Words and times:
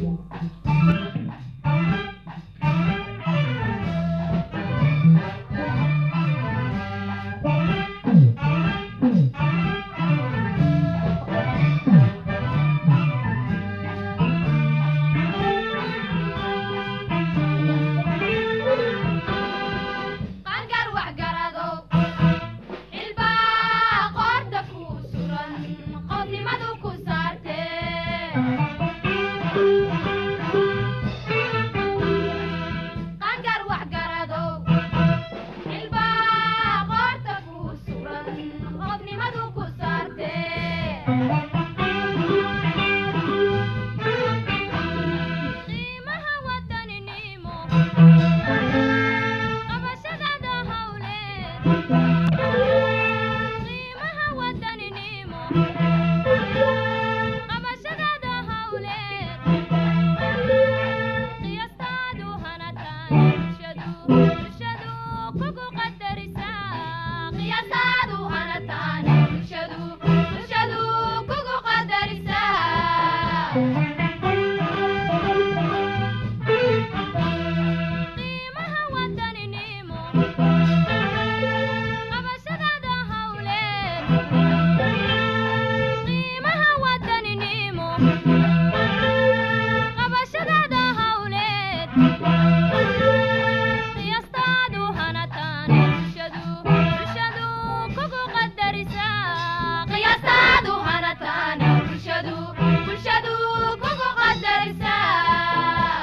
Yeah. 0.00 0.67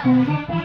Khasaare 0.05 0.64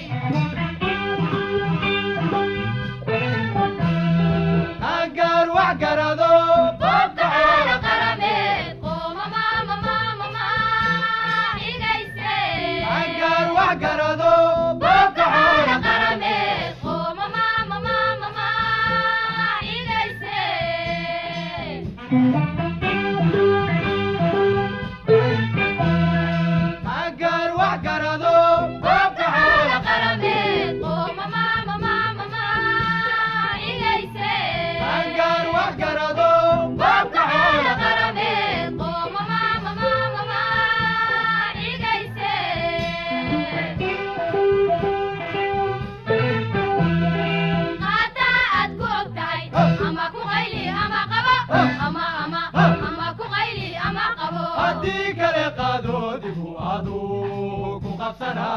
aduu 58.29 58.50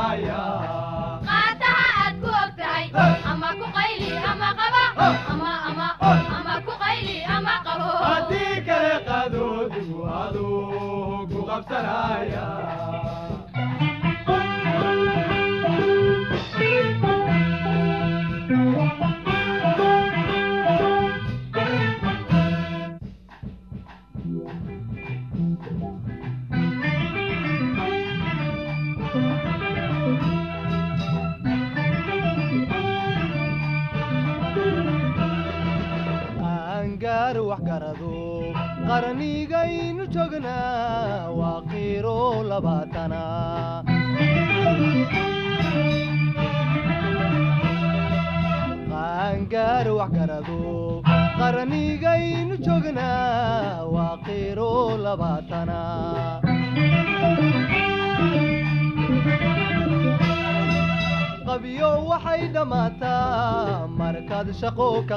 shaqo 64.60 64.86
ka 65.08 65.16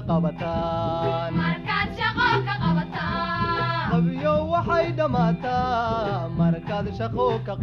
qabyo 3.91 4.33
waxay 4.53 4.85
dhammaataa 4.97 6.29
markaad 6.39 6.87
shaqo 6.99 7.25
ka 7.47 7.53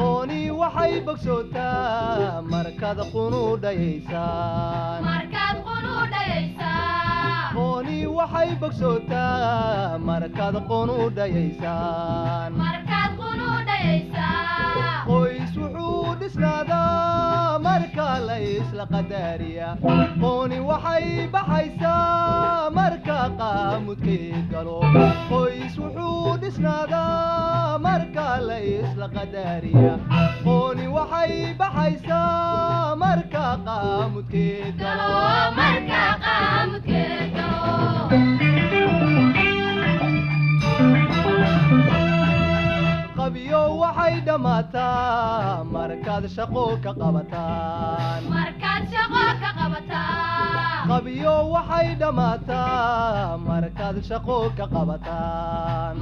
qooni 0.00 0.42
waxay 0.60 0.92
bogsootaa 1.06 2.42
markaad 2.52 2.98
qunu 3.14 3.42
dhayaysaan 3.64 5.00
waxay 8.18 8.50
bogsootaa 8.62 9.98
markaad 10.08 10.56
qunu 10.70 10.96
dhayaysaan 11.18 12.50
qoys 15.08 15.52
wuxuu 15.62 16.14
dhisnaadaa 16.20 17.58
marka 17.66 18.08
la 18.78 18.84
qadaariya 18.94 19.68
qooni 20.22 20.58
waxay 20.70 21.06
baxaysaa 21.34 22.70
marka 22.78 23.18
qaamudkii 23.40 24.32
galo. 24.52 24.78
Qoys 25.30 25.74
wuxuu 25.82 26.36
dhisnaadaa 26.42 27.78
marka 27.86 28.26
la 28.48 29.08
qadaariya 29.16 29.92
qooni 30.46 30.86
waxay 30.96 31.34
baxaysaa 31.60 32.96
marka 33.04 33.44
qaamudkeed 33.66 34.74
galo 34.82 35.10
qabyo 43.26 43.60
waxay 43.82 44.14
dhammaataa 44.26 45.64
markaad 45.74 46.24
shaqo 46.36 46.64
ka 46.84 46.92
qabyo 50.90 51.34
waxay 51.54 51.88
dhammaataa 52.00 53.36
markaad 53.48 53.96
shaqo 54.08 54.36
ka 54.58 54.66
qabataan. 54.74 55.94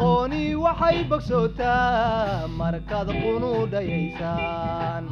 Qooni 0.00 0.44
waxay 0.64 0.98
bogsootaa 1.10 2.46
markaad 2.60 3.08
qunu 3.22 3.52
dhayaysaan 3.72 5.02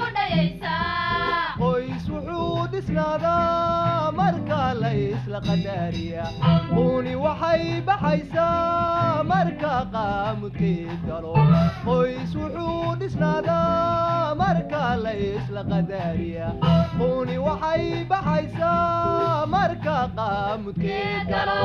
qoys 1.59 2.03
wuxuu 2.13 2.67
dhisnaadaa 2.71 4.11
marka 4.19 4.59
la 4.81 4.91
isla 5.07 5.39
qadaariya. 5.47 6.23
Quuni 6.73 7.13
waxay 7.25 7.63
baxaysaa 7.87 9.23
marka 9.31 9.73
qaamudkii 9.93 10.87
galo. 11.07 11.33
Qoys 11.87 12.31
wuxuu 12.41 12.95
dhisnaadaa 12.99 14.35
marka 14.41 14.83
la 15.03 15.13
isla 15.31 15.61
qadaariya. 15.71 16.47
Quuni 16.99 17.37
waxay 17.47 17.85
baxaysaa 18.11 19.45
marka 19.55 19.97
qaamudkii 20.17 21.11
galo 21.31 21.57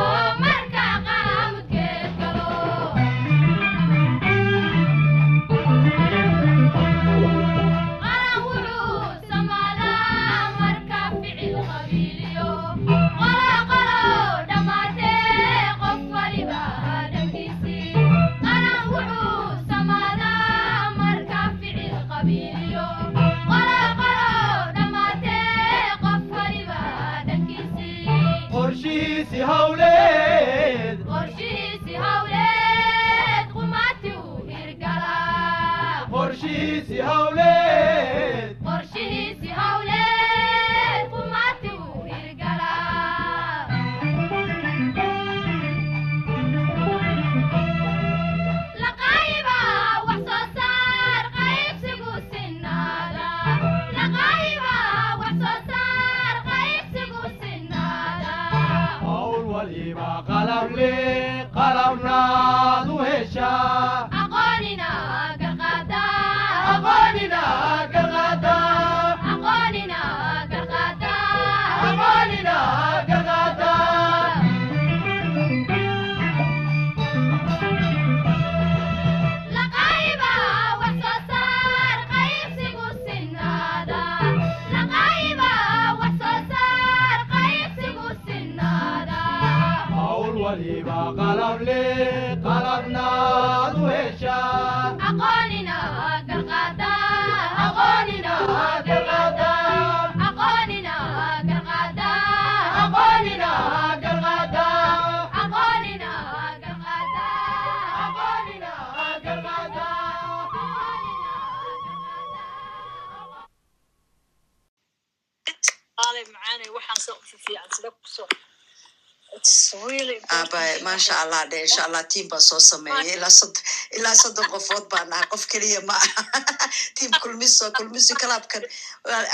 insha 121.67 121.83
allah 121.87 122.03
tiam 122.13 122.27
baa 122.33 122.41
soo 122.49 122.61
sameeyay 122.71 123.15
ilaa 123.17 123.31
sod 123.41 123.55
ilaa 123.99 124.15
soddon 124.23 124.49
qofood 124.55 124.85
baa 124.93 125.05
nahay 125.11 125.27
qof 125.33 125.44
keliya 125.53 125.81
ma. 125.89 125.97
Aha 126.05 126.69
tiam 126.97 127.13
kulmiso 127.23 127.65
kulmiso 127.79 128.15
kalaabkan 128.23 128.65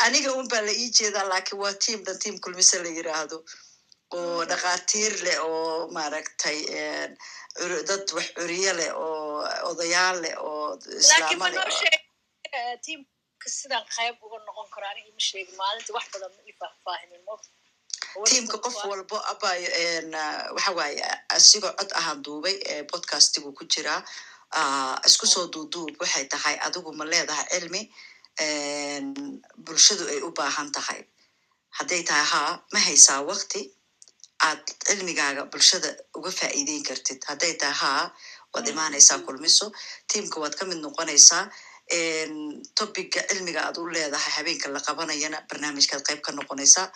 aniga 0.07 0.31
un 0.41 0.49
baa 0.53 0.63
la 0.69 0.73
ii 0.83 0.91
jeedaa 0.99 1.27
laakiin 1.33 1.61
waa 1.63 1.75
tiam 1.85 2.01
dhan 2.07 2.19
tiam 2.23 2.37
kulmiso 2.45 2.77
la 2.85 2.91
yiraahdo 2.99 3.39
oo 4.19 4.41
dhakhaatiir 4.51 5.13
leh 5.27 5.39
oo 5.51 5.89
maaragtay 5.97 6.59
dad 7.89 8.07
wax 8.17 8.29
curiyo 8.39 8.73
leh 8.81 8.91
oo 9.05 9.45
odayaal 9.71 10.17
leh 10.25 10.35
oo 10.49 10.67
laakiin 10.77 11.01
islaamo 11.03 11.39
ma 11.43 11.49
leh 11.55 11.61
tiimka 18.29 18.57
qof 18.65 18.77
walbo 18.91 19.17
abayo 19.33 19.69
waxa 20.57 20.71
waaye 20.79 21.03
asigoo 21.37 21.73
cod 21.79 21.91
ahaan 21.99 22.23
duubay 22.25 22.57
ee 22.73 22.83
podcastigu 22.93 23.53
ku 23.59 23.65
jiraa 23.73 24.03
Ah, 24.61 24.99
isku 25.07 25.27
soo 25.33 25.47
duuduub 25.55 25.95
waxay 26.03 26.25
tahay 26.33 26.57
adigu 26.67 26.91
ma 26.99 27.05
leedahay 27.13 27.47
cilmi 27.53 27.83
een, 28.43 29.07
bulshadu 29.67 30.05
ay 30.13 30.21
u 30.27 30.31
baahan 30.39 30.73
tahay. 30.77 31.01
Hadday 31.79 32.03
tahay 32.09 32.27
haa 32.33 32.53
ma 32.73 32.79
haysaa 32.87 33.21
wakti 33.31 33.61
aad 34.49 34.63
cilmigaaga 34.87 35.43
bulshada 35.53 35.91
uga 36.19 36.31
faa'iideyn 36.39 36.83
kartid. 36.89 37.21
Hadday 37.31 37.55
tahay 37.63 37.79
haa 37.83 38.05
waad 38.55 38.67
imaanaysaa 38.73 39.19
kulmiso. 39.27 39.67
Tiimka 40.11 40.41
waad 40.43 40.55
ka 40.59 40.65
mid 40.67 40.79
noqonaysaa 40.83 41.45
topiga 42.79 43.21
cilmiga 43.29 43.61
aad 43.67 43.79
u 43.79 43.87
leedahay 43.95 44.33
habeenka 44.39 44.69
la 44.75 44.81
qabanayana 44.89 45.39
barnaamijkaad 45.51 46.03
qayb 46.09 46.21
ka 46.27 46.33
noqonaysaa 46.39 46.87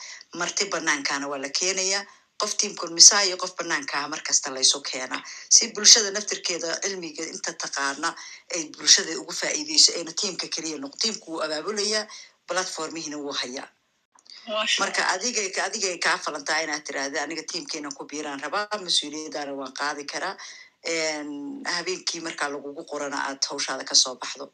marti 0.41 0.65
banaankaana 0.75 1.27
waa 1.33 1.39
la 1.45 1.49
keenayaa 1.59 2.03
qof 2.41 2.53
tiim 2.61 2.75
kulmisaa 2.81 3.23
iyo 3.27 3.37
qof 3.43 3.53
banaankaa 3.59 4.09
markasta 4.09 4.49
laysu 4.55 4.79
keenaa 4.91 5.23
si 5.57 5.69
bulshada 5.75 6.11
naftirkeeda 6.17 6.71
cilmiga 6.85 7.23
inta 7.35 7.53
taqaana 7.63 8.09
ay 8.55 8.63
bulshada 8.79 9.13
ugu 9.21 9.33
faa'iideyso 9.41 9.91
ayna 9.99 10.13
tiimka 10.21 10.47
keliya 10.55 10.79
noqo 10.83 10.97
tiimku 11.03 11.27
wuu 11.33 11.43
abaabulayaa 11.47 12.05
platformihiina 12.49 13.17
wuu 13.25 13.33
hayaa. 13.41 13.69
Marka 14.81 15.03
adigay 15.15 15.49
adigay 15.67 15.97
kaa 16.05 16.19
falantaa 16.25 16.61
inaad 16.65 16.83
tiraahda 16.87 17.19
aniga 17.25 17.43
tiimkeena 17.51 17.89
ku 17.99 18.03
biiraan 18.11 18.41
rabaa 18.45 18.79
mas'uuliyaddaana 18.87 19.53
waan 19.61 19.73
qaadi 19.81 20.05
karaa. 20.13 20.35
Habeenkii 21.77 22.21
markaa 22.27 22.49
lagugu 22.53 22.83
qorana 22.91 23.19
aad 23.29 23.41
hawshaada 23.51 23.85
ka 23.91 23.95
soo 24.03 24.15
baxdo 24.23 24.47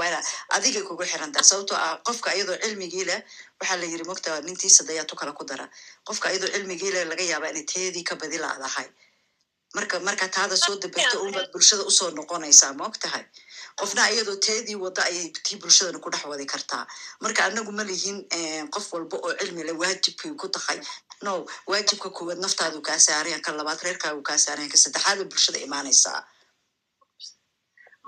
wala 0.00 0.18
adigay 0.56 0.82
kugu 0.88 1.04
xirantaa 1.10 1.42
sababtoo 1.50 1.76
ah 1.86 1.96
qofka 2.06 2.34
iyadoo 2.36 2.56
cilmigii 2.62 3.04
leh 3.10 3.20
waxaa 3.60 3.76
la 3.80 3.86
yiri 3.92 4.04
mogta 4.04 4.40
nintiisa 4.40 4.84
dayaatu 4.88 5.14
kale 5.16 5.32
ku 5.32 5.44
dara. 5.44 5.66
Qofka 6.06 6.26
iyadoo 6.32 6.50
cilmigii 6.54 6.92
leh 6.94 7.04
laga 7.10 7.24
yaabaa 7.32 7.50
inay 7.52 7.64
teedii 7.72 8.04
ka 8.04 8.14
badi 8.16 8.38
laadahay 8.38 8.88
marka 9.74 10.00
marka 10.00 10.28
taada 10.28 10.56
soo 10.56 10.76
dabarto 10.82 11.16
unbaad 11.26 11.48
bulshada 11.52 11.82
u 11.82 11.90
soo 11.90 12.10
noqonaysaa 12.10 12.72
ma 12.78 12.84
og 12.86 12.96
tahay 13.04 13.24
qofna 13.80 14.02
iyadoo 14.14 14.36
teedii 14.46 14.76
wada 14.84 15.02
ayay 15.10 15.32
tii 15.44 15.56
bulshadana 15.62 15.98
ku 15.98 16.10
dhex 16.10 16.24
wadi 16.24 16.46
kartaa. 16.46 16.86
Marka 17.20 17.44
anagu 17.48 17.72
ma 17.72 17.82
lihin 17.84 18.18
qof 18.74 18.92
walba 18.92 19.16
oo 19.26 19.32
cilmi 19.40 19.62
leh 19.64 19.76
waajibkay 19.82 20.30
ku 20.40 20.48
tahay. 20.48 20.78
No 21.22 21.46
waajibka 21.66 22.10
koowaad 22.16 22.38
naftaadu 22.44 22.78
kaa 22.82 22.98
saarayan 23.06 23.40
ka 23.42 23.50
labaad 23.52 23.80
reerkaagu 23.86 24.22
kaa 24.22 24.38
saarayan 24.38 24.70
ka 24.70 24.76
saddexaada 24.84 25.24
bulshada 25.24 25.58
imaanaysaa 25.66 26.20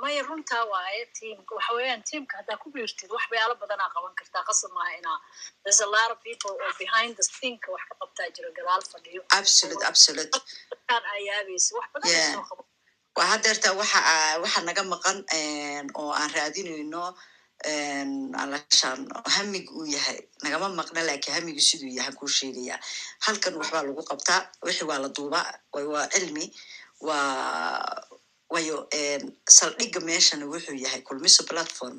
maya 0.02 0.22
runtaa 0.28 0.64
waaye 0.72 1.02
tiimka 1.16 1.52
waxa 1.58 1.72
weeyaan 1.76 2.02
tiimka 2.08 2.34
haddaa 2.38 2.56
ku 2.62 2.68
biirtid 2.74 3.10
wax 3.16 3.24
bayaalo 3.32 3.54
badanaa 3.62 3.90
qaban 3.94 4.14
kartaa. 4.18 4.42
Qasab 4.48 4.70
maaha 4.76 4.92
inaa 5.00 5.18
there's 5.62 5.80
a 5.80 5.88
lot 5.96 6.10
of 6.14 6.18
people 6.28 6.52
oo 6.64 6.72
behind 6.82 7.12
the 7.18 7.24
sceneka 7.28 7.68
wax 7.74 7.82
ka 7.90 7.94
qabtaa 8.02 8.28
jira 8.36 8.50
gadaal 8.58 8.82
fadhiyo. 8.92 9.20
Absolute 9.40 9.84
absolute. 9.90 10.30
Kan 10.88 11.02
wax 11.78 11.86
badan 11.94 12.10
soo 12.34 12.44
qaban. 12.50 12.66
Waa 13.16 13.28
hadeerta 13.32 13.68
waxa 13.80 14.00
waxa 14.44 14.60
naga 14.68 14.82
maqan 14.92 15.18
oo 16.00 16.10
aan 16.20 16.30
raadinayno 16.36 17.02
alashaan 18.42 19.00
hamig 19.36 19.66
uu 19.78 19.86
yahay. 19.94 20.18
Nagama 20.44 20.68
maqna 20.80 21.00
laakiin 21.08 21.34
hamigu 21.36 21.60
siduu 21.68 21.88
yahay 21.98 22.12
kuu 22.18 22.28
sheegaya. 22.38 22.76
Halkan 23.24 23.54
waxbaa 23.60 23.82
lagu 23.88 24.02
qabtaa 24.10 24.40
wixi 24.66 24.84
waa 24.90 25.00
la 25.04 25.08
duubaa 25.16 25.46
waa 25.92 26.06
cilmi 26.14 26.46
waa 27.00 27.96
wayo 28.56 28.76
saldhigga 29.58 30.00
meeshana 30.08 30.44
wuxuu 30.52 30.76
yahay 30.84 31.00
kulmiso 31.08 31.42
platform 31.50 31.96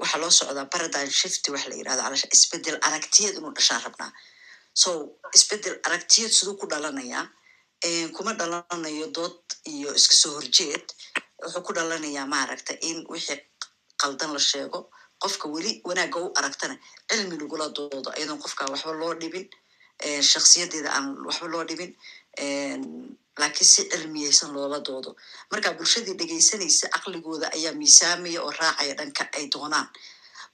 waxaa 0.00 0.20
loo 0.22 0.30
socdaa 0.38 0.66
paradigm 0.74 1.10
shift 1.20 1.44
waxa 1.54 1.68
la 1.70 1.76
yirahda 1.80 2.02
alasha 2.08 2.28
isbeddel 2.36 2.76
aragtiyad 2.88 3.34
inuu 3.38 3.52
dhashaan 3.56 3.82
rabnaa. 3.86 4.10
So 4.82 4.90
isbeddel 5.36 5.74
aragtiyad 5.86 6.30
siduu 6.38 6.54
ku 6.60 6.66
dhalanayaa 6.72 7.24
kuma 8.16 8.32
dhalanayo 8.40 9.06
dood 9.16 9.36
iyo 9.72 9.90
iska 10.00 10.14
soo 10.22 10.32
horjeed 10.38 10.86
wuxuu 11.44 11.62
ku 11.66 11.72
dhalanayaa 11.76 12.26
maaragta 12.34 12.72
in 12.88 12.98
wixii 13.12 13.40
qaldan 14.02 14.30
la 14.36 14.40
sheego 14.50 14.80
qofka 15.22 15.46
weli 15.54 15.72
wanaagga 15.88 16.18
u 16.24 16.28
aragtana 16.38 16.74
cilmi 17.10 17.36
lagula 17.40 17.66
doodo 17.76 18.10
iyadoon 18.18 18.40
qofka 18.44 18.62
waxba 18.72 18.92
loo 19.00 19.12
dhibin 19.20 19.46
shaksiyadeeda 20.32 20.90
aan 20.96 21.06
waxba 21.28 21.46
loo 21.54 21.64
dhibin 21.68 21.90
laakiin 23.40 23.68
si 23.72 23.82
cilmiyeysan 23.90 24.50
loola 24.54 24.78
doodo. 24.86 25.10
Marka 25.50 25.70
bulshadii 25.78 26.14
dhegaysanaysa 26.20 26.86
caqligooda 26.94 27.46
ayaa 27.56 27.72
miisaamaya 27.80 28.40
oo 28.46 28.52
raacaya 28.60 28.94
dhanka 28.98 29.22
ay 29.38 29.44
doonaan. 29.54 29.86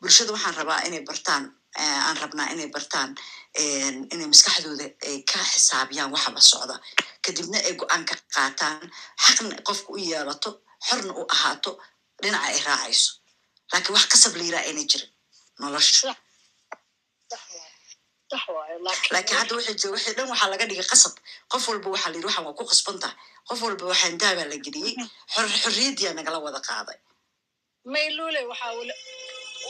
Bulshada 0.01 0.31
waxaan 0.35 0.55
rabaa 0.61 0.81
inay 0.89 1.03
bartaan 1.09 1.45
aan 2.07 2.17
rabnaa 2.23 2.49
inay 2.55 2.69
bartaan 2.75 3.11
inay 4.15 4.27
maskaxdooda 4.33 4.85
ay 5.09 5.17
ka 5.31 5.39
xisaabiyaan 5.53 6.11
waxaba 6.15 6.41
socda. 6.51 6.77
Kadibna 7.25 7.59
ay 7.69 7.75
go'aan 7.81 8.03
ka 8.09 8.15
qaataan 8.35 8.91
xaqna 9.25 9.55
qofka 9.69 9.89
u 9.93 9.97
yeelato 10.11 10.51
xorna 10.87 11.13
u 11.21 11.23
ahaato 11.35 11.71
dhinaca 12.23 12.47
ay 12.51 12.59
raacayso. 12.67 13.11
Laakiin 13.73 13.95
wax 13.97 14.05
kasab 14.13 14.33
la 14.39 14.45
yiraa 14.47 14.65
ayna 14.69 14.83
jirin. 14.91 15.11
Nolosha 15.61 15.93
sax 15.95 16.03
waaye 16.03 16.19
sax 17.31 17.43
waaye 17.55 17.73
laakiin 18.33 19.39
hadda 19.41 19.55
waxay 19.57 19.75
jira 19.81 19.93
wixii 19.97 20.15
dhan 20.17 20.29
waxaa 20.33 20.51
laga 20.53 20.65
dhigay 20.71 20.87
qasab. 20.93 21.13
Qof 21.53 21.65
walba 21.69 21.89
waxaa 21.95 22.11
la 22.11 22.17
yidhi 22.17 22.27
waxaan 22.29 22.45
waa 22.47 22.59
ku 22.59 22.65
qasban 22.71 22.97
tahay 23.03 23.17
qof 23.49 23.61
walba 23.63 23.85
waxaan 23.93 24.19
daabaa 24.23 24.49
la 24.53 24.57
geliyey 24.67 24.95
xor 25.35 25.47
xorriyaddiyaa 25.63 26.15
nagala 26.19 26.39
wada 26.47 26.61
qaaday. 26.69 26.99
Maylule 27.93 28.41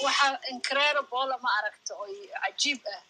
waxaa 0.04 0.32
incredible 0.52 1.34
ma 1.44 1.50
aragta 1.58 1.92
oo 2.02 2.06
cajiib 2.42 2.80
ah. 2.94 3.02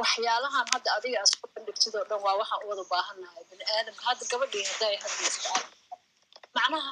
Waxyaalahan 0.00 0.66
hadda 0.72 0.88
adiga 0.98 1.20
bandhigtid 1.54 1.94
oo 1.98 2.04
dhan 2.10 2.20
waa 2.26 2.36
waxaan 2.40 2.60
u 2.64 2.68
wada 2.70 2.84
baahannahay 2.92 3.42
bini 3.50 3.64
aadamka 3.76 4.02
hadda 4.08 4.24
gabadhii 4.32 4.64
hadday 4.70 4.94
hadlayso 5.02 5.40
arag. 5.56 5.72
Macnaha 6.56 6.90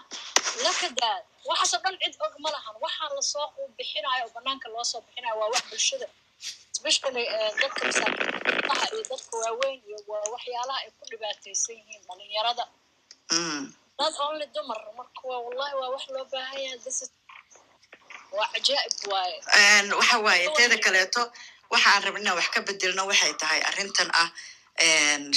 lakadaad 0.65 1.23
waxaasoo 1.49 1.81
dhan 1.85 1.95
cid 2.03 2.15
og 2.25 2.35
ma 2.45 2.49
lahan. 2.55 2.75
Waxaan 2.85 3.11
la 3.19 3.23
soo 3.33 3.47
bixinayo 3.79 4.23
oo 4.27 4.33
banaanka 4.37 4.67
loo 4.75 4.85
soo 4.93 5.01
bixinayo 5.07 5.35
waa 5.41 5.51
wax 5.55 5.63
bulshada 5.71 6.07
especially 6.85 7.25
eh, 7.37 7.51
dadka 7.61 7.81
masaakiintaha 7.89 8.85
iyo 8.93 9.03
dadka 9.11 9.35
waaweyn 9.43 9.81
iyo 9.89 9.99
waa 10.11 10.25
waxyaalaha 10.35 10.79
ay 10.85 10.91
ku 10.99 11.05
dhibaataysan 11.11 11.77
yihiin 11.81 12.03
dhalinyarada. 12.09 12.65
Mm. 13.33 13.63
not 13.99 14.15
only 14.27 14.47
dumar 14.55 14.81
marka 14.99 15.23
wallahi 15.25 15.75
waa 15.81 15.91
wax 15.97 16.05
loo 16.15 16.25
baahan 16.33 16.61
yahay 16.65 16.79
this 16.85 16.99
is 17.05 17.11
waa 18.37 18.49
cajaa'ib 18.55 18.95
waaye. 19.13 19.37
Waxa 20.01 20.17
waaye 20.27 20.47
teeda 20.57 20.77
kaleeto 20.87 21.23
waxa 21.73 21.89
aan 21.95 22.03
rabin 22.07 22.23
inaan 22.23 22.37
wax 22.41 22.49
ka 22.55 22.61
bedelno 22.69 23.03
waxay 23.11 23.33
tahay 23.43 23.61
arrintan 23.71 24.11
ah 24.23 24.29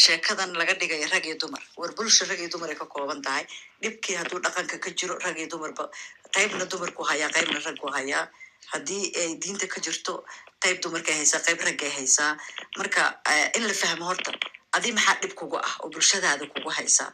sheekadan 0.04 0.52
laga 0.60 0.74
dhigayo 0.80 1.08
rag 1.14 1.26
iyo 1.26 1.38
dumar. 1.38 1.64
War 1.80 1.92
bulsha 1.98 2.26
rag 2.30 2.40
iyo 2.44 2.50
dumar 2.50 2.70
ay 2.70 2.76
ka 2.82 2.86
kooban 2.86 3.22
tahay. 3.22 3.46
Dhibkii 3.82 4.16
hadduu 4.20 4.40
dhaqanka 4.46 4.78
ka 4.84 4.90
jiro 5.00 5.16
rag 5.26 5.38
iyo 5.38 5.48
dumarba 5.54 5.86
qaybna 6.36 6.66
dumarku 6.72 7.02
hayaa 7.10 7.30
qaybna 7.36 7.60
raggu 7.68 7.88
hayaa 7.96 8.26
haddii 8.74 9.06
ay 9.22 9.30
diinta 9.42 9.68
ka 9.74 9.80
jirto 9.86 10.14
qayb 10.64 10.78
dumarkay 10.84 11.16
haysaa 11.20 11.40
qayb 11.48 11.60
raggay 11.68 11.92
haysaa 11.98 12.32
marka 12.80 13.04
eh, 13.34 13.52
in 13.58 13.64
la 13.70 13.74
fahmo 13.74 14.06
horta 14.10 14.32
adi 14.78 14.92
maxaa 14.98 15.16
dhib 15.22 15.34
kugu 15.40 15.58
ah 15.68 15.74
oo 15.84 15.90
bulshadaada 15.94 16.46
kugu 16.54 16.70
haysaa? 16.78 17.10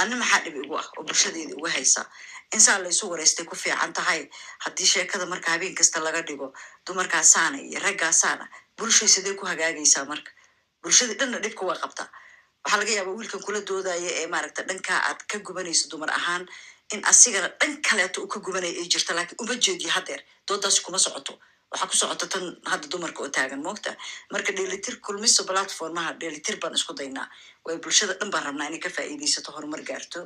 Ani 0.00 0.14
maxaa 0.20 0.40
dhib 0.44 0.56
igu 0.64 0.74
ah 0.82 0.86
oo 0.98 1.02
bulshadeeda 1.08 1.52
igu 1.56 1.66
haysaa? 1.74 2.06
Insaa 2.54 2.78
laysu 2.82 3.10
wareystay 3.10 3.46
ku 3.46 3.56
fiican 3.56 3.92
tahay? 3.92 4.20
Haddii 4.64 4.86
sheekada 4.92 5.26
marka 5.26 5.50
habeen 5.54 5.74
kasta 5.78 5.98
laga 6.06 6.22
dhigo 6.28 6.48
dumarkaasaana 6.86 7.58
iyo 7.68 7.78
raggaasaana 7.86 8.44
bulshay 8.78 9.08
sidee 9.14 9.34
ku 9.38 9.44
hagaagaysaa 9.50 10.04
marka? 10.10 10.30
Bulshadii 10.82 11.14
dhanna 11.20 11.38
dhibka 11.44 11.62
waa 11.68 11.78
qabtaa. 11.82 12.08
Waxaa 12.64 12.78
laga 12.80 12.92
yaabaa 12.96 13.14
wiilkan 13.18 13.40
kula 13.46 13.60
doodaya 13.68 14.10
ee 14.20 14.26
maaragta 14.32 14.62
dhankaa 14.68 14.98
aad 15.08 15.20
ka 15.30 15.36
gubanayso 15.46 15.88
dumar 15.90 16.10
ahaan 16.18 16.44
in 16.94 17.00
asigana 17.12 17.48
dhan 17.60 17.72
kaleeto 17.88 18.18
uu 18.22 18.28
ka 18.32 18.38
gubanaya 18.46 18.74
ay 18.82 18.88
jirta 18.92 19.12
laakiin 19.16 19.40
uma 19.44 19.54
jeediyo 19.64 19.90
hadeer 19.96 20.20
doodaasi 20.48 20.80
kuma 20.86 20.98
socoto 21.04 21.32
waxaa 21.72 21.88
ku 21.90 21.96
socota 22.02 22.26
tan 22.32 22.44
hadda 22.70 22.86
dumarka 22.92 23.20
oo 23.22 23.30
taagan 23.36 23.62
moogta 23.66 23.90
marka 24.32 24.50
dheelitir 24.56 24.94
kulmiso 25.06 25.42
platformaha 25.50 26.10
dheelitir 26.20 26.56
baan 26.62 26.74
isku 26.78 26.92
daynaa 27.00 27.26
way 27.66 27.76
bulshada 27.84 28.14
dhan 28.20 28.30
baan 28.34 28.44
rabnaa 28.48 28.66
inay 28.70 28.82
ka 28.84 28.90
faa'iidaysato 28.96 29.50
horumar 29.56 29.82
gaarto 29.90 30.20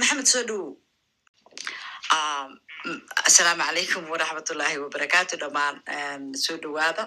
maxamed 0.00 0.26
soo 0.32 0.42
dhowow 0.48 0.70
mm, 2.86 3.00
asalaamu 3.28 3.62
calaykum 3.68 4.04
waraxmatullaahi 4.12 4.76
wabarakaatu 4.84 5.34
dhammaan 5.42 6.22
soo 6.44 6.56
dhowaada 6.64 7.04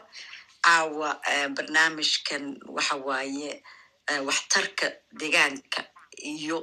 caawa 0.65 1.09
barnaamijkan 1.57 2.43
waxa 2.77 2.95
waaye 3.07 3.51
waxtarka 4.29 4.87
deegaanka 5.19 5.81
iyo 6.33 6.57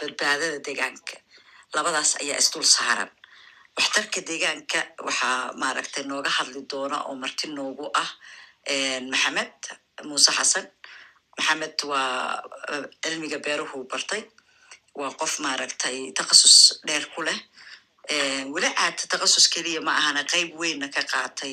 badbaadada 0.00 0.58
deegaanka 0.66 1.14
labadaas 1.76 2.10
ayaa 2.22 2.38
isdul 2.42 2.64
saaran. 2.76 3.10
Waxtarka 3.76 4.20
deegaanka 4.28 4.80
waxaa 5.06 5.52
maaragtay 5.62 6.04
nooga 6.10 6.30
hadli 6.36 6.60
doona 6.70 6.96
oo 7.08 7.14
marti 7.22 7.46
noogu 7.56 7.86
ah 8.02 8.10
maxamed 9.12 9.60
muuse 10.08 10.30
xasan. 10.38 10.66
Maxamed 11.38 11.78
waa 11.90 12.42
eh, 12.72 12.84
cilmiga 13.02 13.38
beeruhu 13.44 13.78
bartay. 13.90 14.22
Waa 14.98 15.10
qof 15.20 15.32
maaragtay 15.44 15.96
takhasus 16.18 16.56
dheer 16.86 17.04
ku 17.14 17.20
leh. 17.26 17.38
Eh, 18.14 18.42
weli 18.54 18.70
aad 18.84 18.98
takhasus 19.12 19.46
keliya 19.52 19.80
ma 19.86 19.92
ahana 20.00 20.22
qayb 20.32 20.48
weynna 20.60 20.88
ka 20.94 21.02
qaatay 21.12 21.52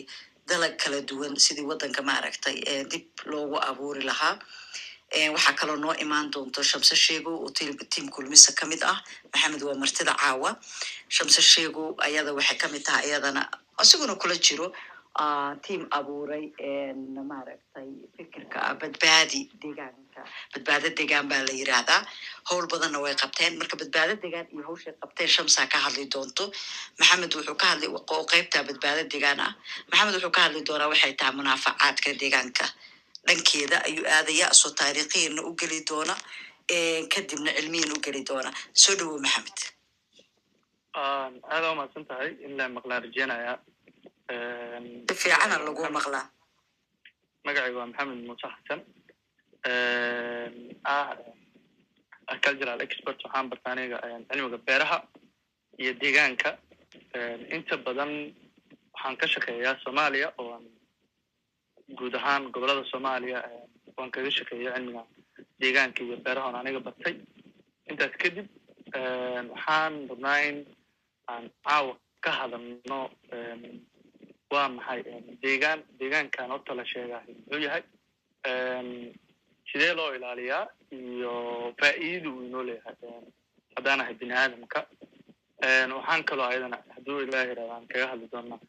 dalag 0.49 0.75
kala 0.81 0.99
duwan 1.09 1.35
sidii 1.45 1.65
waddanka 1.69 2.01
maaragtay 2.09 2.55
dib 2.91 3.05
loogu 3.31 3.57
abuuri 3.69 4.01
lahaa 4.09 4.35
waxaa 5.11 5.53
kaloo 5.59 5.75
noo 5.75 5.93
imaan 6.03 6.31
doonto 6.31 6.63
shamse 6.63 6.95
sheego 6.95 7.31
oo 7.43 7.49
tiim 7.89 8.09
kulmisa 8.09 8.51
ka 8.55 8.65
mid 8.65 8.83
ah. 8.83 8.97
Maxamed 9.33 9.61
waa 9.63 9.75
martida 9.75 10.13
caawa. 10.15 10.57
Shamse 11.09 11.41
sheego 11.41 11.95
ayada 11.99 12.33
waxay 12.33 12.57
ka 12.57 12.67
mid 12.67 12.83
tahay 12.83 13.05
ayadana 13.11 13.47
asiguna 13.77 14.15
kula 14.15 14.35
jiro. 14.35 14.73
Tiim 15.63 15.87
abuuray 15.97 16.51
maaragtay 17.29 17.87
fikirka 18.17 18.75
badbaadi 18.81 19.49
deegaanka. 19.61 20.21
Badbaado 20.53 20.89
deegaan 20.97 21.27
baa 21.29 21.41
la 21.47 21.53
yiraahdaa 21.59 22.01
howl 22.49 22.67
badanna 22.67 22.99
way 22.99 23.15
qabteen. 23.15 23.57
Marka 23.57 23.75
badbaado 23.81 24.13
deegaan 24.21 24.47
iyo 24.53 24.63
hawshay 24.67 24.93
qabteen 25.01 25.29
shamsaa 25.35 25.67
ka 25.71 25.77
hadli 25.85 26.05
doonto. 26.13 26.51
Maxamed 26.99 27.31
wuxuu 27.35 27.55
ka 27.61 27.65
hadli 27.71 27.87
oo 27.87 28.23
qaybtaa 28.31 28.63
badbaado 28.67 29.01
deegaan 29.11 29.39
ah. 29.39 29.53
Maxamed 29.89 30.13
wuxuu 30.15 30.31
ka 30.35 30.41
hadli 30.45 30.61
doonaa 30.67 30.89
waxay 30.91 31.13
tahay 31.19 31.33
munaafacaadka 31.39 32.09
deegaanka 32.21 32.65
dhankeeda 33.27 33.77
ayuu 33.87 34.05
aadaya 34.15 34.45
asoo 34.53 34.71
taariikhiyanna 34.79 35.41
u 35.49 35.51
geli 35.59 35.79
doona 35.89 36.15
kadibna 37.13 37.51
cilmiyan 37.57 37.91
u 37.95 37.99
geli 38.05 38.21
doona. 38.29 38.49
Soo 38.83 38.95
dhowow 38.99 39.19
maxamed. 39.25 39.59
Aada 41.53 41.67
umahadsan 41.73 42.05
tahay 42.09 42.29
in 42.45 42.57
la 42.57 42.65
maqlaan 42.75 43.03
rajeynayaa 43.05 43.57
si 45.07 45.13
fiicana 45.21 45.55
lagu 45.65 45.83
maqlaa. 45.97 46.25
Magacayga 47.45 47.77
waa 47.79 47.89
maxamed 47.91 48.19
muuse 48.27 48.47
xasan. 48.53 48.79
Ah 50.85 51.15
cultural 52.43 52.79
expert 52.85 53.19
waxaan 53.23 53.49
barta 53.51 53.67
aniga 53.71 53.97
cilmiga 54.29 54.57
beeraha 54.67 54.97
iyo 55.81 55.91
deegaanka. 56.01 56.49
Inta 57.55 57.75
badan 57.85 58.11
waxaan 58.93 59.15
ka 59.19 59.25
shaqeeyaa 59.33 59.75
soomaaliya 59.83 60.27
oo 60.41 60.59
guud 61.95 62.15
ahaan 62.15 62.51
gobollada 62.51 62.83
soomaaliya 62.91 63.39
waan 63.97 64.11
kaga 64.11 64.31
shaqeeya 64.31 64.75
cilmiga 64.75 65.03
deegaanka 65.61 66.03
iyo 66.03 66.17
beeraha 66.25 66.47
oon 66.47 66.59
aniga 66.59 66.79
bartay. 66.79 67.15
Intaas 67.89 68.15
kadib 68.23 68.47
waxaan 69.51 69.93
rabnaa 70.09 70.39
in 70.49 70.57
aan 71.27 71.45
caawa 71.65 71.93
ka 72.23 72.31
hadalno 72.39 72.99
waa 74.51 74.67
maxay 74.69 75.01
deegaan 75.43 75.79
deegaankan 75.99 76.51
horta 76.51 76.75
la 76.75 76.85
sheegahay 76.93 77.33
muxuu 77.37 77.61
yahay? 77.65 77.83
Sidee 79.71 79.93
loo 79.93 80.11
ilaaliyaa 80.15 80.67
iyo 80.91 81.33
faa'iidada 81.79 82.29
uu 82.29 82.45
inoo 82.47 82.63
leeyahay 82.69 82.95
haddaan 83.75 84.01
ahay 84.01 84.15
bini 84.21 84.33
aadamka 84.33 84.79
waxaan 85.97 86.23
kaloo 86.29 86.47
ayadana 86.49 86.77
hadduu 86.95 87.19
ilaah 87.25 87.45
yiraahdo 87.49 87.73
aan 87.73 87.87
kaga 87.91 88.07
hadli 88.11 88.31
doonaa 88.33 88.59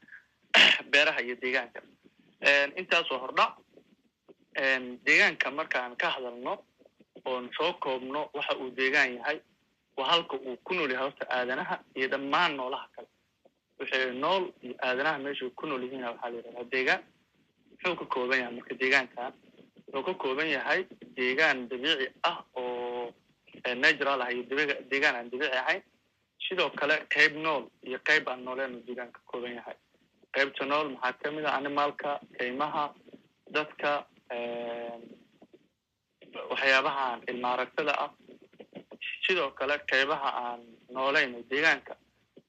beeraha 0.92 1.20
iyo 1.26 1.36
deegaanka 1.42 1.80
intaas 2.76 3.10
waa 3.10 3.18
hordhac 3.18 3.52
deegaanka 5.04 5.50
markaan 5.50 5.96
ka 5.96 6.10
hadalno 6.10 6.64
oon 7.24 7.50
soo 7.56 7.72
koobno 7.80 8.30
waxa 8.34 8.56
uu 8.56 8.70
deegaan 8.70 9.14
yahay 9.16 9.40
waa 9.96 10.08
halka 10.10 10.36
uu 10.36 10.56
ku 10.64 10.74
nool 10.74 10.90
yahay 10.90 11.04
horta 11.06 11.26
aadanaha 11.30 11.76
iyo 11.94 12.08
dhammaan 12.08 12.56
noolaha 12.56 12.88
kale. 12.94 13.08
Wixii 13.78 14.12
nool 14.18 14.52
iyo 14.62 14.74
aadanaha 14.82 15.18
meeshay 15.18 15.50
ku 15.50 15.66
nool 15.66 15.82
yihiin 15.82 16.04
waxaa 16.04 16.30
la 16.30 16.36
yidhahdaa 16.36 16.70
deegaan. 16.72 17.02
Muxuu 17.70 17.96
ka 17.96 18.04
kooban 18.06 18.38
yahay 18.40 18.54
marka 18.54 18.74
deegaankan 18.74 19.32
wuxuu 19.92 20.04
ka 20.06 20.14
kooban 20.14 20.48
yahay 20.48 20.86
deegaan 21.16 21.68
dabiici 21.68 22.06
ah 22.22 22.38
oo 22.56 23.12
natural 23.76 24.22
ah 24.22 24.30
iyo 24.32 24.42
deegaan 24.90 25.16
aan 25.16 25.30
dabiici 25.30 25.56
ahayn. 25.56 25.82
Sidoo 26.48 26.70
kale 26.70 26.96
qayb 27.14 27.34
nool 27.36 27.66
iyo 27.82 27.98
qayb 28.08 28.28
aan 28.28 28.44
nooleen 28.44 28.74
uu 28.76 28.82
deegaan 28.86 29.12
ka 29.12 29.20
kooban 29.26 29.54
yahay 29.54 29.76
qaybta 30.34 30.64
nool 30.70 30.88
maxaa 30.94 31.12
ka 31.22 31.30
mid 31.30 31.44
ah 31.44 31.56
animalka 31.60 32.10
kaymaha 32.38 32.84
dadka 33.54 33.90
waxyaabahaan 36.50 37.20
ilmaaragtada 37.30 37.92
ah. 38.04 38.10
Sidoo 39.26 39.50
kale 39.58 39.76
qaybaha 39.90 40.28
aan 40.44 40.60
nooleyn 40.96 41.34
oo 41.34 41.42
deegaanka 41.50 41.94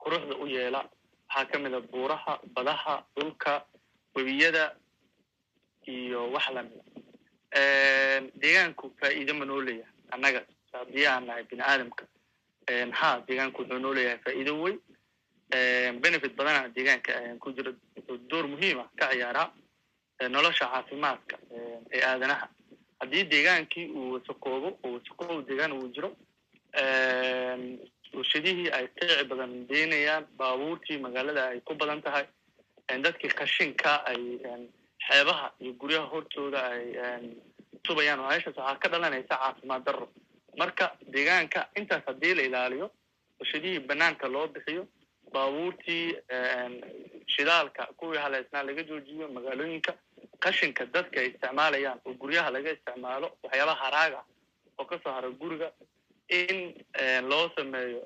quruxda 0.01 0.33
u 0.43 0.45
yeela 0.47 0.81
waxaa 1.27 1.45
ka 1.51 1.57
mid 1.59 1.73
a 1.73 1.81
buuraha 1.91 2.33
badaha 2.55 2.95
dhulka 3.15 3.65
webiyada 4.15 4.75
iyo 5.87 6.31
wax 6.33 6.45
lamida 6.55 6.83
deegaanku 8.41 8.85
faa'iide 8.99 9.33
ma 9.39 9.45
noo 9.45 9.61
leeyahay 9.67 9.93
annaga 10.13 10.41
haddii 10.73 11.05
aan 11.07 11.25
nahay 11.27 11.43
bini 11.49 11.61
aadamka. 11.63 12.03
Ha 12.99 13.09
deegaanku 13.27 13.61
wuxuu 13.61 13.79
noo 13.83 13.93
leeyahay 13.97 14.19
faa'iido 14.25 14.53
weyn 14.63 14.77
benefit 16.03 16.33
badana 16.37 16.69
deegaanka 16.75 17.11
ku 17.39 17.51
jira 17.53 17.71
door 18.29 18.45
muhiim 18.47 18.79
ah 18.79 18.89
ka 18.99 19.09
ciyaaraa 19.13 19.47
nolosha 20.29 20.65
caafimaadka 20.73 21.35
ee 21.91 22.01
aadanaha. 22.11 22.47
Haddii 22.99 23.23
deegaankii 23.31 23.87
uu 23.97 24.11
wasaqoobo 24.13 24.69
oo 24.83 24.91
wasaqoob 24.97 25.47
deegaan 25.47 25.71
uu 25.73 25.87
jiro 25.95 26.09
warshadihii 28.13 28.69
ay 28.77 28.87
qiici 28.97 29.23
badan 29.29 29.53
deynayaan 29.69 30.25
baabuurtii 30.37 30.97
magaalada 31.05 31.43
ay 31.51 31.59
ku 31.61 31.73
badan 31.75 32.01
tahay 32.01 32.25
dadkii 33.05 33.29
kashinka 33.39 33.91
ay 34.11 34.21
xeebaha 35.07 35.47
iyo 35.61 35.73
guryaha 35.81 36.07
hortooda 36.13 36.59
ay 36.71 36.85
tubayaan 37.83 38.19
meeshaas 38.27 38.57
waxaa 38.57 38.79
ka 38.81 38.87
dhalanaysa 38.89 39.35
caafimaad 39.41 39.83
darro. 39.85 40.07
Marka 40.57 40.85
deegaanka 41.13 41.69
intaas 41.79 42.03
haddii 42.07 42.33
la 42.37 42.43
ilaaliyo 42.49 42.91
warshadihii 43.39 43.79
banaanka 43.89 44.27
loo 44.27 44.47
bixiyo 44.47 44.83
baabuurtii 45.33 46.05
shidaalka 47.33 47.85
kuwii 47.97 48.17
haleysnaa 48.23 48.63
laga 48.63 48.83
joojiyo 48.89 49.27
magaalooyinka 49.35 49.93
qashinka 50.43 50.85
dadka 50.93 51.19
ay 51.21 51.27
isticmaalayaan 51.31 51.99
oo 52.05 52.13
guryaha 52.21 52.49
laga 52.55 52.71
isticmaalo 52.75 53.27
waxyaabaha 53.43 53.83
haraaga 53.85 54.21
oo 54.79 54.85
ka 54.85 54.99
soo 55.03 55.11
hara 55.15 55.29
guriga 55.29 55.71
in 56.39 56.59
loo 57.29 57.45
sameeyo 57.55 57.99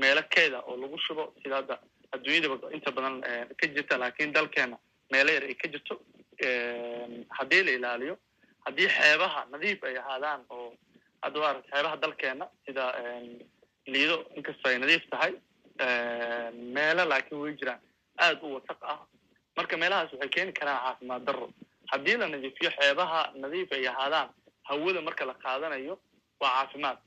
meelo 0.00 0.22
keeda 0.34 0.58
oo 0.68 0.76
lagu 0.76 0.98
shubo. 0.98 1.24
Sida 1.42 1.78
adduunyadaba 2.14 2.72
inta 2.76 2.90
badan 2.96 3.16
ka 3.58 3.66
jirta 3.74 3.96
laakiin 3.98 4.32
dalkeena 4.32 4.76
meelo 5.12 5.30
yar 5.36 5.44
ay 5.44 5.54
ka 5.54 5.68
jirto. 5.68 5.94
Haddii 7.38 7.62
la 7.66 7.70
ilaaliyo 7.78 8.18
haddii 8.66 8.88
xeebaha 8.88 9.40
nadiif 9.52 9.84
ay 9.84 9.96
ahaadaan 9.98 10.40
oo 10.50 10.74
hadda 11.22 11.40
waa 11.40 11.50
aragta 11.50 11.70
xeebaha 11.76 11.96
dalkeena 11.96 12.46
sida 12.66 12.84
liido 13.86 14.16
inkastoo 14.36 14.70
ay 14.72 14.78
nadiif 14.78 15.04
tahay 15.10 15.32
meelo 16.74 17.04
laakiin 17.08 17.40
way 17.40 17.54
jiraan. 17.60 17.80
Aad 18.18 18.38
u 18.42 18.54
wasaq 18.54 18.78
ah. 18.82 18.98
Marka 19.56 19.76
meelahaas 19.76 20.12
waxay 20.12 20.28
keeni 20.28 20.52
karaan 20.52 20.80
caafimaad 20.84 21.24
darro. 21.26 21.48
Haddii 21.90 22.16
la 22.16 22.26
nadiifiyo 22.28 22.70
xeebaha 22.70 23.20
nadiif 23.34 23.72
ay 23.72 23.86
ahaadaan 23.88 24.28
hawada 24.68 25.00
marka 25.02 25.24
la 25.26 25.34
qaadanayo 25.34 25.98
waa 26.40 26.50
caafimaad. 26.56 26.98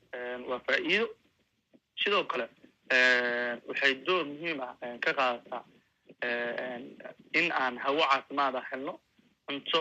Waa 0.50 0.60
faa'iido. 0.68 1.08
Sidoo 2.04 2.24
kale 2.24 2.48
waxay 3.68 3.94
door 4.06 4.26
muhiim 4.26 4.60
ah 4.62 4.76
ka 5.04 5.12
qaadataa 5.14 5.64
in 7.40 7.52
aan 7.52 7.78
hawo 7.78 8.02
caafimaad 8.12 8.56
ah 8.56 8.66
helno 8.72 9.00
cunto 9.48 9.80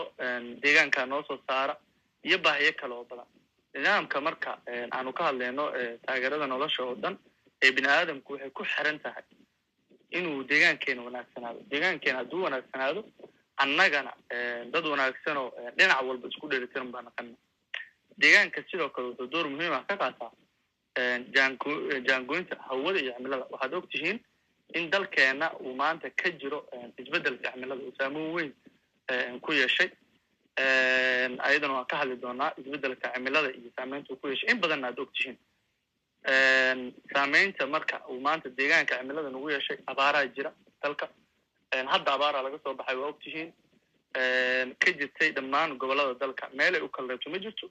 deegaanka 0.61 1.05
noo 1.05 1.23
soo 1.27 1.39
saara 1.47 1.75
iyo 2.23 2.37
baahiyo 2.39 2.73
kale 2.79 2.93
oo 2.93 3.03
badan. 3.09 3.25
Nidaamka 3.73 4.21
marka 4.21 4.57
aanu 4.91 5.13
ka 5.13 5.23
hadleyno 5.23 5.71
taageerada 6.05 6.47
nolosha 6.47 6.83
oo 6.83 6.95
dhan 6.95 7.17
ee 7.61 7.71
bini 7.71 7.87
aadamku 7.87 8.33
waxay 8.33 8.49
ku 8.57 8.63
xiran 8.65 8.99
tahay 8.99 9.23
inuu 10.11 10.43
deegaankeena 10.49 11.01
wanaagsanaado. 11.07 11.59
Deegaankeena 11.71 12.17
hadduu 12.19 12.43
wanaagsanaado 12.43 13.01
annagana 13.63 14.13
dad 14.73 14.85
wanaagsan 14.93 15.37
oo 15.37 15.49
dhinac 15.77 16.01
walba 16.07 16.27
isku 16.31 16.47
dhelitiran 16.51 16.91
baa 16.93 17.01
naqana 17.07 17.33
deegaanka 18.21 18.63
sidoo 18.71 18.89
kale 18.89 19.07
wuxuu 19.07 19.27
door 19.33 19.47
muhiim 19.49 19.73
ah 19.73 19.83
ka 19.89 19.95
qaataa 20.01 20.31
jaango 21.35 21.69
jaangoynta 22.07 22.55
hawada 22.67 22.99
iyo 22.99 23.13
cimilada. 23.17 23.45
Waxaad 23.51 23.73
og 23.73 23.89
tihiin 23.91 24.19
in 24.77 24.89
dalkeena 24.91 25.51
uu 25.59 25.73
maanta 25.81 26.09
ka 26.09 26.29
jiro 26.39 26.59
isbeddelka 26.97 27.51
cimilada 27.53 27.81
uu 27.83 27.93
saameyn 27.97 28.31
weyn 28.35 28.51
ku 29.41 29.51
yeeshay. 29.53 29.89
Ayadana 31.47 31.73
waan 31.73 31.85
ka 31.91 31.97
hadli 31.97 32.15
doonaa 32.21 32.53
isbeddelka 32.57 33.11
cimilada 33.13 33.49
iyo 33.59 33.69
saameynta 33.75 34.13
uu 34.13 34.17
ku 34.21 34.27
yeeshay. 34.27 34.49
In 34.51 34.59
badanna 34.61 34.87
aad 34.87 34.99
og 34.99 35.11
saameynta 37.13 37.63
marka 37.73 37.95
uu 38.11 38.19
maanta 38.25 38.49
deegaanka 38.57 38.93
cimilada 38.99 39.29
nagu 39.35 39.49
yeeshay 39.53 39.77
abaaraa 39.91 40.25
jira 40.35 40.51
dalka. 40.83 41.05
Hadda 41.93 42.11
abaaraa 42.17 42.43
laga 42.45 42.59
soo 42.63 42.73
baxay 42.79 42.95
waa 43.01 43.09
og 43.11 43.19
tihiin 43.23 43.49
ka 44.81 44.89
jirtay 44.99 45.29
dhammaan 45.37 45.77
gobollada 45.81 46.13
dalka. 46.23 46.49
Meelay 46.59 46.81
u 46.81 46.89
kala 46.89 47.17
ma 47.33 47.37
jirto. 47.45 47.67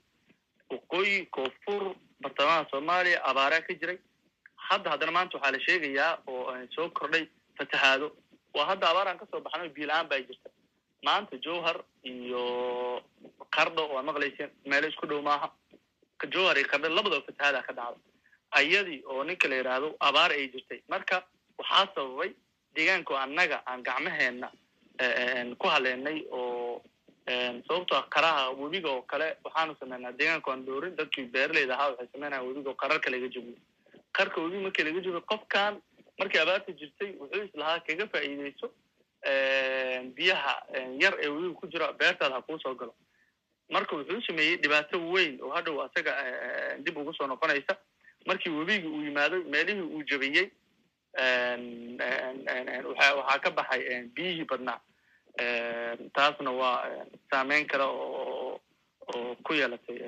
Waqooyi 0.70 1.26
koonfur 1.36 1.82
bartamaha 2.22 2.66
soomaaliya 2.70 3.18
abaaraa 3.30 3.60
ka 3.66 3.74
jiray. 3.80 3.98
Hadda 4.68 4.90
haddana 4.92 5.12
maanta 5.16 5.36
waxaa 5.38 5.52
la 5.52 5.60
sheegayaa 5.66 6.12
oo 6.26 6.52
soo 6.74 6.88
kordhay 6.90 7.24
fatahaado. 7.58 8.08
Waa 8.54 8.66
hadda 8.70 8.86
abaaraan 8.90 9.18
ka 9.18 9.26
soo 9.30 9.40
baxnay 9.40 9.68
biyo 9.68 9.86
la'aan 9.90 10.08
baa 10.08 10.20
jirta. 10.28 10.48
Maanta 11.04 11.36
jowhar 11.44 11.76
iyo 12.04 12.42
qardho 13.56 13.84
waa 13.94 14.02
maqlayseen 14.02 14.50
meelo 14.70 14.88
isku 14.88 15.06
dhow 15.06 15.20
maaha. 15.22 15.48
Jowhar 16.34 16.56
iyo 16.58 16.68
qardho 16.72 16.88
labadaba 16.88 17.22
fatahaada 17.28 17.62
ka 17.66 17.72
dhacda 17.72 18.00
ayadii 18.50 19.02
oo 19.06 19.24
ninka 19.24 19.48
la 19.48 19.56
yidhaahdo 19.56 19.96
abaar 20.00 20.30
ay 20.32 20.48
jirtay. 20.48 20.80
Marka 20.88 21.22
waxaa 21.58 21.88
sababay 21.94 22.30
deegaanka 22.74 23.20
annaga 23.20 23.62
aan 23.66 23.82
gacmaheena 23.82 24.50
ku 25.58 25.66
haleenay 25.68 26.24
oo 26.30 26.82
sababtoo 27.66 27.96
ah 27.98 28.06
qaraha 28.14 28.50
webiga 28.50 28.88
oo 28.90 29.02
kale 29.02 29.36
waxaanu 29.44 29.76
sameynaa 29.80 30.12
deegaanka 30.12 30.52
aan 30.52 30.64
dhoorin 30.66 30.96
dadkii 30.96 31.24
beeraleyda 31.34 31.74
ahaa 31.74 31.90
waxay 31.90 32.08
sameynaya 32.12 32.42
webiga 32.42 32.70
oo 32.70 32.74
qararka 32.82 33.10
laga 33.10 33.28
jabiyo 33.28 33.58
qarka 34.16 34.40
webiga 34.40 34.62
markii 34.66 34.84
laga 34.84 35.00
jabiyo 35.00 35.20
qofkan 35.32 35.80
markii 36.18 36.38
abaarta 36.42 36.72
jirtay 36.72 37.10
wuxuu 37.20 37.44
islahaa 37.48 37.80
kaga 37.86 38.06
faa'iideyso 38.12 38.66
biyaha 40.16 40.54
yar 41.02 41.14
ee 41.24 41.28
webiga 41.28 41.54
ku 41.60 41.66
jira 41.72 41.92
beertaada 41.92 42.34
ha 42.34 42.42
kuu 42.42 42.58
soo 42.58 42.74
galo. 42.74 42.94
Marka 43.70 43.96
wuxuu 43.96 44.20
sameeyey 44.26 44.56
dhibaato 44.62 44.96
weyn 45.12 45.40
oo 45.42 45.50
hadhow 45.56 45.82
asaga 45.82 46.12
dib 46.84 46.96
ugu 46.98 47.12
soo 47.14 47.26
noqonaysa 47.26 47.74
markii 48.26 48.50
webigii 48.58 48.88
uu 48.94 49.02
yimaado 49.06 49.36
meelihii 49.52 49.86
uu 49.94 50.02
jabiyey 50.10 50.46
waxaa 52.88 53.38
ka 53.44 53.50
baxay 53.50 54.02
biyihii 54.14 54.44
badnaa. 54.50 54.80
Taasna 56.14 56.50
waa 56.60 57.04
saameyn 57.30 57.66
kale 57.66 57.84
oo 57.84 58.60
ku 59.44 59.52
yeelatay 59.54 59.98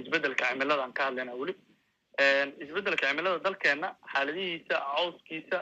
isbeddelka 0.00 0.44
cimilada 0.50 0.82
aan 0.84 0.92
ka 0.92 1.04
hadlayna 1.04 1.34
weli. 1.34 1.54
Isbeddelka 2.64 3.06
cimilada 3.08 3.38
dalkeena 3.38 3.88
xaaladihiisa 4.12 4.76
cawskiisa 4.96 5.58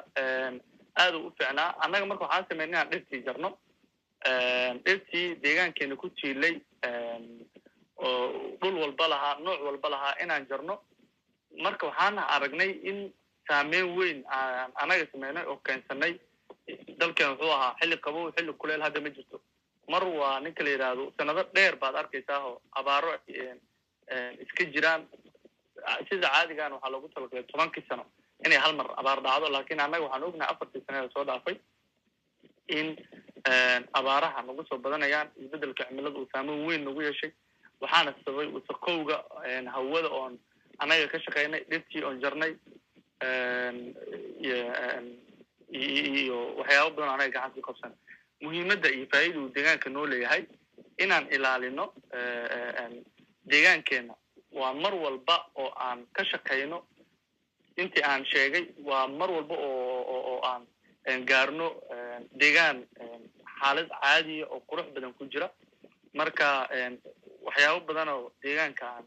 aad 1.02 1.14
u 1.14 1.30
u 1.38 1.74
annaga 1.84 2.06
marka 2.06 2.24
waxaan 2.24 2.46
sameyn 2.48 2.68
inaan 2.70 2.90
dhirtii 2.90 3.22
jarno. 3.26 3.50
Dhirtii 4.84 5.34
deegaankeena 5.42 5.96
ku 5.96 6.08
tiilay 6.10 6.54
oo 7.96 8.56
dhul 8.60 8.76
walba 8.82 9.08
lahaa 9.08 9.38
nooc 9.44 9.60
walba 9.66 9.88
lahaa 9.94 10.14
inaan 10.22 10.46
jarno 10.50 10.74
marka 11.64 11.86
waxaan 11.86 12.18
aragnay 12.18 12.70
in 12.90 12.98
saameyn 13.48 13.88
weyn 13.98 14.18
aan 14.28 14.70
anaga 14.82 15.06
sameynay 15.12 15.44
oo 15.46 15.56
keensanay. 15.66 16.12
Dalkeen 17.00 17.30
wuxuu 17.32 17.50
ahaa 17.56 17.74
xilli 17.80 17.96
qabow 18.04 18.32
xilli 18.36 18.52
kuleel 18.60 18.82
hadda 18.82 19.00
ma 19.00 19.10
jirto. 19.16 19.40
Mar 19.92 20.04
waa 20.04 20.40
ninka 20.40 20.62
la 20.64 20.70
yidhaahdo 20.70 21.12
sanado 21.18 21.42
dheer 21.54 21.76
baad 21.82 21.94
arkaysaa 22.02 22.38
oo 22.48 22.60
abaaro 22.78 23.12
iska 24.42 24.64
jiraan. 24.74 25.02
Sida 26.08 26.28
caadigan 26.34 26.72
waxaa 26.72 26.90
loogu 26.92 27.08
talagalay 27.14 27.44
tobankii 27.50 27.84
sano 27.88 28.04
inay 28.46 28.58
hal 28.58 28.74
mar 28.76 28.86
abaar 29.00 29.18
dhacdo 29.24 29.48
laakiin 29.54 29.80
annaga 29.80 30.04
waxaan 30.04 30.24
ognahay 30.28 30.52
afartii 30.54 30.82
sane 30.86 30.98
ee 31.04 31.10
soo 31.14 31.24
dhaafay 31.24 31.56
in 32.78 32.88
abaaraha 33.98 34.42
nagu 34.42 34.62
soo 34.68 34.78
badanayaan 34.84 35.28
isbeddelka 35.42 35.84
cimilada 35.88 36.18
uu 36.18 36.28
saameyn 36.32 36.66
weyn 36.68 36.84
nagu 36.84 37.00
yeeshay. 37.02 37.32
Waxaana 37.80 38.14
sababay 38.24 38.46
wasaqowga 38.56 39.16
hawada 39.74 40.08
oon 40.20 40.38
annaga 40.82 41.06
ka 41.12 41.18
shaqaynay 41.24 41.62
dhirtii 41.70 42.02
oon 42.06 42.20
jarnay 42.22 42.52
iyo 45.72 46.38
waxyaaba 46.58 46.90
badan 46.96 47.14
anaga 47.14 47.30
gacan 47.34 47.52
ku 47.54 47.60
qabsan 47.68 47.92
muhiimadda 48.42 48.88
iyo 48.96 49.06
faa'ida 49.12 49.38
uu 49.40 49.52
deegaanka 49.54 49.88
noo 49.94 50.06
leeyahay 50.12 50.42
inaan 51.02 51.26
ilaalino 51.34 51.84
deegaankeena 53.50 54.14
waa 54.58 54.74
mar 54.82 54.94
walba 55.04 55.36
oo 55.62 55.70
aan 55.86 56.00
ka 56.16 56.22
shaqayno 56.30 56.78
intii 57.80 58.02
aan 58.10 58.24
sheegay 58.32 58.64
waa 58.88 59.06
mar 59.18 59.30
walba 59.36 59.54
oo 59.56 60.36
aan 60.50 60.62
gaarno 61.30 61.66
deegaan 62.40 62.78
xaalad 63.60 63.88
caadiya 64.00 64.46
oo 64.52 64.60
qurux 64.68 64.86
badan 64.94 65.12
ku 65.18 65.24
jira 65.32 65.48
marka 66.18 66.46
waxyaabo 67.46 67.80
badan 67.88 68.08
oo 68.14 68.32
deegaanka 68.42 68.84
aan 68.96 69.04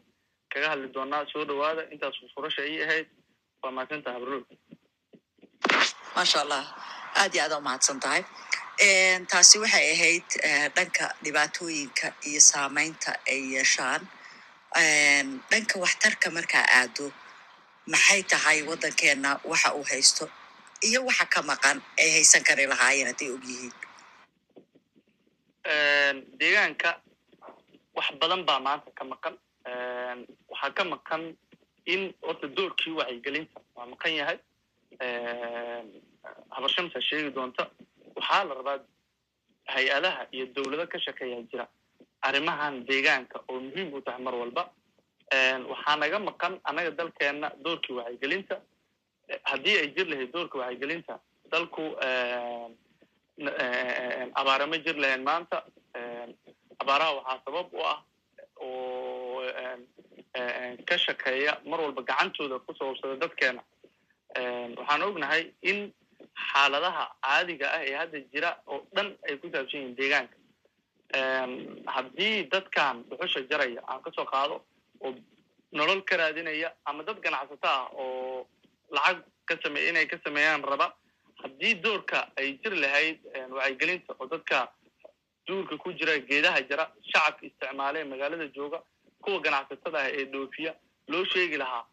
kaga 0.54 0.68
hadli 0.72 0.88
doonaa 0.96 1.22
soo 1.32 1.44
dhawaada 1.48 1.82
intaas 1.94 2.16
furasha 2.34 2.62
ii 2.72 2.78
ahayd 2.86 3.06
waa 3.62 3.72
mahadsantaha 3.76 4.16
abrul 4.18 4.42
maasha 6.16 6.38
allah 6.44 6.64
aad 7.20 7.32
iyo 7.34 7.42
aad 7.46 7.54
umahadsan 7.60 7.98
tahay 8.04 8.22
taasi 9.32 9.56
waxay 9.64 9.86
ahayd 9.94 10.28
dhanka 10.76 11.04
dhibaatooyinka 11.24 12.06
iyo 12.28 12.40
saameynta 12.50 13.10
ay 13.32 13.40
yeeshaan. 13.54 14.02
Dhanka 15.50 15.74
waxtarka 15.84 16.26
markaa 16.36 16.64
aado 16.78 17.06
maxay 17.92 18.22
tahay 18.32 18.58
waddankeena 18.68 19.30
waxa 19.50 19.68
uu 19.78 19.84
haysto 19.90 20.24
iyo 20.88 20.98
waxa 21.08 21.26
ka 21.34 21.40
maqan 21.50 21.78
ay 22.02 22.08
haysan 22.16 22.42
kari 22.48 22.64
lahaayeen 22.72 23.08
hadday 23.10 23.30
og 23.34 23.44
yihiin? 23.50 23.74
Deegaanka 26.40 26.90
wax 27.96 28.06
badan 28.20 28.42
baa 28.48 28.60
maanta 28.66 28.90
ka 28.98 29.04
maqan 29.12 29.34
waxaa 29.64 30.70
ka 30.76 30.84
maqan 30.84 31.22
in 31.86 32.02
horta 32.22 32.46
doorkii 32.56 32.92
wacyigelinta 32.98 33.60
waa 33.76 33.86
maqan 33.92 34.12
yahay. 34.20 34.38
Habarshamsa 36.54 36.98
sheegi 37.08 37.30
doonta. 37.36 37.64
Waxaa 38.16 38.44
la 38.48 38.54
rabaa 38.54 38.78
hay'adaha 39.74 40.22
iyo 40.32 40.46
dowlado 40.54 40.86
ka 40.92 40.98
shaqeeya 40.98 41.38
jira 41.50 41.66
arrimahan 42.22 42.84
deegaanka 42.88 43.36
oo 43.48 43.60
muhiim 43.60 43.92
u 43.94 44.00
tahay 44.00 44.22
mar 44.22 44.34
walba. 44.34 44.62
Waxaa 45.72 45.96
naga 46.02 46.18
maqan 46.28 46.54
annaga 46.68 46.90
dalkeena 46.98 47.48
doorkii 47.64 47.94
wacyigelinta 47.98 48.56
haddii 49.50 49.76
ay 49.80 49.88
jir 49.96 50.06
lahayd 50.10 50.32
doorka 50.32 50.58
wacyigelinta 50.58 51.14
dalku 51.52 51.82
abaara 54.40 54.66
ma 54.70 54.76
jir 54.84 54.96
lahayn 55.02 55.22
maanta. 55.28 55.58
Abaaraha 56.82 57.12
waxaa 57.18 57.40
sabab 57.44 57.66
u 57.72 57.80
ah 57.92 57.98
oo 58.60 58.93
ka 60.88 60.96
shaqeeya 61.04 61.52
mar 61.70 61.80
walba 61.84 62.02
gacantooda 62.10 62.58
ku 62.66 62.72
sababsada 62.78 63.16
dadkeena. 63.22 63.62
Waxaan 64.78 65.02
ognahay 65.08 65.42
in 65.62 65.92
xaaladaha 66.50 67.04
caadiga 67.24 67.66
ah 67.76 67.82
ee 67.88 67.94
hadda 68.00 68.18
jira 68.32 68.50
oo 68.66 68.80
dhan 68.94 69.08
ay 69.28 69.36
ku 69.42 69.46
saabsan 69.52 69.80
yihiin 69.80 69.96
deegaanka. 70.00 70.36
Haddii 71.94 72.48
dadkan 72.52 73.04
dhuxusha 73.08 73.40
jaraya 73.50 73.80
aan 73.88 74.02
ka 74.04 74.10
soo 74.16 74.24
qaado 74.32 74.56
oo 75.04 75.14
nolol 75.72 76.00
ka 76.08 76.16
raadinaya 76.16 76.72
ama 76.86 77.02
dad 77.06 77.18
ganacsato 77.24 77.68
ah 77.76 77.88
oo 78.02 78.46
lacag 78.96 79.22
ka 79.48 79.54
sameey 79.62 79.88
inay 79.90 80.06
ka 80.06 80.16
sameeyaan 80.24 80.62
raba 80.72 80.86
haddii 81.42 81.74
doorka 81.84 82.18
ay 82.38 82.58
jiri 82.62 82.76
lahayd 82.84 83.18
wacyigelinta 83.56 84.12
oo 84.20 84.26
dadka 84.32 84.58
duurka 85.46 85.74
ku 85.82 85.92
jira 85.98 86.14
geedaha 86.28 86.60
jara 86.70 86.84
shacabka 87.10 87.46
isticmaale 87.48 88.00
magaalada 88.12 88.46
jooga 88.56 88.78
kuwa 89.24 89.40
ganacsatada 89.46 89.98
ah 89.98 90.08
ee 90.18 90.24
dhoofiya 90.32 90.72
loo 91.08 91.24
sheegi 91.32 91.56
lahaa 91.62 91.84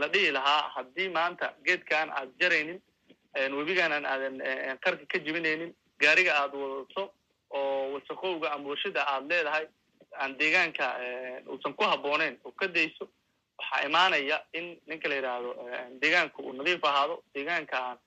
la 0.00 0.08
dhihi 0.14 0.30
lahaa 0.38 0.62
haddii 0.74 1.08
maanta 1.18 1.54
geedkan 1.66 2.10
aad 2.18 2.30
jaraynin 2.40 2.80
webigaan 3.58 4.04
aadan 4.12 4.36
qarka 4.84 5.04
ka 5.12 5.18
jebinaynin 5.26 5.74
gaariga 6.02 6.32
aad 6.42 6.54
wadato 6.62 7.02
oo 7.50 7.92
wasaqowga 7.94 8.52
ama 8.52 8.68
warshada 8.70 9.02
aad 9.12 9.24
leedahay 9.32 9.66
aan 10.20 10.36
deegaanka 10.40 10.86
uusan 11.52 11.74
ku 11.74 11.84
habbooneyn 11.92 12.38
oo 12.44 12.52
ka 12.60 12.66
dayso 12.76 13.04
waxaa 13.58 13.86
imaanaya 13.88 14.36
in 14.52 14.66
ninka 14.86 15.08
la 15.08 15.14
yidhaahdo 15.18 15.50
deegaanka 16.02 16.38
uu 16.42 16.52
nadiif 16.52 16.84
ahaado 16.90 17.16
deegaanka 17.34 17.76
aan 17.88 17.98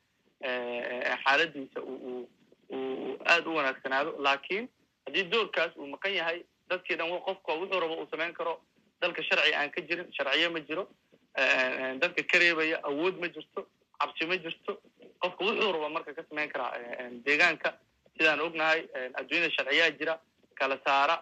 xaaladiisa 1.24 1.80
aad 3.34 3.48
u 3.48 3.56
wanaagsanaado. 3.56 4.12
Laakiin 4.26 4.70
haddii 5.06 5.24
doorkaas 5.32 5.72
uu 5.78 5.88
maqan 5.88 6.14
yahay 6.20 6.40
dadkii 6.70 6.96
dhan 6.98 7.10
qofka 7.28 7.52
wuxuu 7.60 7.80
rabo 7.80 7.96
uu 8.02 8.08
samayn 8.12 8.34
karo. 8.34 8.60
Dalka 9.02 9.22
sharci 9.24 9.54
aan 9.54 9.72
ka 9.72 9.82
jirin 9.82 10.08
sharciye 10.18 10.50
ma 10.50 10.60
jiro. 10.60 10.88
Dadka 12.02 12.24
ka 12.32 12.38
reebaya 12.40 12.80
awood 12.84 13.20
ma 13.20 13.28
jirto 13.28 13.68
cabsi 14.00 14.26
ma 14.28 14.38
jirto. 14.38 14.80
Qofka 15.22 15.44
wuxuu 15.46 15.72
rabo 15.76 15.90
marka 15.90 16.14
ka 16.14 16.24
samayn 16.30 16.50
karaa 16.50 16.72
deegaanka. 17.26 17.74
Sidaan 18.18 18.40
ognahay 18.42 18.82
adduunyada 19.20 19.52
sharciyaa 19.58 19.92
jira 20.00 20.20
kala 20.60 20.78
saara. 20.86 21.18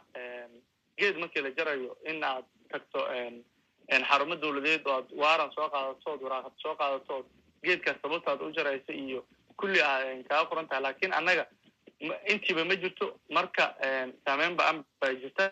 Geed 0.98 1.18
markii 1.18 1.42
la 1.42 1.50
jarayo 1.58 1.98
in 2.06 2.24
aad 2.24 2.46
tagto 2.72 3.00
xarumo 4.10 4.36
dawladeed 4.36 4.86
oo 4.88 4.94
aad 4.98 5.08
waaran 5.22 5.52
soo 5.56 5.68
qaadato 5.74 6.12
ood 6.14 6.22
waraaqad 6.22 6.54
soo 6.62 6.76
qaadato 6.76 7.14
ood 7.18 7.26
geedkaas 7.64 7.98
sababtaad 8.02 8.42
u 8.42 8.52
jaraysa 8.54 8.94
iyo 8.94 9.26
kulli 9.58 9.82
a 9.82 9.90
kaaga 10.30 10.46
qoran 10.50 10.68
tahay. 10.68 10.82
Lakin 10.84 11.14
annaga 11.14 11.48
intiiba 12.34 12.66
ma 12.66 12.76
jirto 12.76 13.06
marka 13.30 13.76
saameyn 14.26 14.56
ba'an 14.58 14.84
bay 15.02 15.16
jirta. 15.22 15.50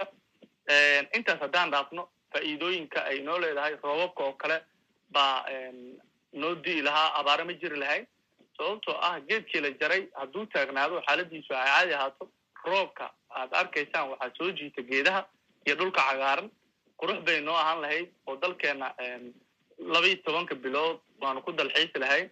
Intaas 1.18 1.40
haddaan 1.44 1.72
dhaafno 1.72 2.08
faa'iidooyinka 2.34 3.00
ay 3.10 3.20
noo 3.22 3.38
leedahay 3.40 3.76
roobabka 3.84 4.24
oo 4.24 4.34
kale 4.42 4.58
baa 5.10 5.46
noo 6.34 6.56
di'i 6.56 6.82
lahaa 6.82 7.14
abaare 7.20 7.44
ma 7.44 7.54
jiri 7.54 7.78
lahayn. 7.80 8.06
Sababtoo 8.58 8.96
ah 9.08 9.20
geedkii 9.28 9.62
la 9.62 9.70
jaray 9.82 10.08
hadduu 10.20 10.46
taagnaado 10.54 11.02
xaaladiisu 11.08 11.54
ay 11.54 11.66
caadi 11.68 11.94
ahaato 11.94 12.30
roobka 12.66 13.12
aad 13.30 13.54
arkaysaan 13.62 14.10
waxaa 14.12 14.32
soo 14.38 14.52
jiita 14.52 14.82
geedaha 14.92 15.22
iyo 15.66 15.76
dhulka 15.76 16.02
cagaaran. 16.10 16.50
Qurux 17.00 17.20
bay 17.26 17.42
noo 17.42 17.56
ahaan 17.56 17.82
lahayd 17.82 18.10
oo 18.28 18.36
dalkeena 18.36 18.94
labaiyo 19.94 20.18
tobanka 20.26 20.56
bilood 20.56 21.00
waanu 21.22 21.42
ku 21.42 21.52
dalxiisi 21.52 22.00
lahayn 22.00 22.30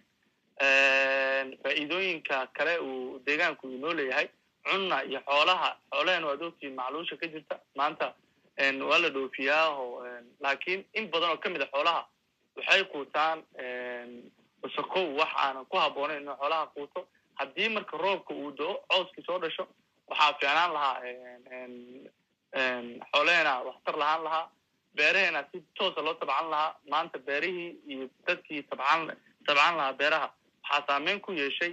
faa'iidooyinka 1.62 2.36
kale 2.56 2.74
uu 2.78 3.18
deegaanku 3.26 3.66
inoo 3.76 3.92
leeyahay 3.98 4.28
cunna 4.68 5.02
iyo 5.04 5.20
xoolaha. 5.28 5.70
Xoolaheen 5.92 6.24
waad 6.24 6.42
ogtiin 6.42 6.74
macluusha 6.74 7.16
ka 7.16 7.26
jirta. 7.26 7.56
Maanta 7.76 8.14
waa 8.88 8.98
la 9.02 9.08
dhoofiyaa 9.14 9.68
oo 9.68 10.04
laakiin 10.40 10.84
in 10.94 11.08
badan 11.10 11.30
oo 11.30 11.38
ka 11.42 11.48
mid 11.50 11.62
a 11.62 11.66
xoolaha 11.72 12.02
waxay 12.56 12.84
quutaan 12.92 13.38
wasaqow 14.62 15.06
wax 15.18 15.32
aanan 15.36 15.66
ku 15.66 15.76
habboonayn 15.76 16.22
inuu 16.22 16.36
xoolaha 16.40 16.66
quuto. 16.74 17.08
Haddii 17.38 17.68
marka 17.68 17.96
roobka 17.96 18.34
uu 18.34 18.50
do-o 18.58 18.74
cooskii 18.90 19.24
soo 19.26 19.38
dhasho 19.38 19.64
waxaa 20.08 20.32
fiicnaan 20.38 20.72
lahaa 20.76 20.96
xoolaheena 23.12 23.52
waxtar 23.68 23.96
lahaan 23.98 24.24
lahaa. 24.24 24.50
Beeraheena 24.96 25.44
si 25.52 25.58
toosa 25.74 26.02
loo 26.02 26.14
tabcan 26.14 26.50
lahaa. 26.50 26.74
Maanta 26.90 27.18
beerihii 27.18 27.70
iyo 27.88 28.08
dadkii 28.26 28.62
tabcan 28.62 29.16
tabcan 29.46 29.76
lahaa 29.76 29.92
beeraha 29.92 30.28
waxaa 30.70 30.86
saameyn 30.88 31.20
ku 31.20 31.32
yeeshay 31.32 31.72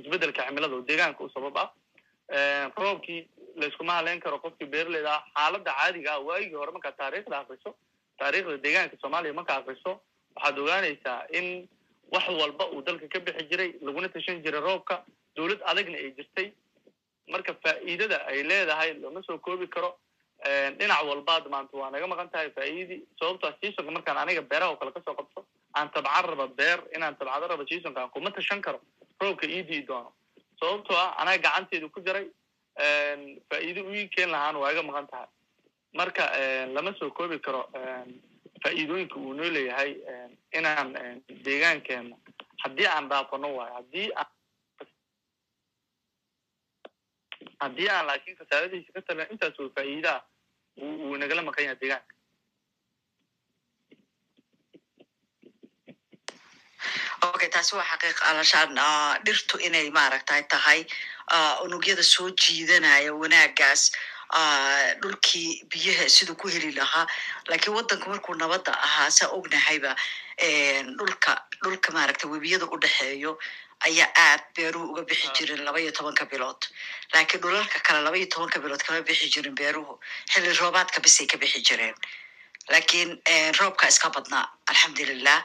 isbeddelka 0.00 0.46
cimilada 0.46 0.74
oo 0.76 0.84
deegaanka 0.88 1.24
u 1.24 1.30
sabab 1.34 1.56
ah 1.62 1.68
roobkii 2.82 3.20
layskuma 3.60 3.92
haleyn 3.98 4.20
karo 4.20 4.38
qofkii 4.44 4.68
beeraleyda 4.74 5.12
ah 5.16 5.22
xaaladda 5.36 5.72
caadiga 5.78 6.10
ah 6.14 6.20
waagii 6.28 6.54
hore 6.60 6.72
markaad 6.76 6.96
taariikhda 7.02 7.38
akriso 7.42 7.70
taariikhda 8.18 8.56
deegaanka 8.64 8.96
soomaaliya 9.02 9.34
marka 9.40 9.56
akriso 9.60 9.92
waxaad 10.36 10.58
ogaanaysaa 10.64 11.18
in 11.38 11.68
wax 12.14 12.28
walba 12.40 12.64
uu 12.74 12.82
dalka 12.86 13.08
ka 13.14 13.20
bixi 13.26 13.44
jiray 13.50 13.70
laguna 13.86 14.08
tashan 14.08 14.42
jiray 14.44 14.60
roobka 14.68 14.96
dawlad 15.36 15.60
adagna 15.70 15.96
ay 15.98 16.10
jirtay 16.18 16.48
marka 17.32 17.52
faa'iidada 17.64 18.18
ay 18.30 18.42
leedahay 18.50 18.90
lama 19.02 19.22
soo 19.26 19.38
koobi 19.38 19.66
karo 19.74 19.90
dhinac 20.78 21.02
walbaad 21.10 21.44
maanta 21.54 21.76
waa 21.82 21.90
naga 21.94 22.06
maqan 22.12 22.30
tahay 22.34 22.50
faa'iidadii 22.56 23.00
sababtoa 23.20 23.52
seasonka 23.60 23.90
markaan 23.96 24.18
aniga 24.24 24.42
beeraha 24.50 24.70
oo 24.72 24.76
kale 24.80 24.92
ka 24.96 25.00
soo 25.06 25.14
qabto 25.20 25.40
aan 25.82 25.90
tabcan 25.94 26.24
raba 26.30 26.46
beer 26.58 26.78
inaan 26.96 27.16
tabcado 27.20 27.46
raba 27.52 27.64
seasonka 27.70 28.00
aan 28.02 28.10
kuma 28.14 28.30
tashan 28.38 28.60
karo 28.66 28.80
roobka 29.20 29.46
ii 29.56 29.62
dii 29.70 29.82
doono 29.90 30.10
sababtoo 30.60 30.96
ah 31.04 31.10
anaga 31.22 31.42
gacanteedu 31.48 31.90
ku 31.94 32.00
jaray 32.06 32.26
faa'iido 33.50 33.80
u 33.90 33.94
ii 34.00 34.08
keen 34.14 34.30
lahaan 34.34 34.56
waa 34.62 34.72
iga 34.72 34.82
maqan 34.88 35.06
tahay 35.12 35.28
marka 35.98 36.24
lama 36.74 36.92
soo 36.98 37.10
koobi 37.18 37.38
karo 37.46 37.62
faa'iidooyinka 38.62 39.16
uu 39.20 39.32
noo 39.38 39.50
leeyahay 39.56 39.92
inaan 40.58 40.88
deegaankeena 41.46 42.16
haddii 42.62 42.86
aan 42.94 43.08
dhaafano 43.10 43.48
waayo 43.58 43.74
haddii 43.78 44.08
aan 44.20 44.30
haddii 47.62 47.88
aan 47.94 48.06
laakiin 48.06 48.36
khasaaradiisa 48.38 48.92
ka 48.96 49.02
talin 49.06 49.30
intaas 49.32 49.58
oo 49.60 49.68
faa'iidaa 49.76 50.18
wuu 50.80 51.16
nagala 51.22 51.42
maqan 51.48 51.64
yahay 51.66 51.78
deegaanka 51.82 52.11
okay 57.28 57.48
taasi 57.54 57.72
waa 57.76 57.86
xaqiiq 57.90 58.18
alashaan 58.30 58.70
dhirtu 59.26 59.56
inay 59.66 59.90
maaragtay 59.98 60.42
tahay 60.52 60.80
unugyada 61.64 62.02
soo 62.14 62.28
jiidanaya 62.42 63.12
wanaagaas 63.22 63.82
dhulkii 65.02 65.50
biyaha 65.72 66.08
siduu 66.16 66.36
ku 66.40 66.48
heli 66.54 66.72
lahaa 66.80 67.06
laakiin 67.48 67.74
waddanku 67.78 68.06
markuu 68.12 68.34
nabadda 68.42 68.72
ahaa 68.86 69.10
saa 69.18 69.28
ognahayba 69.38 69.92
dhulka 70.98 71.32
dhulka 71.64 71.88
maaragtay 71.96 72.28
webiyada 72.34 72.66
u 72.74 72.76
dhexeeyo 72.84 73.32
ayaa 73.88 74.10
aad 74.26 74.42
beeruhu 74.56 74.86
uga 74.92 75.02
bixi 75.10 75.28
jirin 75.36 75.62
laba 75.66 75.78
iyo 75.84 75.92
tobanka 75.98 76.24
bilood 76.32 76.60
laakiin 77.14 77.40
dhulalka 77.42 77.78
kale 77.86 78.00
laba 78.06 78.16
iyo 78.18 78.26
tobanka 78.34 78.58
bilood 78.64 78.82
kama 78.86 79.00
bixi 79.08 79.28
jirin 79.34 79.54
beeruhu 79.60 79.94
xilli 80.32 80.52
roobaadka 80.60 80.98
bisay 81.06 81.26
ka 81.26 81.36
bixi 81.42 81.60
jireen 81.68 81.94
laakiin 82.72 83.10
roobka 83.60 83.88
iska 83.92 84.08
badnaa 84.16 84.44
alxamdulilah 84.70 85.40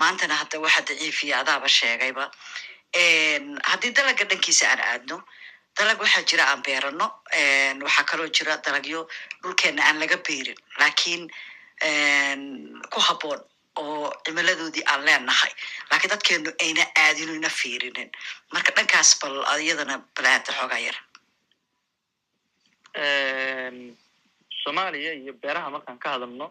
maantana 0.00 0.34
hadda 0.40 0.58
waxa 0.64 0.80
daciifiya 0.88 1.34
adaaba 1.42 1.68
sheegayba. 1.68 2.24
Haddii 3.70 3.92
dalaga 3.96 4.24
dhankiisa 4.30 4.66
aan 4.72 4.80
aadno 4.90 5.16
dalag 5.76 5.98
waxaa 6.04 6.24
jira 6.28 6.44
aan 6.50 6.62
beerano 6.66 7.06
waxaa 7.86 8.04
kaloo 8.10 8.28
jira 8.36 8.56
dalagyo 8.64 9.00
dhulkeena 9.42 9.82
aan 9.88 9.98
laga 10.00 10.16
beerin. 10.26 10.58
Laakiin 10.80 11.22
ku 12.92 13.00
habboon 13.06 13.40
oo 13.80 14.12
cimiladoodii 14.24 14.84
aan 14.92 15.04
leenahay. 15.06 15.52
Laakiin 15.90 16.10
dadkeenu 16.12 16.50
ayna 16.64 16.84
aadino 17.04 17.32
ina 17.34 17.48
fiirinin. 17.48 18.10
Marka 18.52 18.70
dhankaas 18.76 19.10
bal 19.20 19.36
iyadana 19.64 19.96
bal 20.16 20.26
aada 20.26 20.52
xoogaa 20.58 20.82
yar. 20.86 20.96
Soomaaliya 24.62 25.12
iyo 25.20 25.32
beeraha 25.42 25.70
markaan 25.70 25.98
ka 25.98 26.08
hadalno 26.14 26.46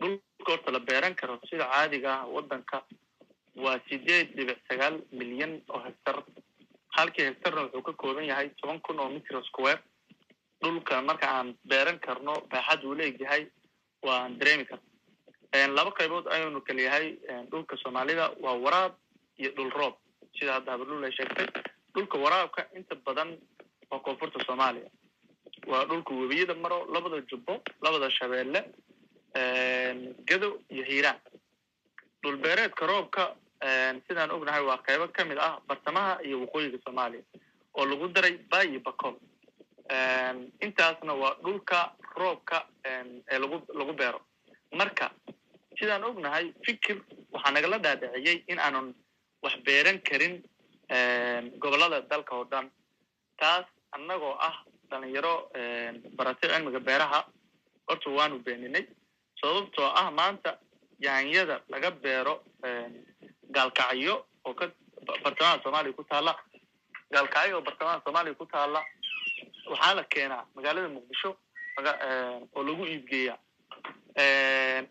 dhulka 0.00 0.50
horta 0.52 0.70
la 0.72 0.78
beeran 0.80 1.14
karo 1.14 1.38
sida 1.50 1.64
caadiga 1.72 2.10
ah 2.20 2.26
waddanka 2.34 2.82
waa 3.64 3.78
sideed 3.88 4.34
dhibic 4.36 4.58
sagaal 4.68 4.96
milyan 5.12 5.52
oo 5.68 5.80
hektar. 5.86 6.22
Halkii 6.96 7.24
hektarna 7.28 7.62
wuxuu 7.62 7.82
ka 7.82 7.92
kooban 7.92 8.24
yahay 8.30 8.48
toban 8.60 8.80
kun 8.80 8.98
oo 9.00 9.08
mitr 9.10 9.42
square. 9.48 9.80
Dhulka 10.62 11.02
marka 11.02 11.26
aan 11.30 11.54
beeran 11.70 11.98
karno 11.98 12.34
baaxad 12.50 12.84
uu 12.84 12.94
leegyahay 12.94 13.46
waan 14.02 14.38
dareemi 14.38 14.64
karna 14.70 15.74
laba 15.76 15.90
qaybood 15.98 16.26
ayuunu 16.34 16.60
kala 16.66 16.82
yahay 16.82 17.06
dhulka 17.50 17.76
soomaalida 17.82 18.30
waa 18.44 18.54
waraab 18.64 18.92
iyo 19.38 19.50
dhul 19.56 19.70
roob. 19.70 19.94
Sida 20.38 20.52
hadda 20.56 20.72
habardhul 20.72 21.04
ay 21.04 21.12
sheegtay 21.18 21.46
dhulka 21.94 22.16
waraabka 22.24 22.66
inta 22.76 22.94
badan 23.06 23.30
waa 23.90 24.00
koonfurta 24.00 24.44
soomaaliya. 24.46 24.90
Waa 25.66 25.84
dhulka 25.90 26.14
webiyada 26.14 26.54
maro 26.54 26.78
labada 26.94 27.20
jubbo 27.30 27.62
labada 27.82 28.10
shabeelle 28.10 28.60
gado 29.34 30.60
iyo 30.70 30.84
hiiraan 30.84 31.18
dhul 32.22 32.36
beereedka 32.42 32.86
roobka 32.86 33.34
sidaan 34.08 34.30
ognahay 34.30 34.62
waa 34.62 34.78
qaybo 34.86 35.08
ka 35.12 35.24
mid 35.24 35.38
ah 35.38 35.60
bartamaha 35.68 36.18
iyo 36.24 36.40
waqooyiga 36.42 36.78
soomaaliya 36.84 37.22
oo 37.74 37.84
lagu 37.86 38.08
daray 38.08 38.34
bay 38.50 38.66
iyo 38.70 38.80
bacol 38.80 39.14
intaasna 40.60 41.12
waa 41.14 41.34
dhulka 41.44 41.92
roobka 42.16 42.66
ee 42.84 43.38
lagu 43.38 43.62
lagu 43.78 43.92
beero. 43.92 44.20
Marka 44.72 45.10
sidaan 45.78 46.04
ognahay 46.04 46.52
fikir 46.66 46.96
waxaa 47.32 47.50
nagala 47.52 47.78
dhaadhiciyey 47.78 48.44
in 48.48 48.58
aanan 48.58 48.94
wax 49.42 49.54
beeran 49.64 49.98
karin 50.08 50.42
gobollada 51.62 52.00
dalka 52.10 52.34
oo 52.36 52.44
dhan. 52.44 52.70
Taas 53.40 53.66
annagoo 53.92 54.34
ah 54.40 54.56
dhalinyaro 54.90 55.34
baratay 56.16 56.48
cilmiga 56.50 56.80
beeraha. 56.80 57.20
Horta 57.88 58.10
waanu 58.10 58.38
beeninay 58.44 58.84
sababtoo 59.40 59.86
ah 60.00 60.10
maanta 60.10 60.58
yaanyada 61.06 61.56
laga 61.72 61.90
beero 61.90 62.34
gaalkacyo 63.54 64.14
oo 64.46 64.54
ka 64.54 64.66
bartamaha 65.24 65.62
soomaaliya 65.62 65.94
ku 65.98 66.04
taalla 66.04 66.32
gaalkacyo 67.12 67.54
oo 67.58 67.62
bartamaha 67.68 68.00
soomaaliya 68.04 68.34
ku 68.40 68.46
taalla 68.46 68.80
waxaa 69.70 69.94
la 69.98 70.04
keenaa 70.04 70.44
magaalada 70.54 70.88
muqdisho 70.88 71.30
oo 72.56 72.62
lagu 72.68 72.84
iibgeeya 72.86 73.34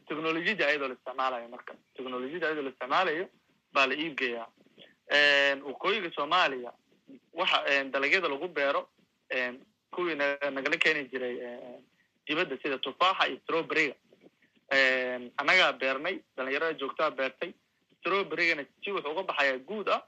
technolojiyada 0.08 0.68
ayadoo 0.68 0.88
la 0.88 0.94
isticmaalayo 0.96 1.48
marka. 1.50 1.74
Technolojiyada 1.96 2.46
ayadoo 2.48 2.64
la 2.64 2.70
isticmaalayo 2.74 3.26
baa 3.74 3.86
la 3.88 3.96
iibgeeyaa 3.96 4.48
waqooyiga 5.70 6.10
soomaaliya 6.16 6.72
waxa 7.34 7.84
dalagyada 7.94 8.28
lagu 8.30 8.48
beero 8.48 8.82
kuwii 9.92 10.16
nagala 10.56 10.78
keeni 10.78 11.04
jiray 11.12 11.36
dibadda 12.28 12.58
sida 12.64 12.78
tufaaxa 12.78 13.28
iyo 13.28 13.40
strawberryga 13.44 13.96
annagaa 14.72 15.74
beernay 15.82 16.20
dhalinyarada 16.36 16.78
joogtaa 16.80 17.12
beertay. 17.12 17.54
Strawberrygana 18.00 18.64
si 18.84 18.92
wuxuu 18.92 19.12
uga 19.12 19.24
baxayaa 19.24 19.58
guud 19.68 19.90
ah 19.90 20.02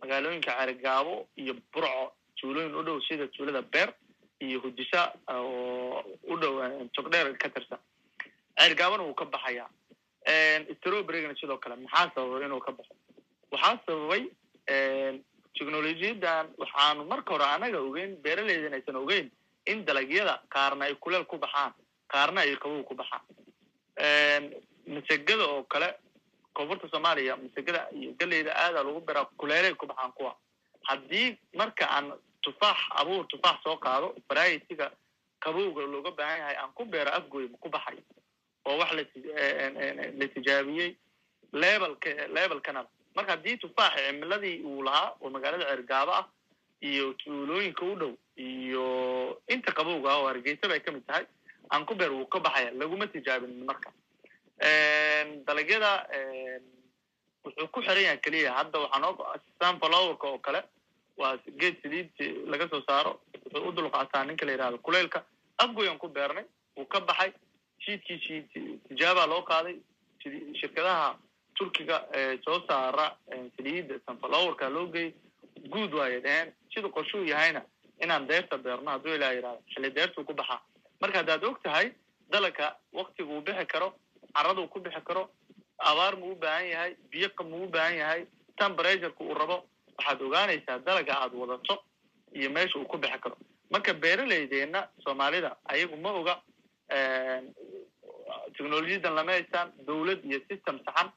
magaalooyinka 0.00 0.52
ceerigaabo 0.58 1.28
iyo 1.36 1.54
burco. 1.72 2.12
Tuulooyin 2.40 2.74
u 2.74 2.82
dhow 2.82 3.00
sida 3.08 3.26
tuulada 3.28 3.62
beer 3.62 3.92
iyo 4.40 4.60
hudisa 4.60 5.12
oo 5.28 6.02
u 6.32 6.36
dhow 6.36 6.54
togdheer 6.94 7.36
ka 7.38 7.48
tirsan. 7.48 7.78
Ceerigaabona 8.58 9.02
wuu 9.02 9.14
ka 9.14 9.24
baxayaa 9.24 9.68
strawberrygana 10.78 11.34
sidoo 11.40 11.58
kale 11.58 11.76
maxaa 11.76 12.10
sababay 12.14 12.44
inuu 12.46 12.60
ka 12.60 12.72
baxo? 12.72 12.94
Waxaa 13.52 13.78
sababay 13.86 14.22
technolojiyadan 15.54 16.46
waxaanu 16.58 17.04
marka 17.04 17.30
hore 17.34 17.44
annaga 17.44 17.78
ogeyn 17.78 18.16
beeraleydan 18.22 18.74
aysan 18.74 18.96
ogeyn 18.96 19.30
in 19.66 19.84
dalagyada 19.84 20.40
qaarna 20.54 20.84
ay 20.84 20.94
kuleel 20.94 21.24
ku 21.30 21.36
baxaan 21.38 21.72
qaarna 22.12 22.40
ay 22.40 22.56
qabow 22.56 22.82
ku 22.88 22.94
baxaan 22.94 23.22
masegada 24.86 25.44
oo 25.52 25.62
kale 25.64 25.88
koonfurta 26.54 26.88
soomaaliya 26.88 27.36
masegada 27.36 27.88
iyo 27.98 28.12
galeyda 28.18 28.52
aadaa 28.56 28.82
lagu 28.86 29.00
beraa 29.00 29.24
kuleelay 29.38 29.74
ku 29.74 29.86
baxaan 29.86 30.12
kuwa. 30.12 30.36
Haddii 30.88 31.38
marka 31.54 31.84
aan 31.90 32.12
tufaax 32.42 32.78
abuur 33.00 33.26
tufaax 33.28 33.62
soo 33.64 33.76
qaado 33.76 34.14
varietyga 34.28 34.90
qabowga 35.40 35.82
looga 35.92 36.10
baahan 36.10 36.38
yahay 36.38 36.56
aan 36.56 36.72
ku 36.74 36.84
beero 36.84 37.10
afgooy 37.10 37.48
ku 37.60 37.68
baxayo 37.68 38.02
oo 38.66 38.76
wax 38.78 38.90
la 38.92 40.26
tijaabiyey 40.34 40.96
lebalka 41.52 42.10
lebalkana 42.36 42.86
marka 43.16 43.32
haddii 43.32 43.56
tufaaxa 43.56 44.00
cimiladii 44.06 44.62
uu 44.64 44.82
lahaa 44.82 45.14
oo 45.20 45.30
magaalada 45.30 45.64
ceergaabo 45.70 46.12
ah 46.12 46.26
iyo 46.80 47.12
tuulooyinka 47.12 47.84
u 47.84 47.94
dhow 47.96 48.12
iyo 48.36 48.84
inta 49.48 49.72
qabowga 49.72 50.10
ah 50.12 50.18
oo 50.20 50.26
hargeysa 50.28 50.68
bay 50.68 50.80
ka 50.80 50.92
mid 50.92 51.06
tahay 51.06 51.24
aan 51.70 51.86
ku 51.86 51.94
beer 51.94 52.12
wuu 52.12 52.26
ka 52.26 52.40
baxaya 52.40 52.70
laguma 52.80 53.06
tijaabinin 53.06 53.64
marka. 53.64 53.90
Dalagyada 55.46 55.90
wuxuu 57.44 57.68
ku 57.72 57.80
xiran 57.82 58.02
yahay 58.04 58.20
keliya 58.24 58.52
hadda 58.58 58.78
waxaan 58.84 59.04
og 59.04 59.18
sunflowerka 59.60 60.26
oo 60.28 60.38
kale 60.38 60.60
waa 61.16 61.36
geed 61.60 61.76
saliid 61.82 62.10
laga 62.52 62.68
soo 62.68 62.82
saaro 62.88 63.20
wuxuu 63.44 63.68
u 63.68 63.72
dulqaataa 63.72 64.24
ninka 64.24 64.46
la 64.46 64.52
yidhahdo 64.52 64.78
kuleylka. 64.78 65.24
Afgoyan 65.58 65.98
ku 65.98 66.08
beernay 66.08 66.44
wuu 66.76 66.86
ka 66.86 67.00
baxay. 67.00 67.32
Shiidkiisii 67.84 68.40
tijaabaa 68.88 69.26
loo 69.26 69.42
qaaday 69.42 69.76
shirkadaha 70.60 71.18
turkiga 71.58 72.06
soo 72.44 72.60
saara 72.68 73.16
saliidda 73.56 73.94
sunflowerka 74.06 74.68
loo 74.68 74.86
geeyey 74.94 75.12
guud 75.72 75.92
waayay 75.94 76.20
dheheen 76.20 76.52
sida 76.74 76.88
qorshuu 76.88 77.24
yahayna 77.24 77.62
inaan 78.02 78.26
deerta 78.28 78.58
beerno 78.58 78.90
hadduu 78.90 79.14
ilaa 79.14 79.32
yidhahdo 79.32 79.60
xilli 79.74 79.90
deertuu 79.96 80.24
ku 80.24 80.32
baxaa 80.34 80.60
marka 81.04 81.18
haddaad 81.20 81.44
og 81.50 81.58
tahay 81.62 81.86
dalagka 82.32 82.66
waktiguu 82.98 83.40
bixi 83.46 83.66
karo 83.72 83.88
caraduu 84.36 84.66
ku 84.72 84.80
bixi 84.80 85.00
karo 85.08 85.22
abaar 85.90 86.14
u 86.28 86.34
baahan 86.42 86.66
yahay 86.74 86.92
biyo 87.12 87.28
u 87.64 87.68
baahan 87.74 87.96
yahay 88.02 88.22
temperatureku 88.60 89.22
uu 89.28 89.34
rabo 89.42 89.56
waxaad 89.98 90.22
ogaanaysaa 90.28 90.78
dalaga 90.86 91.12
aad 91.22 91.32
wadato 91.42 91.74
iyo 92.38 92.48
meesha 92.50 92.78
uu 92.78 92.86
ku 92.92 92.98
bixi 92.98 93.18
karo. 93.24 93.36
Marka 93.70 93.92
beeraleydeenna 94.02 94.80
soomaalida 95.04 95.50
ayagu 95.72 95.96
ma 96.04 96.10
oga 96.20 96.34
technolojiyadan 98.56 99.14
lama 99.14 99.32
haystaan 99.36 99.68
dawlad 99.86 100.20
iyo 100.24 100.38
system 100.48 100.76
saxan 100.86 101.08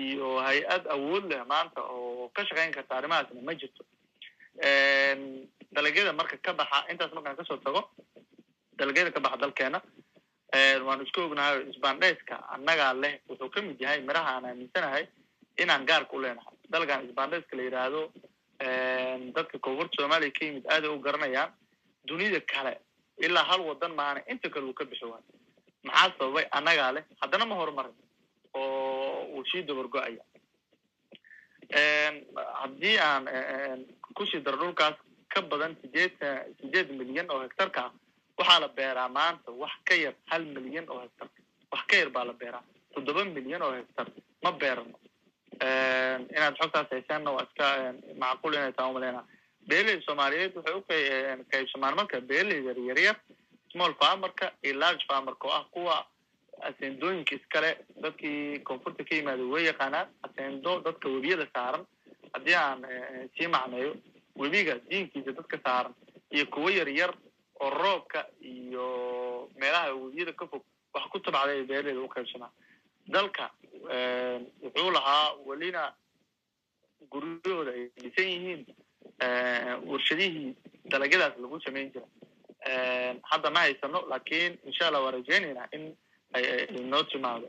iyo 0.00 0.28
hay'ad 0.46 0.84
awood 0.94 1.24
leh 1.30 1.42
maanta 1.52 1.80
oo 1.94 2.28
ka 2.34 2.44
shaqayn 2.48 2.72
karta 2.76 2.92
arrimahaasna 2.98 3.40
ma 3.48 3.54
jirto. 3.60 3.82
Dalagyada 5.74 6.12
marka 6.12 6.36
ka 6.44 6.52
baxa 6.60 6.78
intaas 6.92 7.12
markaan 7.16 7.36
ka 7.36 7.44
soo 7.44 7.56
tago 7.66 7.82
dalagyada 8.82 9.10
ka 9.16 9.20
baxa 9.26 9.38
dalkeena 9.44 9.78
waanu 10.86 11.02
iska 11.06 11.20
ognahay 11.26 11.56
isbandhayska 11.72 12.34
annagaa 12.54 12.92
leh 13.02 13.14
wuxuu 13.28 13.50
ka 13.54 13.60
mid 13.66 13.80
yahay 13.84 14.00
miraha 14.08 14.30
aan 14.36 14.44
aaminsanahay 14.50 15.04
inaan 15.62 15.86
gaarka 15.90 16.12
u 16.16 16.20
leenahay. 16.24 16.56
Dalkan 16.72 17.06
isbandhayska 17.08 17.56
la 17.58 17.62
yidhaahdo 17.66 18.02
dadka 19.36 19.56
koonfurta 19.64 19.94
soomaaliya 19.98 20.32
ka 20.36 20.42
yimid 20.46 20.64
aaday 20.74 20.90
u 20.94 20.98
garanayaan 21.06 21.50
dunida 22.08 22.40
kale 22.52 22.74
ilaa 23.26 23.44
hal 23.50 23.60
wadan 23.70 23.92
maana 24.00 24.20
inta 24.32 24.48
kale 24.54 24.64
uu 24.70 24.74
ka 24.80 24.84
bixi 24.90 25.04
waayo 25.04 25.24
maxaa 25.86 26.12
sababay? 26.18 26.44
Annagaa 26.58 26.90
leh 26.96 27.04
haddana 27.20 27.44
ma 27.50 27.54
horumarin 27.60 27.96
oo 28.54 29.24
uu 29.36 29.44
sii 29.50 29.62
dabargo-aya 29.68 30.22
haddii 32.60 32.96
aan 32.98 33.24
ku 34.16 34.26
sii 34.26 34.40
daro 34.44 34.56
dhulkaas 34.62 34.96
ka 35.32 35.40
badan 35.42 35.76
sideetan 35.82 36.54
sideed 36.60 36.88
milyan 36.98 37.30
oo 37.30 37.40
hectarka 37.44 37.80
ah 37.88 37.92
waxaa 38.42 38.60
la 38.64 38.68
beeraa 38.78 39.08
maanta 39.18 39.50
wax 39.62 39.72
ka 39.88 39.94
yar 40.04 40.14
hal 40.30 40.44
milyan 40.54 40.86
oo 40.92 41.00
hectar 41.04 41.28
wax 41.72 41.82
ka 41.90 41.96
yar 42.00 42.10
baa 42.16 42.24
la 42.24 42.32
beeraa. 42.40 42.62
Toddoba 42.94 43.24
milyan 43.24 43.62
oo 43.62 43.72
hectar 43.78 44.06
ma 44.42 44.50
beerano 44.62 44.96
inaad 46.36 46.54
xogtaas 46.60 46.88
haysaanna 46.90 47.30
waa 47.36 47.44
iska 47.48 47.66
macquul 48.22 48.54
inay 48.54 48.72
taa 48.72 48.88
umaleyna 48.90 49.22
beeraleyda 49.68 50.02
soomaaliyeed 50.06 50.52
waxay 50.56 50.74
u 50.78 50.82
qay- 50.88 51.44
qaybsamaan 51.52 51.94
marka 51.98 52.20
beeraleyda 52.20 52.72
yaryar 52.88 53.16
small 53.72 53.94
farmerka 54.00 54.46
iyo 54.64 54.74
large 54.82 55.04
farmerka 55.08 55.44
oo 55.48 55.54
ah 55.58 55.64
kuwa 55.74 55.96
aseendooyinka 56.68 57.34
iskale 57.36 57.70
dadkii 58.02 58.58
koonfurta 58.66 59.04
ka 59.04 59.14
yimaada 59.16 59.44
way 59.52 59.64
yaqaanaan 59.70 60.08
aseendo 60.26 60.80
dadka 60.86 61.08
webiyada 61.08 61.46
saaran. 61.54 61.84
Haddii 62.34 62.54
aan 62.54 62.80
sii 63.36 63.46
macneeyo 63.54 63.92
webiga 64.40 64.74
diinkiisa 64.90 65.32
dadka 65.38 65.56
saaran 65.66 65.94
iyo 66.30 66.46
kuwo 66.46 66.70
yar 66.70 66.88
yar 66.88 67.12
oo 67.60 67.70
roobka 67.70 68.26
meelaha 69.62 69.94
webiyada 70.02 70.32
ka 70.40 70.46
fog 70.52 70.62
wax 70.94 71.04
ku 71.12 71.18
tabacday 71.18 71.90
ay 71.92 71.96
u 72.04 72.08
qaybsamaan 72.14 72.52
dalka 73.14 73.44
wuxuu 74.62 74.90
lahaa 74.96 75.26
welina 75.48 75.82
guryahooda 77.12 77.70
ay 77.78 77.84
dhisan 78.02 78.28
yihiin 78.34 78.62
warshadihii 79.90 80.50
dalagyadaas 80.92 81.34
lagu 81.42 81.58
samayn 81.64 81.88
jira 81.94 82.06
hadda 83.30 83.50
ma 83.54 83.60
haysano 83.66 84.00
laakiin 84.12 84.52
insha 84.68 84.86
allah 84.88 85.02
waa 85.04 85.14
rajeynaynaa 85.18 85.68
in 85.76 85.84
noo 86.90 87.02
timaado. 87.12 87.48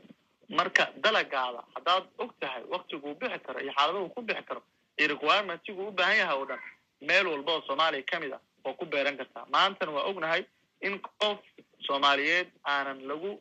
Marka 0.58 0.84
dalagaada 1.04 1.60
haddaad 1.74 2.04
og 2.22 2.32
tahay 2.40 2.62
waktiguu 2.74 3.14
bixi 3.20 3.38
karo 3.46 3.60
iyo 3.64 3.72
xaaladahu 3.78 4.08
ku 4.14 4.22
bixi 4.28 4.42
karo 4.48 4.60
iyo 4.98 5.08
requirementigu 5.14 5.86
u 5.88 5.92
baahan 5.98 6.16
yahay 6.18 6.36
oo 6.38 6.46
dhan. 6.50 6.60
Meel 7.08 7.26
walba 7.32 7.52
oo 7.54 7.62
soomaaliya 7.68 8.04
ka 8.10 8.20
mid 8.20 8.32
ah 8.36 8.40
oo 8.66 8.74
ku 8.74 8.84
beeran 8.86 9.16
kartaa. 9.16 9.46
Maantana 9.54 9.92
waa 9.96 10.04
ognahay 10.10 10.42
in 10.86 10.98
qof 11.22 11.38
soomaaliyeed 11.86 12.48
aanan 12.64 13.00
lagu 13.10 13.32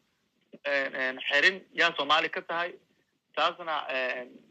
xirin. 1.30 1.58
Yaa 1.80 1.94
soomaali 1.98 2.30
ka 2.30 2.42
tahay 2.42 2.74
taasna 3.36 3.76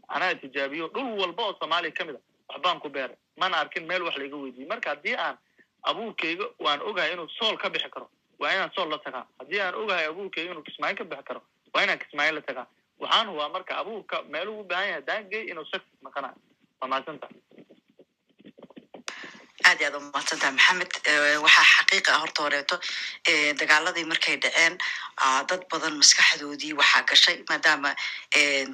anaa 0.09 0.35
tijaabiyo 0.43 0.89
dhul 0.95 1.11
walba 1.21 1.43
oo 1.47 1.55
soomaaliya 1.61 1.93
ka 1.99 2.05
mid 2.05 2.17
a 2.17 2.21
waxbaan 2.53 2.81
ku 2.81 2.89
beeray. 2.89 3.17
Mana 3.41 3.57
arkin 3.63 3.87
meel 3.87 4.03
wax 4.03 4.17
laiga 4.17 4.37
weydiiyey 4.37 4.69
marka 4.69 4.91
haddii 4.91 5.17
aan 5.17 5.37
abuurkayga 5.83 6.45
waan 6.59 6.81
ogahay 6.83 7.13
inuu 7.13 7.29
sool 7.39 7.57
ka 7.57 7.71
bixi 7.71 7.91
karo. 7.91 8.09
Waa 8.39 8.53
inaan 8.55 8.71
sool 8.75 8.89
la 8.91 8.99
tagaa 8.99 9.27
haddii 9.39 9.61
aan 9.61 9.75
ogahay 9.75 10.07
abuurkayga 10.07 10.51
inuu 10.53 10.63
kismaayo 10.63 10.97
ka 10.97 11.05
bixi 11.05 11.23
karo 11.25 11.43
waa 11.75 11.83
inaan 11.85 11.99
kismaayo 11.99 12.33
la 12.35 12.41
tagaa 12.43 12.67
waxaan 13.01 13.29
hubaa 13.31 13.49
marka 13.49 13.77
abuurka 13.81 14.23
meeluu 14.23 14.61
u 14.61 14.65
baahan 14.65 14.89
yahay 14.89 15.03
daangey 15.03 15.43
inuu 15.51 15.65
success 15.65 16.03
noqonayo 16.03 16.35
waa 16.81 16.89
mahadsanta 16.93 17.29
aad 19.73 19.81
iyo 19.81 19.89
aad 19.91 19.97
umahadsantaha 20.01 20.53
maxamed 20.59 20.93
waxaa 21.45 21.67
xaqiiqa 21.75 22.11
ah 22.15 22.21
horta 22.23 22.41
horeeto 22.47 22.77
dagaaladii 23.61 24.07
markay 24.13 24.37
dhaceen 24.45 24.75
dad 25.49 25.63
badan 25.73 25.95
maskaxdoodii 26.03 26.73
waxaa 26.81 27.03
gashay 27.11 27.37
maadaama 27.51 27.91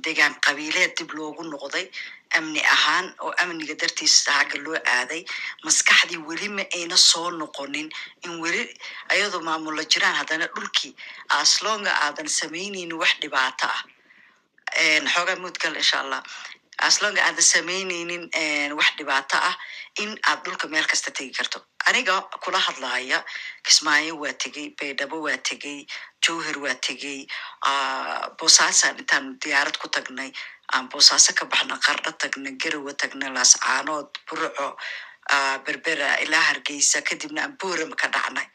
degaan 0.07 0.35
qabiileed 0.47 0.93
dib 0.99 1.11
loogu 1.19 1.43
noqday 1.53 1.87
amni 2.39 2.61
ahaan 2.75 3.07
oo 3.25 3.33
amniga 3.43 3.75
dartiisa 3.83 4.31
xagga 4.39 4.59
loo 4.65 4.77
aaday. 4.97 5.23
Maskaxdii 5.67 6.21
weli 6.29 6.49
ma 6.57 6.65
ayna 6.79 6.97
soo 7.11 7.29
noqonin 7.41 7.89
in 8.25 8.33
weli 8.43 8.63
ayadoo 9.13 9.43
maamulla 9.49 9.83
jiraan 9.93 10.17
haddana 10.21 10.47
dhulkii 10.55 10.93
aslonga 11.41 11.93
aadan 12.05 12.29
samaynaynin 12.39 12.93
wax 13.03 13.13
dhibaato 13.23 13.67
ah. 13.75 13.81
Xoogaa 15.13 15.37
muudgal 15.43 15.75
insha 15.83 15.97
allah 16.05 16.21
aslonga 16.87 17.21
aadan 17.27 17.43
samaynaynin 17.53 18.25
wax 18.79 18.91
dhibaato 18.99 19.37
ah 19.49 19.57
in 20.03 20.11
aad 20.31 20.41
dhulka 20.45 20.67
meel 20.73 20.87
kasta 20.91 21.11
tegi 21.11 21.33
karto. 21.39 21.59
Aniga 21.89 22.15
kula 22.45 22.59
hadlaaya 22.67 23.19
kismaayo 23.67 24.15
waa 24.23 24.33
tegey 24.43 24.67
baydhabo 24.79 25.17
waa 25.27 25.39
tegey 25.49 25.79
jowhar 26.25 26.57
waa 26.65 26.75
tegey 26.87 27.19
boosaasan 28.39 28.99
intaan 29.03 29.27
diyaarad 29.43 29.77
ku 29.83 29.89
tagnay 29.89 30.31
aan 30.75 30.89
boosaaso 30.93 31.33
ka 31.39 31.45
baxna 31.53 31.77
qardho 31.87 32.13
tagna 32.21 32.51
garowa 32.63 32.93
tagna 33.01 33.27
laascaanood 33.37 34.09
burco 34.29 34.67
berbera 35.65 36.11
ilaa 36.25 36.45
hargeysa 36.51 36.99
kadibna 37.09 37.41
aan 37.43 37.55
boorama 37.61 37.97
ka 37.97 38.09
dhacnay. 38.15 38.47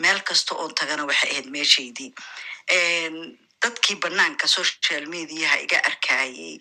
Meel 0.00 0.20
kasta 0.28 0.54
oon 0.54 0.72
tagana 0.78 1.02
waxay 1.10 1.30
ahayd 1.32 1.48
meeshaydii 1.54 2.10
dadkii 3.62 3.96
banaanka 4.02 4.46
social 4.58 5.02
mediaha 5.14 5.56
iga 5.64 5.78
arkayey 5.88 6.58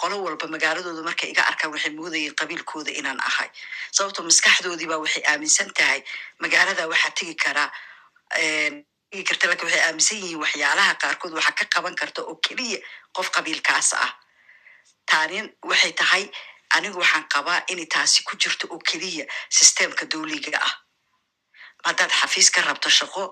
qolo 0.00 0.16
walba 0.24 0.46
magaaladooda 0.54 1.02
markay 1.08 1.30
iga 1.32 1.42
arkaan 1.50 1.72
waxay 1.74 1.92
moodayeen 1.98 2.34
qabiilkooda 2.40 2.90
inaan 3.00 3.20
ahay. 3.28 3.48
Sababto 3.96 4.22
maskaxdoodii 4.28 4.88
baa 4.90 4.98
waxay 5.04 5.22
aaminsan 5.30 5.68
tahay 5.78 6.00
magaalada 6.42 6.88
waxaa 6.92 7.12
tegi 7.18 7.34
karaa 7.44 7.68
tegi 9.10 9.22
karta 9.28 9.46
laakiin 9.48 9.66
waxay 9.68 9.82
aaminsan 9.88 10.16
yihiin 10.22 10.40
waxyaalaha 10.44 10.92
qaarkood 11.02 11.32
waxaa 11.38 11.54
ka 11.58 11.64
qaban 11.74 11.94
karta 12.00 12.20
oo 12.30 12.36
keliya 12.46 12.78
qof 13.16 13.28
qabiilkaas 13.36 13.92
ah. 14.04 14.12
Taanin 15.10 15.46
waxay 15.70 15.92
tahay 16.00 16.24
anigu 16.76 16.98
waxaan 17.02 17.24
qabaa 17.34 17.60
inay 17.72 17.86
taasi 17.94 18.24
ku 18.24 18.36
jirto 18.42 18.66
oo 18.72 18.78
keliya 18.88 19.24
systemka 19.50 20.04
dowliga 20.12 20.58
ah 20.68 20.72
haddaad 21.86 22.12
xafiis 22.20 22.48
ka 22.54 22.60
rabto 22.68 22.90
shaqo 22.98 23.22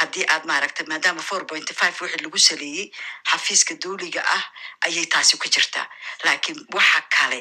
haddii 0.00 0.24
aad 0.34 0.44
maaragtay 0.50 0.86
maadaama 0.92 1.22
four 1.28 1.42
point 1.50 1.68
five 1.80 1.94
wixii 2.02 2.22
lagu 2.24 2.38
saleeyey 2.48 2.86
xafiiska 3.30 3.74
dowliga 3.84 4.22
ah 4.36 4.44
ayay 4.86 5.06
taasi 5.14 5.34
ku 5.42 5.48
jirtaa 5.54 5.86
laakiin 6.24 6.58
waxa 6.76 7.00
kale 7.16 7.40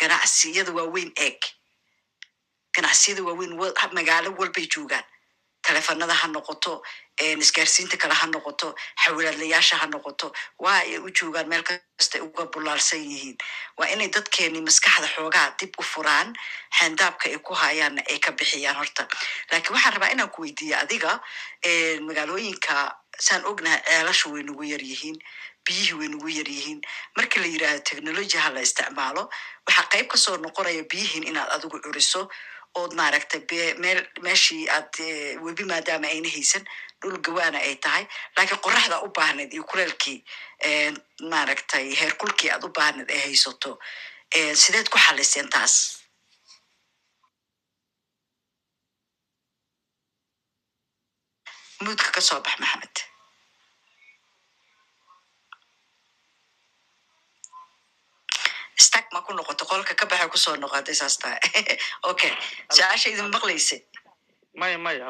ganacsiyada 0.00 0.72
waaweyn 0.78 1.10
eeg 1.26 1.40
ganacsiyada 2.76 3.22
waaweyn 3.28 3.52
magaalo 3.98 4.28
walbay 4.40 4.66
joogaan 4.74 5.04
telefonada 5.66 6.14
ha 6.20 6.26
noqoto 6.34 6.72
isgaarsiinta 7.20 7.96
kale 7.96 8.14
ha 8.14 8.26
noqoto 8.26 8.74
xawilaadlayaasha 9.04 9.76
ha 9.80 9.86
noqoto 9.86 10.32
waa 10.58 10.80
ay 10.82 10.98
u 10.98 11.10
joogaan 11.10 11.48
meel 11.48 11.62
kasta 11.62 12.18
ay 12.18 12.24
uga 12.24 12.44
bulaalsan 12.52 12.98
yihiin. 13.10 13.36
Waa 13.78 13.88
inay 13.94 14.08
dadkeeni 14.08 14.60
maskaxda 14.60 15.08
xoogaa 15.14 15.54
dib 15.60 15.72
u 15.78 15.82
furaan 15.82 16.32
xeendaabka 16.78 17.28
ay 17.30 17.38
ku 17.38 17.54
hayaanna 17.54 18.02
ay 18.10 18.18
ka 18.18 18.32
bixiyaan 18.32 18.76
horta. 18.76 19.06
Laakiin 19.50 19.74
waxaan 19.74 19.92
rabaa 19.94 20.10
inaan 20.14 20.30
ku 20.30 20.42
weydiiya 20.42 20.76
adiga 20.84 21.20
magaalooyinka 22.00 22.96
saan 23.18 23.44
ognahay 23.44 23.80
ceelasha 23.86 24.30
way 24.32 24.42
nagu 24.42 24.64
yar 24.64 24.80
yihiin 24.82 25.16
biyihii 25.66 25.94
way 25.98 26.08
nagu 26.08 26.28
yar 26.28 26.48
yihiin. 26.48 26.80
Marka 27.16 27.40
la 27.40 27.46
yidhaahdo 27.46 27.80
technology 27.88 28.36
ha 28.38 28.50
la 28.50 28.60
isticmaalo 28.60 29.28
waxaa 29.68 29.86
qayb 29.92 30.06
ka 30.10 30.16
soo 30.16 30.36
noqonaya 30.36 30.82
biyihiin 30.90 31.28
inaad 31.30 31.50
adigu 31.54 31.78
curiso 31.84 32.28
ood 32.80 32.92
maaragtay 33.00 33.40
meel 33.84 34.00
meeshii 34.26 34.64
aad 34.76 34.94
webi 35.44 35.64
maadaama 35.72 36.06
ayna 36.14 36.28
haysan 36.36 36.64
dhul 37.00 37.16
gawaana 37.26 37.58
ay 37.68 37.74
tahay. 37.84 38.04
Laakiin 38.36 38.60
qoraxda 38.66 38.96
u 39.06 39.08
baahnayd 39.16 39.52
iyo 39.56 39.64
kuleelkii 39.70 40.18
maaragtay 41.32 41.86
heerkulkii 42.00 42.50
aad 42.54 42.64
u 42.68 42.74
baahnayd 42.78 43.10
ay 43.14 43.20
haysato 43.26 43.70
sideed 44.62 44.88
ku 44.92 44.98
xaliseen 45.06 45.48
taas? 45.54 45.74
Muudka 51.84 52.08
ka 52.14 52.20
soo 52.28 52.40
bax 52.44 52.56
maxamed 52.62 52.96
stag 58.86 59.04
ma 59.14 59.20
ku 59.26 59.32
noqoto 59.38 59.64
qolka 59.70 59.94
ka 60.00 60.06
baxay 60.10 60.28
ku 60.32 60.38
soo 60.44 60.56
noqotay 60.62 60.94
saas 61.00 61.16
tahay. 61.22 61.40
Okay 62.10 62.32
su'aashaydi 62.74 63.22
maqlaysa 63.36 63.76
maya 64.60 64.76
maya 64.78 65.08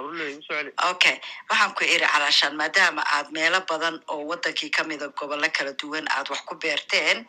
okay 0.91 1.17
waxaan 1.51 1.75
ku 1.75 1.83
iri 1.85 2.07
calaashaan 2.07 2.55
maadaama 2.61 3.03
aad 3.17 3.29
meelo 3.35 3.59
badan 3.71 3.97
oo 4.13 4.23
wadankii 4.31 4.71
kamida 4.71 5.09
gobollo 5.19 5.49
kala 5.57 5.73
duwan 5.81 6.07
aad 6.17 6.27
wax 6.31 6.43
ku 6.49 6.55
beerteen 6.63 7.27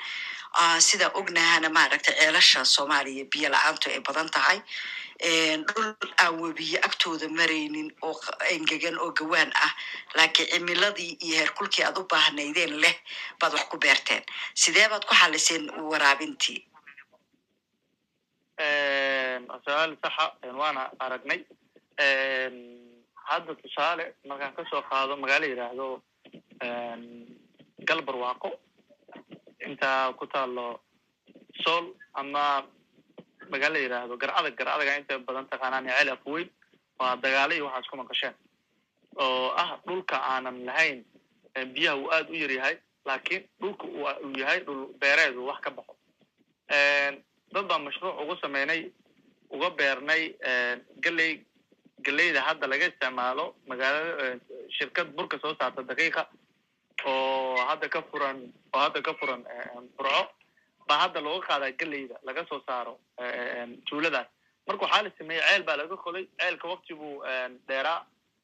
sida 0.87 1.07
ognahana 1.19 1.69
maaragtay 1.69 2.15
ceelasha 2.19 2.65
soomaaliya 2.65 3.25
biyo 3.31 3.49
la'aantu 3.53 3.89
ay 3.89 3.99
badan 4.07 4.29
tahay 4.35 4.59
dhul 5.67 5.95
aan 6.23 6.33
webiye 6.41 6.77
agtooda 6.87 7.27
maraynin 7.29 7.89
oo 8.01 8.15
engegan 8.55 8.97
oo 9.03 9.11
gawaan 9.17 9.51
ah 9.65 9.71
laakiin 10.15 10.49
cimiladii 10.51 11.11
iyo 11.25 11.35
heerkulkii 11.39 11.83
aad 11.85 11.97
u 11.97 12.03
baahnaydeen 12.11 12.73
leh 12.83 12.95
baad 13.39 13.53
wax 13.53 13.65
ku 13.71 13.77
beerteen. 13.77 14.23
Sidee 14.61 14.87
baad 14.89 15.05
ku 15.05 15.13
xaliseen 15.15 15.63
waraabintii? 15.91 16.59
Su'aal 19.65 19.91
saxa 20.03 20.25
waana 20.59 20.83
aragnay. 20.99 21.39
Hadda 23.29 23.51
tusaale 23.61 24.05
markaan 24.27 24.53
ka 24.57 24.63
soo 24.69 24.81
qaado 24.89 25.13
magaalo 25.17 25.45
yidhaahdo 25.51 25.87
galbarwaaqo 27.87 28.49
intaa 29.69 30.13
ku 30.19 30.25
taalo 30.33 30.65
sool 31.63 31.85
ama 32.13 32.43
magaalo 33.51 33.73
la 33.75 33.79
yidhaahdo 33.83 34.17
gar 34.21 34.31
adag 34.39 34.55
gar 34.59 34.67
adaga 34.75 34.97
inta 34.99 35.19
badan 35.27 35.47
taqaanaan 35.51 35.87
ceel 35.89 36.09
afweyn 36.15 36.49
waa 36.99 37.15
dagaalo 37.23 37.53
iyo 37.55 37.65
waxaas 37.67 37.87
ku 37.91 37.97
maqasheen 38.01 38.35
oo 39.23 39.47
ah 39.63 39.69
dhulka 39.87 40.17
aanan 40.31 40.57
lahayn 40.67 40.99
biyaha 41.73 41.95
uu 42.01 42.09
aada 42.15 42.29
u 42.33 42.35
yar 42.43 42.51
yahay 42.57 42.75
laakiin 43.05 43.43
dhulka 43.61 43.85
uu 44.25 44.31
yahay 44.41 44.59
dhul 44.65 44.81
beereed 45.01 45.35
wax 45.49 45.59
ka 45.65 45.69
baxo. 45.77 45.93
Dad 47.53 47.65
baa 47.69 47.79
mashruuc 47.85 48.15
ugu 48.21 48.35
sameynay 48.41 48.81
uga 49.55 49.69
beernay 49.79 50.23
geley 51.03 51.31
geleyda 52.05 52.41
hadda 52.47 52.67
laga 52.71 52.85
isticmaalo 52.91 53.45
magaalada 53.69 54.39
shirkad 54.77 55.07
burka 55.17 55.37
soo 55.43 55.53
saarta 55.59 55.81
daqiiqa 55.89 56.23
oo 57.05 57.65
hadda 57.69 57.87
ka 57.89 58.01
furan 58.11 58.37
oo 58.73 58.79
hadda 58.85 59.01
ka 59.01 59.13
furan 59.19 59.41
burco 59.97 60.21
baa 60.87 60.99
hadda 61.03 61.21
looga 61.25 61.47
qaadaa 61.47 61.71
geleyda 61.79 62.15
laga 62.27 62.45
soo 62.49 62.61
saaro 62.67 62.93
tuuladaas 63.89 64.27
marka 64.67 64.85
waxaa 64.85 65.03
la 65.07 65.11
sameeyey 65.17 65.43
ceel 65.49 65.63
baa 65.67 65.77
laga 65.81 65.95
qoday 66.05 66.25
ceelka 66.39 66.67
wakti 66.73 66.93
buu 66.99 67.13
dheeraa 67.67 67.99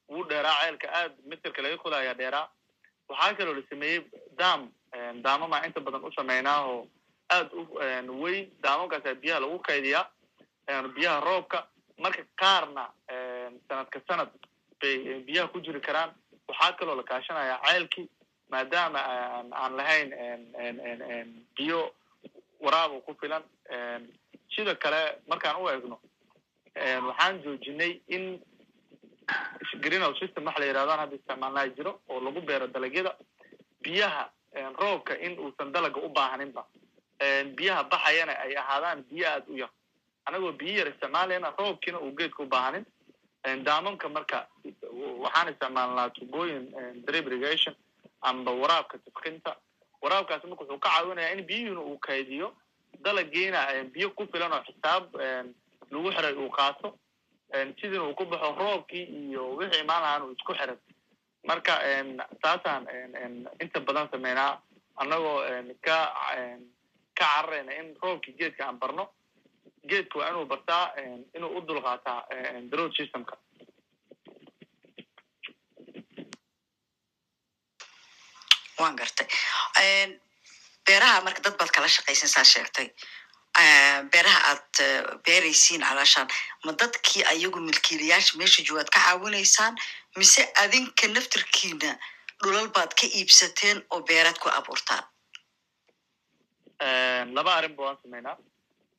wuu 0.10 0.24
dheeraa 0.32 0.55
ceelka 0.64 0.88
aad 0.99 1.14
mitirka 1.32 1.62
laga 1.66 1.78
qoda 1.84 1.97
ayaa 2.03 2.18
dheeraa 2.22 2.45
waxaa 3.10 3.34
kaloo 3.39 3.53
la 3.60 3.64
sameeyey 3.70 3.99
dam 4.41 4.62
daamamaa 5.26 5.66
inta 5.68 5.80
badan 5.86 6.03
u 6.07 6.12
sameynaa 6.20 6.60
oo 6.72 6.80
aad 7.36 7.49
u 7.53 8.22
weyn 8.24 8.45
daamamkaasaa 8.64 9.16
biyaha 9.24 9.39
lagu 9.43 9.60
kaydiyaa 9.70 10.05
biyaha 10.95 11.20
roobka 11.28 11.60
marka 12.03 12.24
qaarna 12.41 12.84
sanadka 13.68 13.99
sanad 14.07 14.30
bay 14.82 14.95
biyaha 15.28 15.47
ku 15.53 15.60
jiri 15.66 15.82
karaan 15.88 16.12
waxaa 16.49 16.74
kaloo 16.80 16.95
la 16.99 17.03
kaashanayaa 17.12 17.60
ceelkii 17.68 18.07
maadaama 18.49 18.99
aan 19.61 19.73
lahayn 19.77 20.09
biyo 21.57 21.79
waraabo 22.61 23.01
ku 23.05 23.13
filan 23.21 23.43
sida 24.55 24.75
kale 24.75 25.01
markaan 25.27 25.61
u 25.61 25.69
egno 25.69 25.97
waxaan 27.07 27.41
joojinay 27.43 28.01
in 28.07 28.41
greenhouse 29.81 30.19
system 30.19 30.45
waxa 30.45 30.59
la 30.59 30.65
yidhahdaan 30.65 30.99
hadda 30.99 31.15
isticmaalnaa 31.15 31.67
jiro 31.77 31.91
oo 32.09 32.19
lagu 32.25 32.41
beero 32.41 32.67
dalagyada 32.67 33.11
biyaha 33.83 34.23
roobka 34.81 35.13
in 35.25 35.39
uusan 35.39 35.71
dalaga 35.71 35.99
u 36.01 36.09
baahaninba 36.09 36.63
biyaha 37.57 37.83
baxayana 37.91 38.33
ay 38.43 38.55
ahaadaan 38.57 39.03
biyo 39.09 39.27
aada 39.29 39.45
u 39.53 39.57
yar. 39.57 39.69
Anagoo 40.25 40.51
biyo 40.51 40.73
yar 40.79 40.87
isticmaalayna 40.87 41.53
roobkiina 41.59 41.99
uu 41.99 42.11
geedka 42.17 42.43
u 42.43 42.47
baahanin 42.47 42.85
daamamka 43.67 44.09
marka 44.09 44.47
waxaan 45.23 45.47
isticmaalnaa 45.53 46.09
tubooyin 46.17 46.65
drip 47.05 47.25
irrigation 47.27 47.75
amba 48.22 48.51
waraabka 48.51 48.97
tifkinta 48.97 49.55
waraabkaasi 50.01 50.47
marka 50.47 50.63
wuxuu 50.63 50.80
ka 50.80 50.89
caawinayaa 50.89 51.34
in 51.36 51.45
biyihiina 51.47 51.82
uu 51.82 51.97
kaydiyo. 51.99 52.53
Dalagiina 53.03 53.59
biyo 53.93 54.09
ku 54.11 54.28
filan 54.32 54.53
oo 54.53 54.63
xisaab 54.67 55.05
lagu 55.91 56.11
xiray 56.11 56.34
uu 56.36 56.49
qaato. 56.49 56.97
Sidiina 57.80 58.03
uu 58.03 58.15
ku 58.15 58.26
baxo 58.26 58.55
roobkii 58.59 59.03
iyo 59.03 59.55
wixii 59.57 59.82
imaan 59.84 60.01
lahaan 60.03 60.24
uu 60.24 60.32
isku 60.38 60.53
xiray. 60.53 60.78
Marka 61.47 61.74
saasaan 62.43 62.88
inta 63.61 63.80
badan 63.80 64.09
sameynaa. 64.11 64.59
Annagoo 64.99 65.39
ka 65.86 65.97
ka 67.15 67.26
cararayna 67.26 67.72
in 67.80 67.95
roobkii 68.01 68.36
geedka 68.39 68.65
aan 68.67 68.80
barno. 68.80 69.09
Geedka 69.88 70.20
waa 70.20 70.30
inuu 70.30 70.45
bartaa 70.45 70.93
inuu 71.36 71.57
u 71.57 71.61
dulqaataa 71.61 72.28
drod 72.72 72.91
systemka 72.97 73.38
waan 78.84 78.95
gartay 78.99 79.27
beeraha 80.88 81.21
marka 81.25 81.41
dad 81.45 81.55
baad 81.59 81.71
kala 81.75 81.88
shaqaysan 81.88 82.30
saa 82.36 82.43
sheegtay. 82.53 82.88
Beeraha 84.11 84.39
aad 84.51 84.75
beeraysiin 85.25 85.82
calaashaan 85.89 86.27
ma 86.65 86.71
dadkii 86.82 87.23
ayagu 87.34 87.59
milkiilayaasha 87.67 88.38
meesha 88.39 88.63
joogaad 88.67 88.89
ka 88.93 88.99
caawinaysaan? 89.05 89.75
Mise 90.17 90.41
adinka 90.63 91.07
naftarkiina 91.15 91.91
dhulal 92.43 92.69
baad 92.75 92.91
ka 92.99 93.05
iibsateen 93.19 93.84
oo 93.93 94.01
beeraad 94.09 94.38
ku 94.41 94.49
abuurtaan? 94.49 95.03
Laba 97.36 97.51
arrin 97.57 97.75
ba 97.75 97.84
waan 97.84 97.97
sameynaa. 98.03 98.38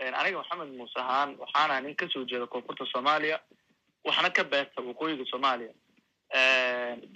Aniga 0.01 0.39
maxamed 0.43 0.70
muuse 0.78 0.99
ahaan 1.01 1.37
waxaana 1.43 1.81
nin 1.81 1.95
ka 1.97 2.07
soo 2.12 2.24
jeeda 2.31 2.47
koonfurta 2.47 2.85
soomaaliya 2.93 3.41
waxna 4.05 4.31
ka 4.31 4.45
beerta 4.45 4.81
waqooyiga 4.89 5.24
soomaaliya. 5.31 5.72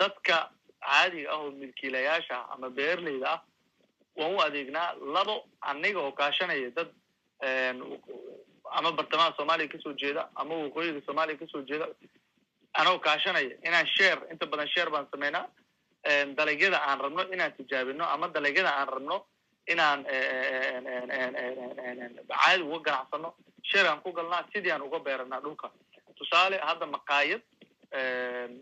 Dadka 0.01 0.51
caadiga 0.89 1.29
ah 1.33 1.39
oo 1.43 1.51
milkiilayaasha 1.61 2.37
ama 2.55 2.69
beerleyda 2.79 3.29
ah 3.35 3.41
waan 4.19 4.35
u 4.37 4.41
adeegnaa 4.47 4.89
labo 5.17 5.35
aniga 5.71 6.01
oo 6.05 6.13
kaashanaya 6.21 6.71
dad 6.77 6.91
ama 8.79 8.91
bartamaha 8.99 9.35
soomaaliya 9.37 9.69
ka 9.73 9.79
soo 9.85 9.93
jeeda 10.03 10.23
ama 10.41 10.55
waqooyiga 10.63 11.01
soomaaliya 11.07 11.39
ka 11.43 11.47
soo 11.53 11.63
jeeda 11.71 11.87
anagoo 12.79 12.99
kaashanaya 13.07 13.51
inaan 13.69 13.87
sheer 13.97 14.19
inta 14.33 14.47
badan 14.53 14.69
sheer 14.75 14.89
baan 14.95 15.07
sameynaa 15.13 15.45
dalagyada 16.39 16.79
aan 16.89 16.99
rabno 17.05 17.23
inaan 17.35 17.53
tijaabino 17.59 18.05
ama 18.15 18.27
dalagyada 18.37 18.71
aan 18.79 18.89
rabno 18.95 19.17
inaan 19.73 20.01
caadi 22.31 22.63
uga 22.63 22.81
ganacsano 22.87 23.29
sheer 23.71 23.87
aan 23.91 24.01
ku 24.05 24.13
galnaa 24.13 24.43
sidii 24.53 24.71
aan 24.73 24.83
uga 24.89 24.99
beeranaa 25.07 25.41
dhulka. 25.45 25.71
Tusaale 26.19 26.57
hadda 26.69 26.87
maqaayad 26.87 27.43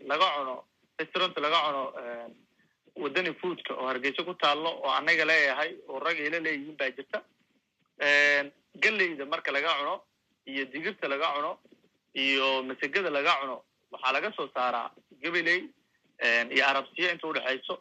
laga 0.09 0.27
cuno 0.35 0.55
restaurant 1.03 1.35
laga 1.45 1.59
cuno 1.67 1.83
wadani 3.03 3.31
foodka 3.41 3.73
oo 3.75 3.87
hargeysa 3.91 4.23
ku 4.27 4.33
taallo 4.43 4.69
oo 4.83 4.91
anaga 4.99 5.25
leeyahay 5.25 5.71
oo 5.89 5.99
rag 5.99 6.17
ila 6.19 6.39
leeyihiin 6.45 6.77
baa 6.79 6.89
jirta. 6.97 7.19
Geleyda 8.83 9.25
marka 9.25 9.51
laga 9.51 9.71
cuno 9.79 9.95
iyo 10.45 10.65
digirta 10.65 11.07
laga 11.07 11.27
cuno 11.35 11.51
iyo 12.13 12.63
masegada 12.63 13.09
laga 13.09 13.33
cuno 13.41 13.55
waxaa 13.91 14.11
laga 14.15 14.29
soo 14.35 14.47
saaraa 14.53 14.91
gabaley 15.21 15.61
iyo 16.53 16.63
arabsiya 16.69 17.11
inta 17.13 17.27
udhexayso 17.27 17.75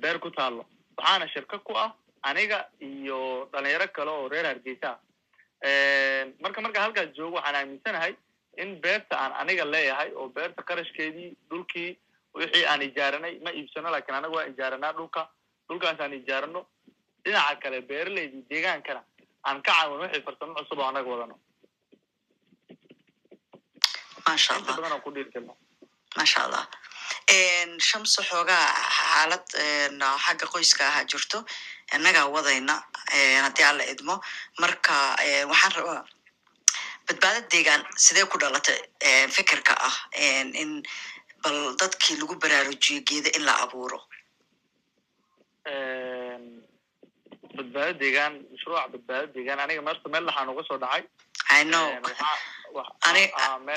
beer 0.00 0.18
ku 0.20 0.30
taallo. 0.30 0.64
Waxaana 0.96 1.26
shirka 1.32 1.58
ku 1.58 1.72
ah 1.76 1.92
aniga 2.22 2.68
iyo 2.80 3.48
dhalinyaro 3.52 3.86
kale 3.92 4.10
oo 4.10 4.28
reer 4.28 4.46
hargeysa. 4.46 4.90
Marka 6.42 6.60
marka 6.60 6.80
halkaas 6.84 7.12
joogo 7.16 7.36
waxaan 7.36 7.56
aaminsanahay 7.60 8.14
in 8.62 8.80
beerta 8.80 9.16
aan 9.18 9.32
aniga 9.40 9.64
leeyahay 9.64 10.10
oo 10.14 10.28
beerta 10.28 10.62
qarashkeedii 10.62 11.30
dhulkii 11.50 11.96
wixii 12.40 12.64
aan 12.70 12.82
ijaaranay 12.88 13.34
ma 13.44 13.50
iibsano 13.58 13.88
laakiin 13.94 14.16
anaga 14.18 14.34
waan 14.36 14.50
ijaaranaa 14.54 14.92
dhulka. 14.98 15.22
Dhulkaas 15.68 16.00
aan 16.00 16.12
ijaarano 16.20 16.60
dhinaca 17.24 17.56
kale 17.62 17.78
beeraleydii 17.88 18.42
deegaankana 18.50 19.02
aan 19.48 19.62
ka 19.66 19.72
caawin 19.72 20.00
wixii 20.04 20.24
farsamo 20.26 20.52
cusub 20.58 20.78
oo 20.82 20.88
anaga 20.92 21.08
wadano. 21.12 21.36
Maasha 24.26 24.54
inta 24.58 24.72
allah. 26.46 26.64
Aan 27.36 27.70
shamso 27.88 28.20
xoogaa 28.30 28.66
xaalad 28.98 29.46
xagga 30.24 30.46
qoyska 30.52 30.82
ahaa 30.90 31.04
jirto. 31.10 31.38
Innagaa 31.94 32.26
wadayna 32.34 32.74
haddii 33.44 33.66
alla 33.70 33.84
idmo. 33.92 34.14
Marka 34.62 34.94
waxaan 35.50 35.72
rabaa 35.78 36.02
badbaado 37.06 37.40
deegaan 37.52 37.82
sidee 38.04 38.24
ku 38.32 38.36
dhalatay 38.42 38.78
fikirka 39.36 39.74
ah. 39.88 39.96
In 40.62 40.82
bal 41.42 41.58
dadkii 41.80 42.16
lagu 42.20 42.34
baraarujiyo 42.42 43.00
geeda 43.08 43.30
in 43.38 43.44
la 43.48 43.54
abuuro 43.64 43.98
badbaado 47.56 47.92
deegaan 48.02 48.34
mashruuca 48.52 48.84
badbaado 48.94 49.26
deegaan 49.36 49.60
aniga 49.64 49.82
marta 49.88 50.06
meel 50.14 50.24
dhaxaan 50.28 50.48
uga 50.52 50.62
soo 50.68 50.78
dhacay 50.84 51.02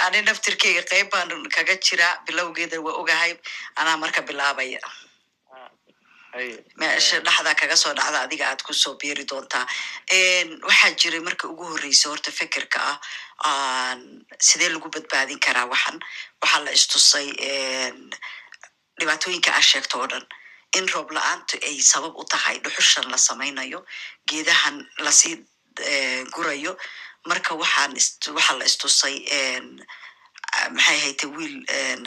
ani 0.06 0.20
naftirkeyga 0.28 0.84
qayb 0.92 1.08
baan 1.14 1.30
kaga 1.56 1.76
jiraa 1.88 2.14
bilowgeeda 2.28 2.78
waa 2.86 2.96
ogahay 3.02 3.32
anaa 3.80 3.98
marka 4.04 4.22
bilaabaya. 4.30 4.80
Meesha 6.36 7.20
dhexda 7.20 7.54
kaga 7.60 7.76
soo 7.76 7.94
dhacda 7.94 8.20
adiga 8.26 8.46
aad 8.50 8.62
ku 8.64 8.74
soo 8.74 8.96
biiri 8.96 9.26
doontaa. 9.26 9.66
Waxaa 10.68 10.92
jiray 11.00 11.20
marka 11.20 11.48
ugu 11.52 11.64
horreysa 11.72 12.10
horta 12.10 12.32
fikirka 12.32 12.80
ah 13.44 13.96
sidee 14.40 14.70
lagu 14.70 14.88
badbaadin 14.90 15.40
karaa 15.46 15.68
waxan 15.74 16.00
waxaa 16.42 16.64
la 16.66 16.72
istusay 16.72 17.28
dhibaatooyinka 19.00 19.52
aad 19.58 19.64
sheegto 19.72 20.00
oo 20.00 20.08
dhan. 20.08 20.26
In 20.78 20.88
roob 20.94 21.12
la'aantu 21.12 21.60
ay 21.68 21.80
sabab 21.92 22.16
u 22.16 22.24
tahay 22.24 22.58
dhuxushan 22.64 23.10
la 23.12 23.18
samaynayo 23.18 23.84
geedahan 24.30 24.78
la 25.04 25.12
sii 25.12 25.36
gurayo. 26.36 26.78
Marka 27.28 27.56
waxaan 27.62 27.92
waxaa 28.38 28.58
la 28.60 28.66
istusay 28.72 29.16
maxay 30.76 30.98
haytay 31.04 31.30
wiil 31.36 31.56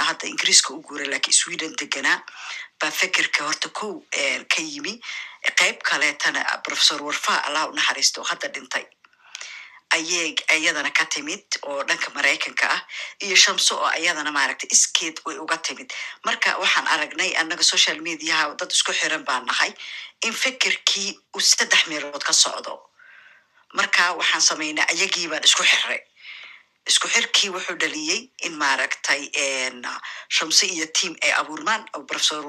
hadda 0.07 0.27
ingiriiska 0.33 0.73
u 0.75 0.81
guuray 0.87 1.09
laakiin 1.13 1.33
sweden 1.41 1.73
deganaa 1.81 2.19
baa 2.81 2.91
fikirka 3.01 3.41
horta 3.49 3.69
kow 3.79 3.93
ka 4.53 4.61
yimi 4.73 4.95
qayb 5.61 5.77
kaleetana 5.89 6.41
professor 6.67 6.99
warfa 7.07 7.35
allah 7.47 7.63
u 7.71 7.73
naxariisto 7.79 8.21
hadda 8.31 8.49
dhintay 8.55 8.85
ayay 9.97 10.35
iyadana 10.57 10.91
ka 10.99 11.05
timid 11.15 11.45
oo 11.69 11.83
dhanka 11.89 12.09
maraykanka 12.17 12.67
ah 12.77 12.81
iyo 13.25 13.37
shamso 13.45 13.75
oo 13.85 13.91
iyadana 14.03 14.31
maaragtay 14.37 14.69
iskeed 14.77 15.17
way 15.27 15.37
uga 15.45 15.57
timid 15.67 15.89
marka 16.27 16.51
waxaan 16.63 16.87
aragnay 16.95 17.31
annaga 17.41 17.63
social 17.73 17.99
mediaha 18.07 18.55
dad 18.59 18.71
isku 18.77 18.93
xiran 19.01 19.23
baan 19.29 19.45
nahay 19.51 19.71
in 20.27 20.33
fikirkii 20.43 21.11
uu 21.37 21.41
saddex 21.51 21.83
meelood 21.91 22.25
ka 22.29 22.33
socdo 22.45 22.75
marka 23.79 24.05
waxaan 24.21 24.43
samaynay 24.49 24.85
ayagii 24.93 25.29
baan 25.33 25.45
isku 25.49 25.63
xirray 25.71 26.01
isku 26.91 27.09
xirkii 27.15 27.51
wuxuu 27.55 27.77
dhaliyey 27.83 28.21
in 28.47 28.53
maaragtay 28.63 29.23
shamse 30.37 30.65
iyo 30.75 30.87
tiam 30.97 31.15
ay 31.25 31.33
abuurmaan 31.41 31.83
oo 31.97 32.03
professor 32.11 32.41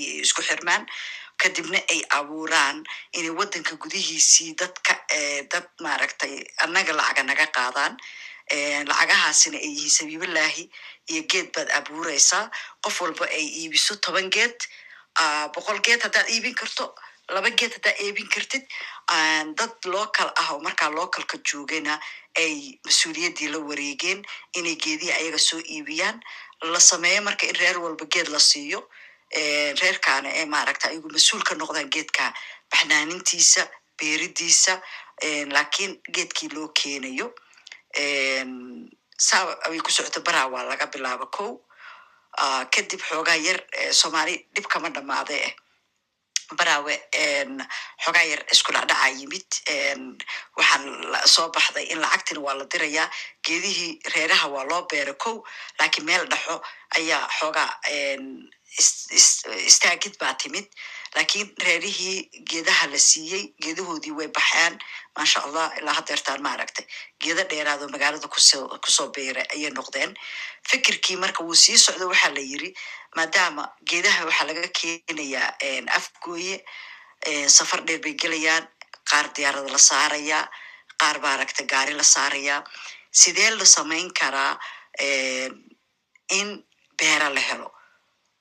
iyo 0.00 0.22
isku 0.26 0.42
xirmaan. 0.42 0.86
Kadibna 1.42 1.78
ay 1.90 2.00
abuuraan 2.18 2.84
inay 3.18 3.30
waddanka 3.38 3.74
gudihiisii 3.82 4.54
dadka 4.60 4.94
dad 5.52 5.66
maaragtay 5.84 6.34
annaga 6.64 6.92
lacaga 6.98 7.22
naga 7.28 7.46
qaadaan. 7.56 7.94
Lacagahaasina 8.90 9.58
ay 9.58 9.70
yihiin 9.74 9.90
sabiibalaahi 9.98 10.64
iyo 11.10 11.22
geed 11.30 11.48
baad 11.54 11.68
abuureysaa 11.78 12.44
qof 12.84 12.96
walba 13.02 13.26
ay 13.26 13.46
iibiso 13.60 13.96
toban 14.04 14.30
geed 14.30 14.54
boqol 15.54 15.78
geed 15.86 16.00
haddaad 16.04 16.28
iibin 16.34 16.54
karto 16.54 16.94
laba 17.34 17.50
geed 17.58 17.72
haddaad 17.76 17.98
iibin 18.04 18.28
kartid. 18.34 18.62
Dad 19.58 19.74
local 19.94 20.28
ah 20.40 20.48
oo 20.54 20.60
markaa 20.66 20.90
localka 20.98 21.36
joogana 21.48 21.98
ay 22.36 22.78
mas'uuliyaddii 22.86 23.48
la 23.52 23.58
wareegeen 23.68 24.20
inay 24.58 24.76
geedihii 24.84 25.12
ayaga 25.18 25.38
soo 25.38 25.60
iibiyaan 25.74 26.20
la 26.72 26.80
sameeyo 26.80 27.22
marka 27.22 27.46
in 27.46 27.54
reer 27.60 27.78
walba 27.84 28.04
geed 28.14 28.28
la 28.34 28.40
siiyo 28.40 28.80
reerkaana 29.82 30.28
ee 30.38 30.46
maaragta 30.54 30.88
ayagu 30.88 31.08
mas'uul 31.16 31.42
ka 31.48 31.54
noqdaan 31.54 31.90
geedka 31.94 32.32
baxnaanintiisa 32.70 33.62
beeridiisa 33.98 34.74
laakiin 35.54 35.92
geedkii 36.14 36.48
loo 36.54 36.68
keenayo 36.68 37.26
saa 39.28 39.44
ay 39.68 39.78
ku 39.80 39.90
socoto 39.90 40.20
baraa 40.26 40.46
waa 40.52 40.64
laga 40.70 40.86
bilaabo 40.92 41.26
ko 41.36 41.44
kadib 42.74 43.00
xoogaa 43.08 43.36
yar 43.46 43.58
soomaali 44.00 44.34
dhib 44.54 44.66
kama 44.72 44.88
dhamaade 44.90 45.36
eh 45.46 45.52
baraawe 46.60 46.94
xoogaa 48.04 48.24
yar 48.30 48.42
isku 48.54 48.70
dhacdhaca 48.76 49.08
yimid 49.18 49.48
waxaan 50.56 50.84
soo 51.34 51.48
baxday 51.54 51.84
in 51.92 51.98
lacagtina 52.04 52.40
waa 52.46 52.54
la 52.60 52.64
dirayaa 52.72 53.06
geedihii 53.46 53.92
reeraha 54.14 54.46
waa 54.54 54.64
loo 54.70 54.82
beera 54.90 55.14
kow 55.24 55.36
laakiin 55.78 56.04
meel 56.08 56.24
dhexo 56.32 56.56
ayaa 56.98 57.24
xoogaa 57.38 57.70
istaagid 59.70 60.14
baa 60.20 60.34
timid. 60.34 60.66
Laakiin 61.14 61.48
reerihii 61.64 62.18
geedaha 62.50 62.86
la 62.92 62.98
siiyey 62.98 63.42
geedahoodii 63.62 64.14
way 64.18 64.28
baxeen. 64.28 64.78
Maasha 65.16 65.40
allah 65.46 65.66
ilaa 65.78 65.94
hadeertaan 65.98 66.42
maaragtay 66.46 66.86
geeda 67.22 67.44
dheeraadoo 67.50 67.88
magaalada 67.94 68.28
ku 68.34 68.40
soo 68.40 68.68
ku 68.84 68.90
soo 68.96 69.08
beeray 69.16 69.44
ayay 69.54 69.70
noqdeen. 69.78 70.14
Fikirkii 70.70 71.16
marka 71.22 71.44
wuu 71.44 71.54
sii 71.64 71.78
socdo 71.78 72.08
waxaa 72.12 72.32
la 72.36 72.40
yiri 72.50 72.70
maadaama 73.16 73.64
geedaha 73.90 74.24
waxaa 74.28 74.46
laga 74.48 74.68
keenayaa 74.78 75.48
afgooye 75.98 76.56
safar 77.56 77.80
dheer 77.86 78.00
bay 78.04 78.14
gelayaan. 78.22 78.64
Qaar 79.10 79.26
diyaarada 79.36 79.70
la 79.74 79.78
saarayaa 79.90 80.44
qaar 81.00 81.16
maaragtay 81.24 81.66
gaari 81.72 81.92
la 82.00 82.04
saarayaa 82.14 82.60
sidee 83.20 83.50
la 83.58 83.64
samayn 83.76 84.08
karaa 84.20 84.52
in 86.38 86.48
beera 87.02 87.28
la 87.36 87.40
helo 87.48 87.68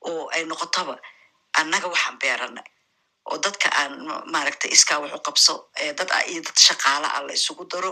oo 0.09 0.23
ay 0.35 0.43
noqotaba 0.51 0.95
annaga 1.59 1.87
waxaan 1.93 2.17
beeranay 2.23 2.67
oo 3.29 3.37
dadka 3.45 3.67
aan 3.81 3.93
maaragtay 4.33 4.69
iskaa 4.77 4.99
wax 5.03 5.11
u 5.17 5.21
qabso 5.27 5.53
dad 5.97 6.09
iyo 6.31 6.41
dad 6.47 6.57
shaqaala 6.67 7.07
ah 7.17 7.21
la 7.27 7.33
isugu 7.39 7.63
daro 7.71 7.91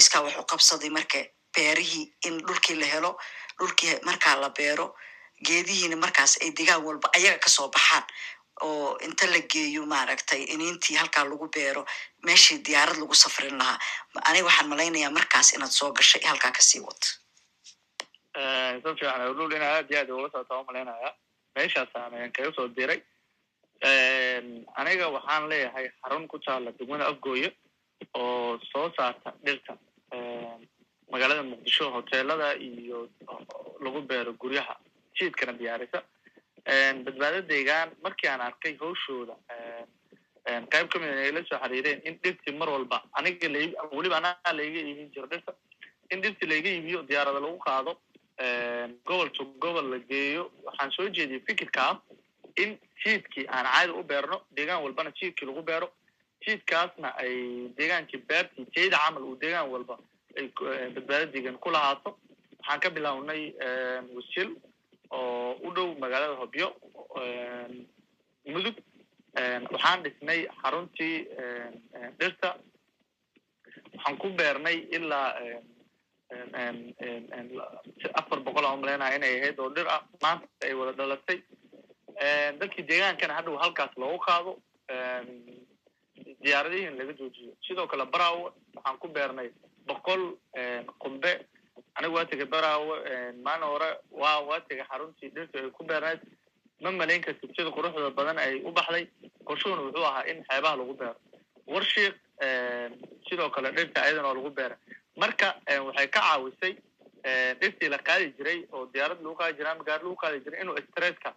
iskaa 0.00 0.22
wax 0.26 0.34
u 0.42 0.44
qabsaday 0.50 0.90
marka 0.96 1.18
beerihii 1.54 2.04
in 2.28 2.34
dhulkii 2.46 2.76
la 2.80 2.86
helo 2.92 3.10
dhulkii 3.58 3.94
markaa 4.08 4.36
la 4.42 4.48
beero 4.58 4.86
geedihiina 5.46 5.96
markaas 6.04 6.32
ay 6.42 6.50
degaan 6.58 6.82
walba 6.86 7.08
ayaga 7.16 7.38
ka 7.44 7.48
soo 7.56 7.68
baxaan 7.74 8.04
oo 8.66 8.96
inta 9.06 9.24
la 9.32 9.40
geeyo 9.52 9.82
maaragtay 9.92 10.42
iniintii 10.54 10.96
halkaa 11.00 11.24
lagu 11.30 11.46
beero 11.56 11.82
meeshii 12.26 12.58
diyaarad 12.66 12.96
lagu 13.00 13.14
safrin 13.22 13.56
lahaa. 13.60 13.78
Aniga 14.28 14.44
waxaan 14.48 14.68
malaynayaa 14.72 15.10
markaas 15.18 15.48
inaad 15.56 15.72
soo 15.78 15.90
gashay 15.96 16.22
halkaa 16.30 16.52
ka 16.56 16.62
sii 16.68 16.80
wato 16.86 17.08
sa 18.82 18.94
fiican 18.98 19.22
lul 19.38 19.52
inaa 19.58 19.72
aad 19.78 19.90
iyo 19.90 20.00
aad 20.00 20.10
ula 20.18 20.28
socotaa 20.32 20.60
u 20.62 20.64
malaynaya 20.68 21.10
meeshaasaan 21.56 22.14
ayaan 22.16 22.32
kaga 22.36 22.52
soo 22.56 22.68
diray 22.76 23.00
aniga 24.80 25.06
waxaan 25.16 25.48
leeyahay 25.50 25.86
xarun 26.02 26.26
ku 26.32 26.38
taala 26.46 26.70
degmada 26.78 27.06
afgooye 27.12 27.48
oo 28.18 28.58
soo 28.72 28.86
saarta 28.96 29.30
dhirta 29.44 29.72
magaalada 31.12 31.42
muqdisho 31.52 31.84
hoteelada 31.96 32.48
iyo 32.68 32.98
lagu 33.84 34.00
beero 34.10 34.32
guryaha 34.42 34.74
jiidkana 35.16 35.52
diyaarisa 35.60 35.98
badbaado 37.04 37.40
deegaan 37.50 37.88
markii 38.04 38.28
aan 38.32 38.40
arkay 38.48 38.74
hawshooda 38.80 39.34
qayb 40.72 40.86
ka 40.92 40.96
mid 41.02 41.10
ay 41.24 41.32
la 41.36 41.40
soo 41.48 41.58
xiriireen 41.62 42.00
in 42.08 42.14
dhirtii 42.22 42.56
mar 42.60 42.68
walba 42.74 42.98
aniga 43.18 43.48
weliba 43.96 44.16
anaa 44.20 44.52
laiga 44.58 44.80
iibin 44.88 45.08
jiro 45.14 45.26
dhirta 45.32 45.52
in 46.12 46.20
dhirtii 46.24 46.48
laiga 46.52 46.70
iibiyo 46.76 47.00
diyaarada 47.10 47.40
lagu 47.46 47.58
qaado 47.68 47.92
gobol 49.04 49.30
to 49.32 49.44
gobol 49.58 49.90
la 49.90 49.98
geeyo. 49.98 50.50
Waxaan 50.64 50.90
soo 50.92 51.08
jeediyay 51.08 51.40
fikirkaas 51.46 51.96
in 52.56 52.78
jiidkii 53.04 53.46
aan 53.48 53.66
caadi 53.72 53.92
u 53.92 54.02
beerno 54.02 54.42
deegaan 54.56 54.82
walbana 54.82 55.10
jiidkii 55.20 55.46
lagu 55.48 55.62
beero. 55.62 55.88
Jiidkaasna 56.44 57.08
ay 57.22 57.72
deegaankii 57.76 58.22
beertii 58.28 58.66
jeyda 58.76 58.98
camal 59.04 59.22
uu 59.22 59.36
deegaan 59.40 59.70
walba 59.70 59.98
ay 60.36 60.48
badbaado 60.94 61.32
deegaan 61.32 61.58
ku 61.58 61.70
lahaato. 61.70 62.18
Waxaan 62.58 62.80
ka 62.80 62.90
bilownay 62.90 63.42
wasil 64.14 64.50
oo 65.10 65.56
u 65.66 65.70
dhow 65.74 65.94
magaalada 65.98 66.34
hobyo 66.42 66.68
mudug. 68.52 68.76
Waxaan 69.72 70.02
dhisnay 70.04 70.46
xaruntii 70.60 71.16
dhirta. 72.18 72.56
Waxaan 73.94 74.16
ku 74.18 74.28
beernay 74.38 74.76
ilaa 74.96 75.28
afar 78.14 78.40
boqol 78.44 78.64
aan 78.66 78.78
u 78.78 78.80
malaynaya 78.82 79.16
inay 79.16 79.40
ahayd 79.40 79.58
oo 79.60 79.70
dhir 79.70 79.86
ah 79.88 80.02
maanta 80.22 80.46
ay 80.66 80.74
wada 80.74 80.92
dhalatay. 80.92 81.38
Dadkii 82.58 82.86
deegaankana 82.88 83.34
hadhow 83.38 83.56
halkaas 83.62 83.92
loogu 83.96 84.18
qaado 84.26 84.52
diyaaradihiin 86.42 86.98
laga 86.98 87.12
joojiyo. 87.18 87.52
Sidoo 87.66 87.86
kale 87.86 88.04
baraawe 88.06 88.50
waxaan 88.74 88.98
ku 88.98 89.08
beernay 89.08 89.50
boqol 89.86 90.22
qumbe. 91.02 91.32
Anigu 91.96 92.14
waa 92.14 92.24
tegay 92.24 92.46
baraawe 92.46 92.94
maalin 93.44 93.68
hore 93.72 93.88
waa 94.10 94.40
waa 94.48 94.60
tegay 94.68 94.84
xaruntii. 94.90 95.30
Dhirta 95.34 95.58
ay 95.58 95.70
ku 95.70 95.84
beernayd. 95.84 96.20
Ma 96.82 96.90
malayn 96.90 97.22
kartid 97.22 97.50
sida 97.56 97.70
quruxda 97.70 98.10
badan 98.10 98.38
ay 98.38 98.60
u 98.64 98.72
baxday. 98.72 99.06
Qorshuhuna 99.46 99.82
wuxuu 99.86 100.04
ahaa 100.04 100.24
in 100.30 100.42
xeebaha 100.48 100.76
lagu 100.76 100.94
beero. 100.94 101.16
Warshiik 101.66 102.14
sidoo 103.28 103.50
kale 103.50 103.70
dhirta 103.76 104.02
ayadana 104.02 104.28
oo 104.28 104.34
lagu 104.34 104.50
beera 104.50 104.76
marka 105.16 105.48
waxay 105.86 106.08
ka 106.08 106.20
caawisay 106.20 106.74
dhirtii 107.60 107.88
la 107.88 107.98
qaadi 107.98 108.32
jiray 108.38 108.58
oo 108.72 108.86
diyaarad 108.92 109.20
lagu 109.22 109.34
qaadi 109.40 109.56
jiray 109.58 109.72
ama 109.72 109.84
gaari 109.84 110.04
lagu 110.04 110.16
qaadi 110.16 110.40
jiray 110.44 110.60
inuu 110.62 110.76
stresska 110.90 111.34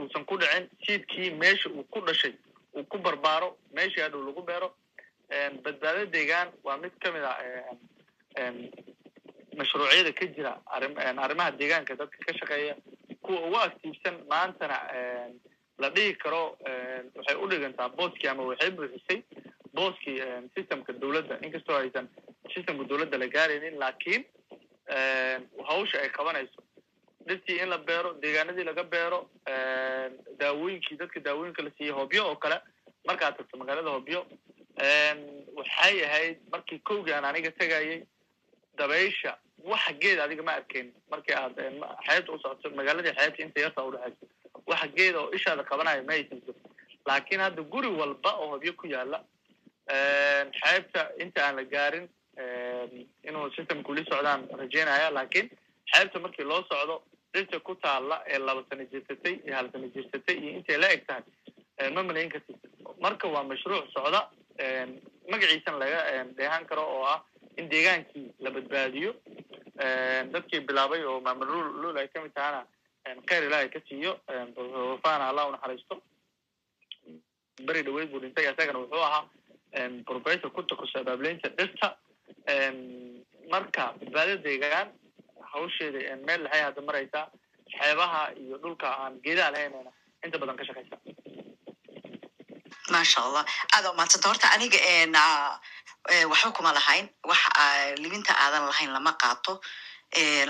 uusan 0.00 0.24
ku 0.24 0.36
dhicin 0.38 0.68
siidkii 0.86 1.30
meesha 1.30 1.68
uu 1.70 1.84
ku 1.92 2.00
dhashay 2.00 2.34
uu 2.76 2.84
ku 2.84 2.98
barbaaro 2.98 3.56
meeshii 3.72 4.00
hadhow 4.02 4.22
lagu 4.26 4.42
beero. 4.42 4.74
Badbaado 5.64 6.06
deegaan 6.12 6.48
waa 6.64 6.76
mid 6.82 6.92
ka 7.02 7.12
mid 7.12 7.22
a 7.24 7.32
mashruucyada 9.58 10.12
ka 10.18 10.26
jira 10.34 10.52
arrim 10.74 10.94
arrimaha 10.98 11.50
deegaanka 11.58 11.96
dadka 11.98 12.18
ka 12.26 12.32
shaqeeya. 12.38 12.74
Kuwa 13.22 13.40
ugu 13.46 13.56
aktiibsan 13.56 14.16
maantana 14.30 14.78
la 15.78 15.90
dhihi 15.90 16.14
karo 16.22 16.56
waxay 17.16 17.36
u 17.42 17.46
dhigantaa 17.50 17.88
booskii 17.96 18.28
ama 18.28 18.42
waxay 18.50 18.70
buuxisay 18.70 19.18
booskii 19.74 20.22
systemka 20.54 20.92
dowladda. 20.92 21.38
Inkastoo 21.42 21.76
aysan 21.76 22.08
systemka 22.58 22.84
dowladda 22.90 23.18
la 23.18 23.26
gaaraynin 23.36 23.78
laakiin 23.82 24.22
hawsha 25.68 25.98
ay 26.02 26.08
qabanayso. 26.10 26.60
Dhirtii 27.26 27.60
in 27.62 27.68
la 27.70 27.78
beero 27.78 28.14
deegaanadii 28.22 28.64
laga 28.64 28.84
beero 28.84 29.18
daawooyinkii 30.40 30.96
dadka 31.00 31.20
daawooyinka 31.20 31.62
la 31.62 31.70
siiyey 31.78 31.92
hobyo 31.92 32.26
oo 32.28 32.36
kale. 32.36 32.58
Markaad 33.06 33.36
tagto 33.36 33.56
magaalada 33.58 33.90
hobyo 33.90 34.26
waxay 35.58 36.04
ahayd 36.04 36.38
markii 36.52 36.78
kowgii 36.88 37.12
aan 37.14 37.24
aniga 37.24 37.50
tegayay 37.50 38.02
dabaysha 38.78 39.36
waxa 39.64 39.92
geed 40.00 40.18
adiga 40.20 40.42
ma 40.42 40.52
arkayn 40.60 40.92
markii 41.10 41.34
aad 41.34 41.56
xeebta 42.06 42.32
u 42.32 42.38
socoto 42.38 42.70
magaaladii 42.70 43.12
xeebta 43.18 43.42
inta 43.42 43.60
yarta 43.60 43.84
udhexayso 43.84 44.26
waxa 44.66 44.86
geeda 44.96 45.18
oo 45.20 45.30
ishaada 45.36 45.62
qabanayo 45.64 46.04
ma 46.04 46.12
aysan 46.12 46.40
jirin. 46.46 46.62
Laakiin 47.06 47.40
hadda 47.40 47.62
guri 47.62 47.88
walba 48.00 48.30
oo 48.38 48.48
hobyo 48.54 48.72
ku 48.72 48.86
yaalla 48.86 49.24
xeebta 50.60 51.10
inta 51.18 51.44
aan 51.46 51.56
la 51.56 51.64
gaarin 51.64 52.08
inuu 53.28 53.50
systemku 53.56 53.94
li 53.94 54.04
socdaan 54.10 54.48
rajeynaya 54.60 55.10
laakiin 55.10 55.48
xeebta 55.92 56.18
markii 56.24 56.44
loo 56.44 56.62
socdo 56.70 57.02
dhirta 57.34 57.60
ku 57.60 57.74
taala 57.74 58.22
ee 58.26 58.38
laba 58.38 58.62
sano 58.68 58.84
jirsatay 58.92 59.34
iyo 59.44 59.54
hal 59.56 59.68
sano 59.72 59.86
jirsatay 59.94 60.36
iyo 60.42 60.50
intay 60.58 60.76
la 60.78 60.88
eg 60.94 61.02
tahay 61.06 61.90
ma 61.94 62.02
malayn 62.02 62.30
kartid. 62.30 62.56
Marka 63.00 63.28
waa 63.28 63.44
mashruuc 63.50 63.86
socda 63.94 64.20
magaciisana 65.30 65.78
laga 65.78 66.24
dheehan 66.38 66.64
karo 66.66 66.82
oo 66.94 67.04
ah 67.04 67.20
in 67.56 67.68
deegaankii 67.68 68.26
la 68.40 68.50
badbaadiyo. 68.50 69.10
Dadkii 70.32 70.60
bilaabay 70.68 71.02
oo 71.04 71.20
maamul 71.20 71.48
lul 71.82 71.96
ay 71.98 72.08
ka 72.08 72.22
mid 72.22 72.32
tahana 72.34 72.66
kheyr 73.28 73.44
ilaahay 73.46 73.68
ka 73.70 73.80
siiyo 73.88 74.12
wafana 74.90 75.28
allah 75.30 75.48
u 75.48 75.52
naxariisto. 75.52 76.02
Beri 77.66 77.82
dhaweyd 77.82 78.10
buu 78.10 78.20
dhintay 78.22 78.44
isagana 78.50 78.78
wuxuu 78.78 79.02
ahaa 79.08 79.24
professor 80.06 80.50
ku 80.50 80.62
takusa 80.62 81.00
abaableynta 81.00 81.48
dhirta 81.58 81.96
marka 83.52 83.84
badbaado 84.00 84.34
deegaan 84.46 84.88
hawsheeda 85.52 86.16
meel 86.26 86.40
laxay 86.44 86.62
hadda 86.66 86.80
maraysaa 86.88 87.24
xeebaha 87.78 88.20
iyo 88.42 88.56
dhulka 88.62 88.88
aan 89.02 89.14
geedaha 89.24 89.50
lahaynayna 89.54 89.92
inta 90.24 90.36
badan 90.40 90.56
ka 90.60 90.64
shaqaysa 90.68 90.96
maasha 92.92 93.20
allah 93.26 93.44
aada 93.74 93.88
umahadsanta 93.92 94.28
horta 94.30 94.46
aniga 94.54 94.78
na 95.14 95.22
waxba 96.32 96.50
kuma 96.56 96.72
lahayn. 96.72 97.06
Wax 97.30 97.40
libinta 98.02 98.32
aadan 98.44 98.64
lahayn 98.70 98.90
lama 98.96 99.12
qaato 99.22 99.52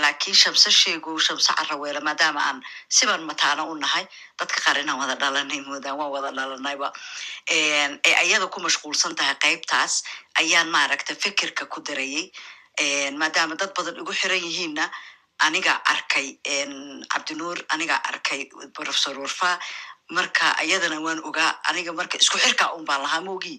laakiin 0.02 0.34
shamse 0.34 0.70
sheego 0.70 1.18
shamse 1.18 1.52
caraweele 1.58 2.00
maadaama 2.00 2.40
aan 2.48 2.62
siban 2.88 3.22
mataano 3.30 3.62
u 3.70 3.74
nahay 3.74 4.04
dadka 4.38 4.60
qaar 4.64 4.78
inaan 4.82 4.98
wada 5.02 5.14
dhalanay 5.22 5.60
moodaan 5.66 5.96
waan 5.98 6.10
wada 6.14 6.30
dhalanayba 6.38 6.92
ee 7.50 8.14
ayada 8.22 8.46
ku 8.46 8.60
mashquulsan 8.60 9.14
tahay 9.18 9.34
qaybtaas 9.44 10.02
ayaan 10.40 10.68
maaragta 10.70 11.14
fikirka 11.14 11.66
ku 11.66 11.80
darayay 11.80 12.30
maadaama 13.20 13.54
dad 13.60 13.72
badan 13.76 13.96
igu 14.02 14.12
xiran 14.20 14.38
yihiinna 14.46 14.84
aniga 15.46 15.74
arkay 15.94 16.28
cabdinuur 17.12 17.58
aniga 17.74 17.96
arkay 18.10 18.40
professor 18.76 19.14
warfa 19.18 19.58
marka 20.16 20.46
ayadana 20.62 20.98
waan 21.06 21.20
ogaa 21.28 21.50
aniga 21.68 21.92
marka 21.92 22.16
isku 22.22 22.38
xirkaa 22.44 22.72
un 22.76 22.84
baan 22.88 23.02
lahaa 23.04 23.20
mogi 23.28 23.54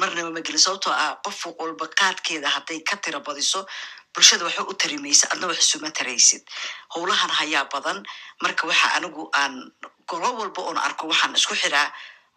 marnaba 0.00 0.30
ma 0.36 0.40
gelin 0.46 0.58
sababtoo 0.66 0.92
ah 1.04 1.16
qof 1.24 1.38
walba 1.60 1.86
qaadkeeda 1.98 2.48
hadday 2.56 2.80
ka 2.88 2.96
tira 3.02 3.20
badiso 3.26 3.60
bulshada 4.14 4.44
waxba 4.44 4.64
u 4.70 4.74
tarimaysa 4.80 5.24
adna 5.32 5.46
wax 5.50 5.58
isuma 5.64 5.88
taraysid. 5.98 6.42
Howlahan 6.94 7.30
hayaa 7.38 7.64
badan. 7.72 7.98
Marka 8.42 8.66
waxa 8.70 8.88
anigu 8.96 9.22
aan 9.40 9.54
golo 10.10 10.28
walba 10.40 10.60
oon 10.68 10.78
arko 10.86 11.04
waxaan 11.08 11.32
isku 11.40 11.54
xiraa 11.62 11.88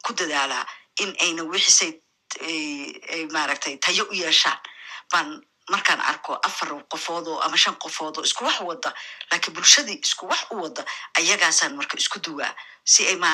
ku 0.06 0.14
dadaalaa 0.20 0.64
in 1.04 1.12
ayna 1.24 1.44
wixisay 1.52 1.92
maaragtay 3.36 3.76
tayo 3.84 4.04
u 4.12 4.14
yeeshaan. 4.16 4.58
Baan 5.12 5.42
markaan 5.74 6.02
arko 6.12 6.34
afar 6.48 6.70
qofood 6.92 7.28
oo 7.28 7.40
ama 7.46 7.58
shan 7.58 7.76
qofood 7.84 8.18
oo 8.18 8.24
isku 8.24 8.44
wax 8.46 8.60
wada 8.70 8.90
laakiin 9.32 9.54
bulshadii 9.56 10.00
isku 10.06 10.28
wax 10.32 10.42
u 10.52 10.56
wada 10.64 10.86
ayagaasaan 11.20 11.74
marka 11.80 11.98
isku 11.98 12.20
duwaa 12.26 12.54
si 12.84 13.08
ay 13.08 13.16
ma 13.24 13.32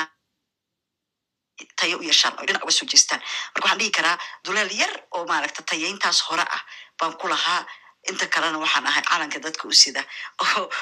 tayo 1.76 1.98
u 1.98 2.02
yeeshaan 2.08 2.34
oo 2.38 2.44
dhinac 2.46 2.62
uga 2.64 2.72
soo 2.72 2.86
jeestaan. 2.92 3.20
Marka 3.52 3.64
waxaan 3.66 3.78
dhihi 3.80 3.90
karaa 3.96 4.16
duleel 4.44 4.70
yar 4.80 4.92
oo 5.16 5.24
maaragta 5.30 5.62
tayayntaas 5.62 6.20
hore 6.28 6.42
ah 6.56 6.62
baan 6.98 7.12
ku 7.20 7.28
lahaa. 7.28 7.62
Inta 8.10 8.26
kalena 8.26 8.58
waxaan 8.58 8.86
ahay 8.86 9.02
calanka 9.10 9.38
dadka 9.38 9.68
u 9.68 9.72
sida 9.72 10.02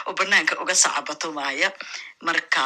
oo 0.07 0.13
banaanka 0.19 0.55
uga 0.63 0.75
sacabatomaya 0.75 1.69
marka 2.23 2.63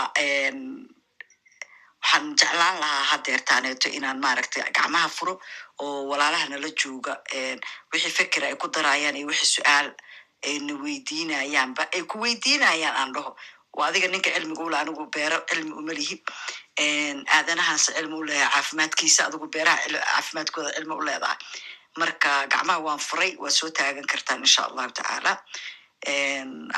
waxaan 2.04 2.34
jeclaan 2.36 2.80
lahaa 2.80 3.04
hadeertaaneeto 3.10 3.88
inaan 3.88 4.20
maaragtay 4.20 4.62
gacmaha 4.76 5.08
furo 5.08 5.40
oo 5.78 6.04
walaalaha 6.10 6.46
nala 6.48 6.68
jooga 6.82 7.14
wixii 7.92 8.10
fikir 8.18 8.44
ay 8.44 8.54
ku 8.56 8.68
darayaan 8.68 9.16
iyo 9.16 9.26
wixii 9.26 9.52
su'aal 9.56 9.88
ayna 10.46 10.74
weydiinayaanba 10.84 11.82
ay 11.94 12.02
ku 12.02 12.18
weydiinayaan 12.22 12.96
aan 12.96 13.12
dhaho. 13.14 13.36
Waa 13.76 13.88
adiga 13.88 14.08
ninka 14.08 14.30
cilmiga 14.30 14.62
ule 14.62 14.76
anigu 14.78 15.06
beero 15.14 15.38
cilmi 15.48 15.72
uma 15.72 15.92
lihi 15.92 16.16
aadanahaas 17.36 17.84
cilmi 17.96 18.14
u 18.14 18.22
leeyahay 18.28 18.52
caafimaadkiisa 18.54 19.26
adigu 19.26 19.46
beeraha 19.54 19.78
caafimaadkooda 19.88 20.70
cilmi 20.76 20.94
u 20.94 21.02
marka 22.00 22.46
gacmaha 22.52 22.78
waan 22.86 22.98
furay 22.98 23.32
waa 23.42 23.50
soo 23.50 23.70
taagan 23.70 24.06
kartaan 24.12 24.40
insha 24.46 24.62
allahu 24.68 24.90
tacaala. 24.98 25.32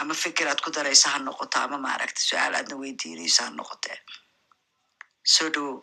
Ama 0.00 0.14
fikir 0.14 0.46
aad 0.48 0.60
ku 0.64 0.70
daraysa 0.70 1.08
ha 1.12 1.18
noqoto 1.18 1.58
ama 1.58 1.78
maaragta 1.78 2.20
su'aal 2.28 2.54
aadna 2.54 2.76
weydiinayso 2.80 3.42
ha 3.44 3.50
noqotee 3.50 3.98
soo 5.34 5.48
dhowow 5.54 5.76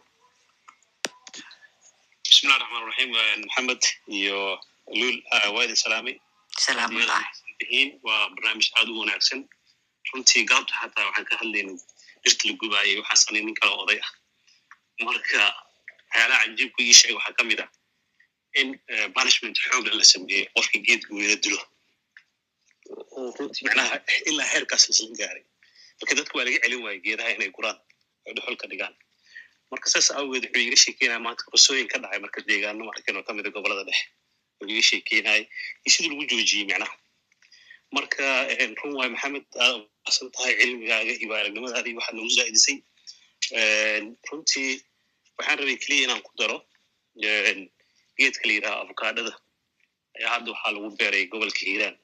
bismillahi 2.28 2.60
raxmaan 2.62 2.84
raxiim 2.90 3.12
maxamed 3.46 3.84
iyo 4.18 4.40
luul 5.00 5.18
waa 5.56 5.64
idin 5.66 5.80
salaamay 5.86 6.16
salaamullah 6.66 7.24
bihiin 7.60 7.90
waa 8.08 8.24
barnaamij 8.36 8.68
aad 8.78 8.88
u 8.92 9.00
wanaagsan. 9.02 9.42
Runtii 10.12 10.44
galabta 10.50 10.74
xataa 10.82 11.06
waxaan 11.08 11.26
ka 11.30 11.36
hadlaynay 11.42 11.78
dhirta 12.24 12.44
la 12.48 12.54
gubaayay 12.62 12.96
waxaa 13.02 13.20
sanay 13.24 13.42
nin 13.46 13.56
kale 13.60 13.74
oday 13.84 14.00
ah. 14.06 14.12
Marka 15.06 15.40
waxyaalaha 16.10 16.42
cajiibku 16.44 16.80
ii 16.88 16.94
sheegay 17.00 17.16
waxaa 17.20 17.36
ka 17.38 17.44
mid 17.50 17.60
ah 17.66 17.70
in 18.60 18.68
punishment 19.18 19.56
xoogla 19.64 19.94
la 20.00 20.06
sameeyey 20.14 20.44
qofka 20.56 20.78
geedka 20.88 21.10
weeda 21.18 21.36
dilo 21.44 21.62
runtii 23.38 23.64
macnaha 23.68 23.96
ilaa 24.30 24.48
heerkaas 24.54 24.84
lasla 24.90 25.16
gaaray. 25.22 25.44
Marka 26.00 26.14
dadka 26.20 26.34
waa 26.38 26.46
laga 26.48 26.60
celin 26.64 26.82
waaya 26.86 27.00
geedaha 27.06 27.30
inay 27.36 27.50
guraan 27.56 27.78
ay 28.26 28.32
dhuxul 28.36 28.58
ka 28.62 28.68
dhigaan 28.72 28.94
marka 29.74 29.88
saas 29.94 30.08
awgeed 30.20 30.46
wuxuu 30.48 30.66
iga 30.68 30.78
sheekeynaya 30.84 31.20
maanta 31.26 31.44
qosooyin 31.52 31.88
ka 31.92 31.98
dhacay 32.04 32.20
marka 32.26 32.40
deegaano 32.50 32.82
markan 32.90 33.18
oo 33.20 33.24
kamida 33.28 33.50
gobollada 33.56 33.84
dhexe. 33.90 34.06
Wuxuu 34.60 34.74
iga 34.76 34.84
sheekeynayay 34.90 35.44
iyo 35.86 35.90
sidii 35.94 36.10
lagu 36.12 36.24
joojiyey 36.30 36.66
macnaha. 36.70 36.94
Marka 37.96 38.24
run 38.80 38.94
waay 38.98 39.10
maxamed 39.16 39.46
aad 39.64 39.76
umasan 39.82 40.28
tahay 40.36 40.54
cilmigaaga 40.62 41.12
iyo 41.22 41.34
aragnimadaadii 41.40 41.96
waxaad 42.00 42.16
nagu 42.18 42.32
zaa'idisay 42.38 42.78
runtii 44.30 44.72
waxaan 45.38 45.58
rabay 45.60 45.78
keliya 45.84 46.04
inaan 46.06 46.22
ku 46.28 46.32
daro 46.40 46.58
geedka 48.18 48.44
la 48.48 48.54
yidhaha 48.58 48.78
avocadada 48.84 49.34
ayaa 50.18 50.32
hadda 50.36 50.50
waxaa 50.54 50.72
lagu 50.76 50.90
beeray 51.00 51.24
gobolka 51.32 51.62
hiiraan. 51.68 51.96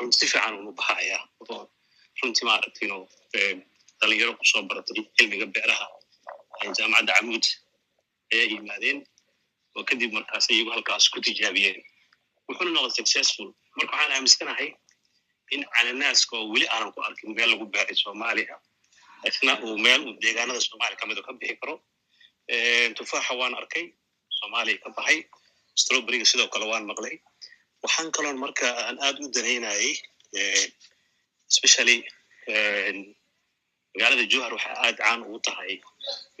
Runti 0.00 0.16
si 0.20 0.26
fiican 0.32 0.54
unu 0.60 0.72
baxayaa. 0.78 1.22
Runtii 2.20 2.44
maaragtino 2.48 2.96
dhalinyaro 4.00 4.32
ku 4.38 4.44
soo 4.50 4.62
baratay 4.68 5.02
cilmiga 5.16 5.46
beeraha 5.54 5.86
jaamacadda 6.78 7.12
camuud 7.18 7.44
ayaa 8.32 8.46
yimaadeen 8.52 8.98
oo 9.76 9.82
kadib 9.88 10.10
markaas 10.16 10.46
iyagu 10.54 10.70
halkaas 10.74 11.04
ku 11.12 11.18
tijaabiyeen. 11.26 11.78
Wuxuuna 12.48 12.70
noqday 12.76 12.94
successful. 13.00 13.48
Marka 13.76 13.92
waxaan 13.96 14.12
aaminsanahay 14.16 14.68
in 15.54 15.62
cananaaska 15.74 16.32
oo 16.38 16.44
weli 16.52 16.66
aanan 16.74 16.92
ku 16.94 17.00
arkin 17.08 17.30
meel 17.36 17.50
lagu 17.52 17.66
beeray 17.74 17.96
soomaaliya 18.02 18.54
isna 19.28 19.52
uu 19.66 19.76
meel 19.84 20.00
uu 20.08 20.14
deegaanada 20.22 20.60
soomaaliya 20.68 20.98
ka 21.00 21.04
mid 21.10 21.18
ka 21.26 21.32
bixi 21.40 21.56
karo. 21.60 21.74
Tufaaxa 22.96 23.32
waan 23.40 23.54
arkay 23.60 23.84
soomaaliya 24.38 24.78
ka 24.84 24.88
baxay 24.96 25.18
stroberiga 25.80 26.26
sidoo 26.30 26.48
kale 26.52 26.66
waan 26.72 26.84
maqlay. 26.90 27.16
Waxaan 27.82 28.08
kaloon 28.16 28.38
marka 28.44 28.66
aan 28.86 28.96
aad 29.06 29.16
u 29.24 29.28
danaynayay 29.36 29.90
especially 31.52 31.98
magaalada 33.94 34.24
johar 34.32 34.52
waxaa 34.56 34.76
aad 34.84 34.96
caan 35.02 35.20
ugu 35.26 35.38
tahay 35.46 35.72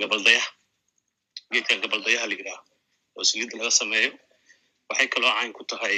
gabaldayaha 0.00 0.48
geedkan 1.52 1.78
gabaldayaha 1.84 2.24
la 2.30 2.34
yidhaah 2.38 2.60
oo 3.16 3.24
saliidda 3.28 3.54
laga 3.60 3.70
sameeyo 3.80 4.10
waxay 4.88 5.08
kaloo 5.14 5.32
caan 5.36 5.50
ku 5.56 5.62
tahay 5.70 5.96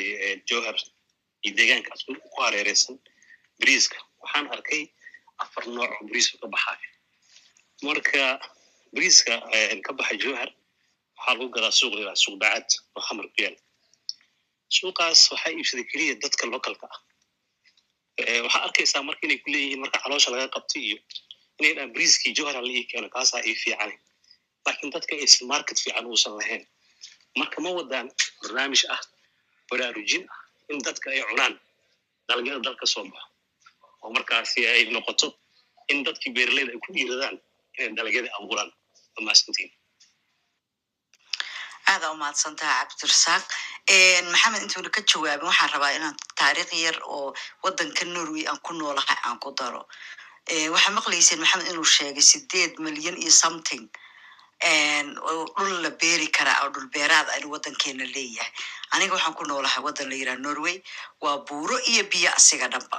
johar 0.49 0.77
iyo 1.45 1.53
deegaankaas 1.59 2.01
ku 2.33 2.39
hareereysan 2.45 2.97
briiska 3.61 3.99
waxaan 4.23 4.47
arkay 4.55 4.83
afar 5.43 5.65
nooc 5.77 5.91
oo 5.97 6.05
briiska 6.11 6.35
ka 6.43 6.47
baxayo 6.55 6.89
marka 7.87 8.23
briiska 8.95 9.33
ka 9.87 9.93
baxa 9.99 10.15
johar 10.23 10.49
waxaa 11.17 11.35
lagu 11.37 11.47
gadaa 11.55 11.75
suuq 11.79 11.93
la 11.95 12.01
yidhaha 12.03 12.23
suuq 12.25 12.37
bacad 12.43 12.67
oo 12.97 13.03
xamar 13.07 13.27
ku 13.35 13.39
yaal. 13.45 13.57
Suuqaas 14.77 15.21
waxaa 15.33 15.51
iibsaday 15.57 15.85
keliya 15.91 16.15
dadka 16.23 16.45
localka 16.53 16.87
ah. 16.95 17.01
Waxaa 18.45 18.63
arkaysaa 18.67 19.03
marka 19.09 19.23
inay 19.27 19.39
ku 19.43 19.49
leeyihiin 19.55 19.81
marka 19.83 19.99
caloosha 20.05 20.29
laga 20.35 20.47
qabto 20.55 20.77
iyo 20.87 20.97
inay 21.61 21.73
dhaan 21.77 21.91
briiskii 21.95 22.33
johara 22.39 22.61
la 22.67 22.73
ii 22.79 22.85
keeno 22.91 23.09
kaasaa 23.15 23.43
ii 23.51 23.57
fiican 23.63 23.93
laakiin 24.67 24.91
dadka 24.95 25.13
aysan 25.23 25.47
market 25.53 25.79
fiican 25.85 26.07
uusan 26.11 26.35
lahayn 26.39 26.63
marka 27.39 27.59
ma 27.65 27.71
wadaan 27.79 28.07
barnaamij 28.43 28.83
ah 28.95 29.01
baraarujin 29.71 30.25
ah 30.35 30.41
in 30.73 30.79
dadka 30.87 31.07
ay 31.15 31.21
cunaan 31.31 31.55
dalagyada 32.29 32.61
dalka 32.67 32.87
soo 32.93 33.05
baxo. 33.13 33.27
Oo 34.03 34.11
markaasi 34.17 34.61
ay 34.73 34.83
noqoto 34.95 35.29
in 35.93 35.99
dadkii 36.07 36.33
beeraleyda 36.37 36.71
ay 36.75 36.81
ku 36.85 36.91
dhiiradaan 36.95 37.37
inay 37.79 37.91
dalagyada 37.99 38.29
abuuraan 38.39 38.71
amaasantiin 39.19 39.71
aada 41.91 42.07
umahadsan 42.15 42.55
tahay 42.61 42.77
cabdirasaaq. 42.89 43.45
Maxamed 44.33 44.63
intuuna 44.65 44.91
ka 44.97 45.01
jawaabin 45.11 45.47
waxaan 45.51 45.71
rabaa 45.75 45.93
inaan 45.99 46.17
taariikh 46.39 46.73
yar 46.85 46.97
oo 47.15 47.35
wadanka 47.65 48.05
norway 48.15 48.45
aan 48.51 48.61
ku 48.67 48.73
noolahay 48.79 49.19
aan 49.27 49.39
ku 49.43 49.51
daro 49.59 49.83
waxaa 50.75 50.95
maqlayseen 50.99 51.41
maxamed 51.43 51.67
inuu 51.71 51.85
sheegay 51.95 52.23
sideed 52.31 52.73
milyan 52.85 53.17
iyo 53.23 53.31
something 53.31 53.85
dhul 55.57 55.73
la 55.83 55.91
beeri 56.01 56.29
karaa 56.37 56.59
oo 56.65 56.71
dhul 56.75 56.89
beeraad 56.95 57.29
aynu 57.35 57.49
wadankeena 57.55 58.05
leeyahay. 58.15 58.53
Aniga 58.93 59.15
waxaan 59.15 59.35
ku 59.39 59.45
noolahay 59.45 59.83
wadan 59.87 60.09
la 60.11 60.15
yidhaha 60.21 60.39
norway. 60.47 60.77
Waa 61.23 61.39
buuro 61.47 61.77
iyo 61.93 62.03
biyo 62.13 62.31
asiga 62.39 62.69
dhanba. 62.69 62.99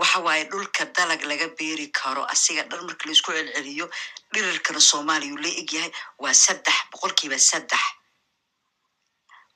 Waxa 0.00 0.18
waaye 0.26 0.44
dhulka 0.50 0.84
dalag 0.96 1.22
laga 1.30 1.48
beeri 1.58 1.86
karo 1.98 2.22
asiga 2.34 2.62
dhan 2.70 2.86
marka 2.86 3.04
la 3.06 3.12
isku 3.12 3.30
celceliyo 3.32 3.86
dhirirkana 4.32 4.80
soomaaliya 4.80 5.32
uu 5.34 5.42
la 5.44 5.48
egyahay 5.60 5.90
waa 6.22 6.32
saddex 6.44 6.76
boqolkiiba 6.92 7.38
saddex. 7.38 7.82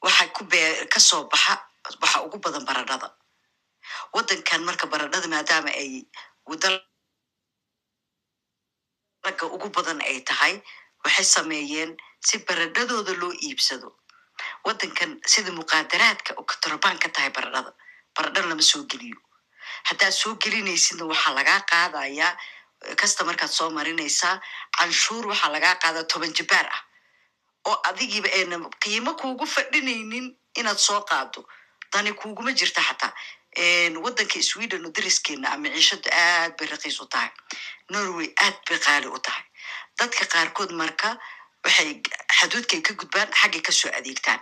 Waxa 0.03 0.25
ku 0.37 0.45
bee 0.45 0.87
ka 0.93 1.01
soo 1.01 1.25
baxa 1.33 1.55
waxa 2.03 2.19
ugu 2.27 2.39
badan 2.45 2.65
baradhada. 2.69 3.09
Wadankan 4.15 4.63
marka 4.69 4.87
baradhada 4.93 5.29
maadaama 5.33 5.71
ay 5.83 6.05
dalaga 6.57 6.81
ugu 9.55 9.69
badan 9.77 10.01
ay 10.01 10.21
tahay 10.29 10.55
waxay 11.05 11.25
sameeyeen 11.25 11.91
si 12.27 12.39
baradhadooda 12.47 13.13
loo 13.21 13.33
iibsado. 13.47 13.89
Waddankan 14.65 15.11
sida 15.33 15.51
muqaadaraadka 15.59 16.31
oo 16.39 16.45
katorobaan 16.51 16.99
ka 17.03 17.09
tahay 17.09 17.31
baradhada 17.37 17.73
baradho 18.17 18.41
lama 18.49 18.63
soo 18.63 18.83
geliyo. 18.91 19.17
Haddaad 19.89 20.13
soo 20.21 20.35
gelinaysidna 20.43 21.05
waxaa 21.13 21.35
lagaa 21.39 21.61
qaadayaa 21.71 22.33
kasta 23.01 23.25
markaad 23.29 23.51
soo 23.59 23.71
marinaysaa 23.71 24.35
canshuur 24.79 25.25
waxaa 25.31 25.53
lagaa 25.55 25.75
qaadaa 25.83 26.05
toban 26.13 26.33
jibaar 26.37 26.67
ah. 26.77 26.83
Oo 27.69 27.77
adigiiba 27.89 28.29
ayna 28.39 28.57
qiimo 28.83 29.13
kuugu 29.21 29.47
fadhinaynin 29.47 30.27
inaad 30.61 30.79
soo 30.79 31.01
qaado 31.11 31.41
dani 31.93 32.13
kuuguma 32.21 32.53
jirta 32.59 32.81
xataa 32.89 33.13
waddanka 34.05 34.43
sweden 34.43 34.85
oo 34.87 34.93
dariskeena 34.97 35.49
ah 35.53 35.59
maciishadu 35.59 36.09
aad 36.13 36.53
bay 36.59 36.69
raqiis 36.69 37.01
u 37.01 37.07
tahay 37.13 37.31
norway 37.91 38.29
aad 38.45 38.57
bay 38.69 38.79
qaali 38.87 39.07
u 39.17 39.19
tahay 39.19 39.45
dadka 39.99 40.25
qaarkood 40.35 40.71
marka 40.81 41.19
waxay 41.65 41.91
xaduudkay 42.39 42.81
ka 42.87 42.93
gudbaan 43.01 43.29
xaggay 43.41 43.61
ka 43.67 43.73
soo 43.73 43.91
adeegtaan 43.99 44.41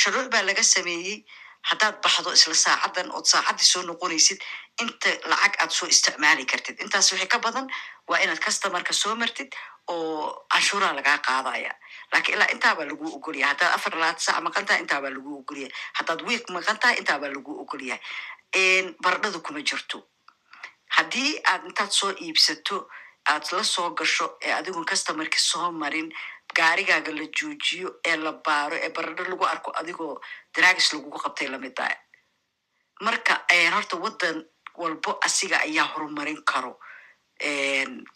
shuruuc 0.00 0.28
baa 0.32 0.42
laga 0.48 0.62
sameeyey 0.62 1.24
haddaad 1.70 1.96
baxdo 2.04 2.30
isla 2.38 2.54
saacadan 2.54 3.10
ood 3.16 3.26
saacaddii 3.32 3.68
soo 3.72 3.82
noqonaysid 3.82 4.38
inta 4.82 5.10
lacag 5.30 5.54
aad 5.62 5.70
soo 5.78 5.88
isticmaali 5.94 6.44
kartid 6.50 6.76
intaas 6.84 7.10
wixii 7.12 7.28
ka 7.34 7.38
badan 7.38 7.66
waa 8.08 8.20
inaad 8.24 8.40
customarka 8.46 8.92
soo 9.02 9.14
martid 9.22 9.50
oo 9.92 10.46
canshuuraa 10.52 10.92
lagaa 10.98 11.18
qaadaya 11.28 11.72
laakiin 12.12 12.36
ilaa 12.36 12.50
intaabaa 12.54 12.86
lagu 12.90 13.04
ogolyahay 13.16 13.50
haddaad 13.52 13.74
afar 13.78 13.92
labaad 14.00 14.18
saac 14.26 14.40
maqan 14.46 14.66
tahay 14.68 14.80
intaabaa 14.84 15.12
lagu 15.16 15.30
ogolyahay 15.40 15.72
haddaad 15.98 16.20
wiik 16.28 16.44
maqan 16.56 16.78
tahay 16.82 16.96
intaabaa 17.02 17.30
lagu 17.36 17.52
ogolyahay 17.62 18.00
baradhadu 19.04 19.38
kuma 19.46 19.60
jirto 19.70 19.98
haddii 20.96 21.30
aad 21.52 21.62
intaad 21.70 21.90
soo 22.00 22.12
iibsato 22.24 22.76
aad 23.32 23.44
la 23.56 23.62
soo 23.74 23.88
gasho 23.98 24.26
ee 24.46 24.52
adigun 24.60 24.86
customarki 24.90 25.38
soo 25.50 25.68
marin 25.82 26.08
gaarigaaga 26.58 27.12
la 27.18 27.24
joojiyo 27.38 27.88
ee 28.10 28.16
la 28.24 28.32
baaro 28.46 28.76
ee 28.84 28.90
baradho 28.96 29.24
lagu 29.30 29.44
arko 29.52 29.70
adigoo 29.80 30.14
dragis 30.54 30.88
lagugu 30.92 31.18
qabtay 31.24 31.48
la 31.52 31.58
mid 31.64 31.74
tahay 31.78 31.96
marka 33.06 33.34
horta 33.74 33.96
waddan 34.04 34.36
walbo 34.80 35.10
asiga 35.26 35.56
ayaa 35.66 35.86
horumarin 35.92 36.40
karo 36.50 36.72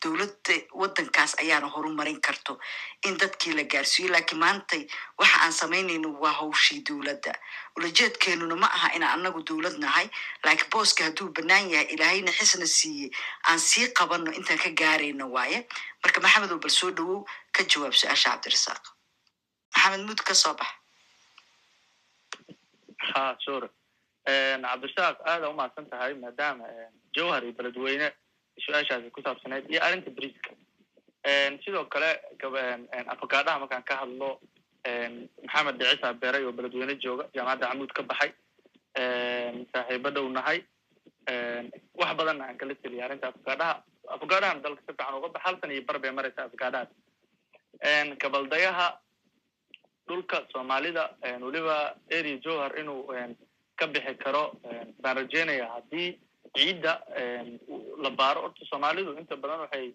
dowladda 0.02 0.54
waddankaas 0.80 1.32
ayaana 1.42 1.68
horumarin 1.74 2.20
karto 2.20 2.58
in 3.06 3.14
dadkii 3.20 3.52
la 3.58 3.62
gaarsiiyo 3.64 4.10
laakiin 4.12 4.38
maantay 4.40 4.82
waxa 5.18 5.38
aan 5.44 5.52
samaynayno 5.52 6.08
waa 6.22 6.32
hawshii 6.40 6.82
dowladda. 6.88 7.32
Ulajeedkeenuna 7.76 8.56
ma 8.56 8.66
aha 8.66 8.88
inaan 8.96 9.20
anagu 9.20 9.42
dowlad 9.48 9.78
nahay 9.78 10.08
laakiin 10.44 10.70
booska 10.72 11.04
hadduu 11.04 11.28
bannaan 11.36 11.70
yahay 11.70 11.86
ilaahayna 11.94 12.32
xisna 12.38 12.66
siiyey 12.66 13.10
aan 13.48 13.58
sii 13.60 13.88
qabanno 13.98 14.30
intaan 14.32 14.58
ka 14.58 14.70
gaarayno 14.70 15.30
waaye. 15.30 15.66
Marka 16.04 16.20
maxamedow 16.20 16.58
bal 16.58 16.70
soo 16.70 16.90
dhawow 16.90 17.24
ka 17.52 17.62
jawaab 17.62 17.94
su'aasha 17.94 18.30
cabdirasaaq. 18.30 18.82
Maxamed 19.76 20.06
mud 20.08 20.20
ka 20.26 20.34
soo 20.34 20.54
bax. 20.54 20.70
Ha 23.14 23.36
sure. 23.44 23.68
Cabdirasaaq 24.26 25.16
aada 25.30 25.48
umahadsan 25.48 25.86
tahay 25.90 26.14
maadaama 26.14 26.64
jawhar 27.14 27.42
iyo 27.44 27.52
beledweyne 27.58 28.08
su'aashaasi 28.64 29.10
ku 29.10 29.20
saabsaneyd 29.22 29.70
iyo 29.70 29.80
arrinta 29.86 30.10
briiska 30.10 30.50
sidoo 31.64 31.84
kale 31.94 32.10
afagaadhaha 33.14 33.58
markaan 33.62 33.84
ka 33.90 33.94
hadlo 34.02 34.40
maxamed 35.46 35.76
dhicisa 35.80 36.12
beeray 36.22 36.44
oo 36.44 36.52
beledweyne 36.52 36.94
jooga 37.04 37.24
jaamacadda 37.34 37.68
camuud 37.72 37.92
ka 37.98 38.02
baxay 38.02 38.30
saaxiibo 39.72 40.10
dhow 40.16 40.26
nahay 40.38 40.58
wax 42.00 42.10
badanna 42.18 42.44
aan 42.48 42.56
kala 42.60 42.74
teliya 42.82 43.04
arrinta 43.06 43.28
afagaadhaha 43.32 43.74
afagaadhahan 44.16 44.62
dalka 44.64 44.80
si 44.82 44.86
fiican 44.92 45.14
uga 45.18 45.28
bax 45.34 45.42
hal 45.46 45.56
san 45.60 45.70
iyo 45.70 45.82
bar 45.88 45.98
bay 46.02 46.10
maraysa 46.18 46.44
afagaadhahaas 46.48 46.90
gabaldayaha 48.22 48.88
dhulka 50.08 50.38
soomaalida 50.52 51.04
weliba 51.44 51.76
area 52.18 52.36
jowhar 52.44 52.72
inuu 52.80 53.06
ka 53.78 53.86
bixi 53.86 54.14
karo 54.24 54.42
baan 55.02 55.16
rajeynaya 55.16 55.66
haddii 55.74 56.08
ciidda 56.56 56.92
la 58.04 58.10
baaro 58.10 58.40
horta 58.44 58.64
soomaalidu 58.70 59.16
inta 59.20 59.36
badan 59.42 59.60
waxay 59.64 59.86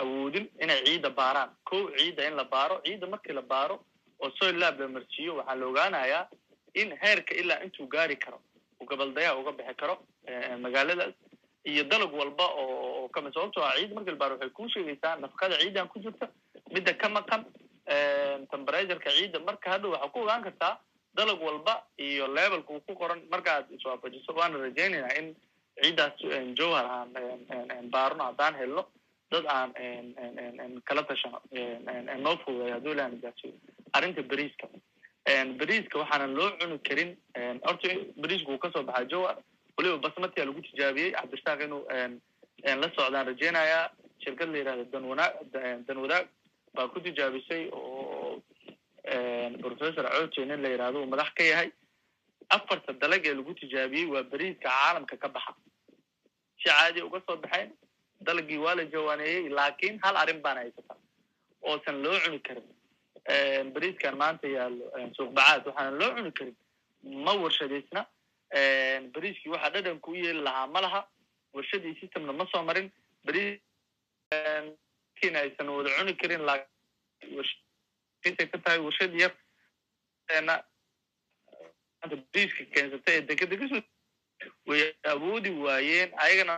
awoodin 0.00 0.46
inay 0.62 0.80
ciidda 0.86 1.10
baaraan. 1.10 1.50
Ko 1.64 1.76
ciidda 1.98 2.26
in 2.28 2.36
la 2.36 2.44
baaro 2.44 2.80
ciidda 2.84 3.06
markii 3.06 3.32
la 3.34 3.42
baaro 3.42 3.76
oo 4.22 4.30
soil 4.38 4.56
lab 4.58 4.80
la 4.80 4.88
marsiiyo 4.88 5.32
waxaa 5.38 5.54
la 5.60 5.66
ogaanayaa 5.66 6.24
in 6.74 6.90
heerka 7.02 7.34
ilaa 7.34 7.60
intuu 7.64 7.86
gaari 7.94 8.16
karo 8.16 8.38
uu 8.80 8.86
gabaldayaha 8.86 9.36
uga 9.40 9.52
bixi 9.52 9.74
karo 9.74 9.94
magaaladaas. 10.64 11.14
Iyo 11.64 11.84
dalag 11.84 12.12
walba 12.14 12.46
oo 12.62 13.08
kami 13.08 13.30
sababtoo 13.34 13.62
ah 13.64 13.74
ciidda 13.76 13.94
markii 13.94 14.10
la 14.14 14.18
baaro 14.22 14.34
waxay 14.34 14.50
kuu 14.56 14.68
sheegaysaa 14.68 15.16
nafaqada 15.22 15.58
ciiddan 15.62 15.88
ku 15.88 15.98
jirta 16.04 16.26
midda 16.74 16.92
ka 16.94 17.08
maqan 17.08 17.42
temperatureka 18.50 19.10
ciidda. 19.10 19.38
Marka 19.48 19.70
hadhow 19.70 19.90
waxaa 19.94 20.12
ku 20.14 20.20
ogaan 20.24 20.42
kartaa 20.46 20.74
dalag 21.16 21.40
walba 21.42 21.74
iyo 21.98 22.26
levelka 22.28 22.72
uu 22.72 22.80
ku 22.86 22.94
qoran. 22.94 23.20
Marka 23.30 23.50
aad 23.56 23.66
iswaafajiso 23.76 24.32
waana 24.38 24.58
rajaynaynaa 24.58 25.14
in 25.20 25.34
ciiddaas 25.82 26.14
jowhar 26.58 26.84
aan 26.86 27.90
baarno 27.94 28.24
haddaan 28.28 28.54
helno 28.60 28.82
dad 29.30 29.44
aan 29.46 29.72
kala 30.88 31.02
tashano 31.02 31.40
noo 32.24 32.36
fududay 32.44 32.72
hadduu 32.76 32.92
ilahan 32.92 33.18
gaarsiiyo 33.22 33.54
arrinta 33.92 34.22
beriiska 34.22 34.66
beriiska 35.60 35.98
waxaanan 36.02 36.34
loo 36.38 36.50
cuni 36.60 36.78
karin 36.88 37.10
horta 37.66 37.88
beriisku 38.22 38.52
uu 38.52 38.58
ka 38.58 38.70
soo 38.72 38.82
baxaa 38.82 39.04
jowhar. 39.12 39.36
Weliba 39.78 39.98
basmatiya 40.04 40.44
lagu 40.48 40.60
tijaabiyey 40.62 41.10
cabdirasaaq 41.12 41.60
inuu 41.66 41.82
la 42.82 42.88
socdaan 42.96 43.26
rajaynayaa. 43.30 43.90
Shirkad 44.24 44.48
la 44.52 44.58
yihahdo 44.58 44.84
danwanaag 44.92 45.34
danwadaag 45.86 46.26
baa 46.74 46.88
ku 46.88 47.00
tijaabisay 47.00 47.68
oo 47.72 48.40
professor 49.62 50.04
coche 50.10 50.44
nin 50.44 50.62
la 50.62 50.68
yihahdo 50.68 50.98
uu 51.02 51.06
madax 51.12 51.30
ka 51.34 51.42
yahay. 51.44 51.70
Afarta 52.56 52.92
dalag 52.92 53.26
ee 53.26 53.34
lagu 53.34 53.54
tijaabiyey 53.60 54.06
waa 54.14 54.22
beriiska 54.22 54.68
caalamka 54.68 55.16
ka 55.22 55.28
baxa. 55.28 55.52
Si 56.58 56.64
caadi 56.68 57.00
uga 57.02 57.20
soo 57.26 57.36
baxeen 57.36 57.70
dalagii 58.26 58.58
waa 58.64 58.74
la 58.78 58.84
jawaaneeyey 58.84 59.48
laakiin 59.48 59.98
hal 60.02 60.16
arrin 60.22 60.40
baana 60.44 60.60
haysataa 60.60 60.98
oosan 61.62 62.02
loo 62.02 62.18
cuni 62.24 62.38
karin. 62.46 62.66
Beriiskan 63.74 64.14
maanta 64.22 64.46
yaallo 64.56 64.84
suuq 65.16 65.30
bacaad 65.38 65.62
waxaanan 65.66 65.98
loo 66.00 66.10
cuni 66.16 66.32
karin. 66.38 66.56
Ma 67.24 67.32
warshadaysna 67.42 68.00
beriiskii 69.14 69.50
waxaa 69.54 69.70
dhadhanku 69.74 70.10
u 70.10 70.14
yeeli 70.14 70.42
lahaa 70.48 70.66
ma 70.74 70.80
laha. 70.86 71.00
Warshadii 71.54 71.94
systemna 72.00 72.32
ma 72.32 72.44
soo 72.52 72.62
marin. 72.68 72.88
Beriiskiina 73.26 75.38
aysan 75.44 75.68
wada 75.76 75.90
cuni 75.98 76.14
karin 76.22 76.42
ka 78.22 78.58
tahay 78.64 78.78
warshad 78.86 79.12
yar 79.22 79.32
beriiska 82.32 82.64
keensata 82.74 83.10
ee 83.14 83.20
dekeda 83.28 83.56
ka 83.60 83.66
soo 83.72 83.82
way 84.68 84.82
awoodi 85.12 85.50
waayeen 85.64 86.10
ayagana 86.24 86.54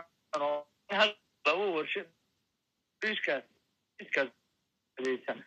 laba 1.45 1.65
warshad 1.77 2.07
beriiskaas 3.01 3.43
adeysan 4.99 5.39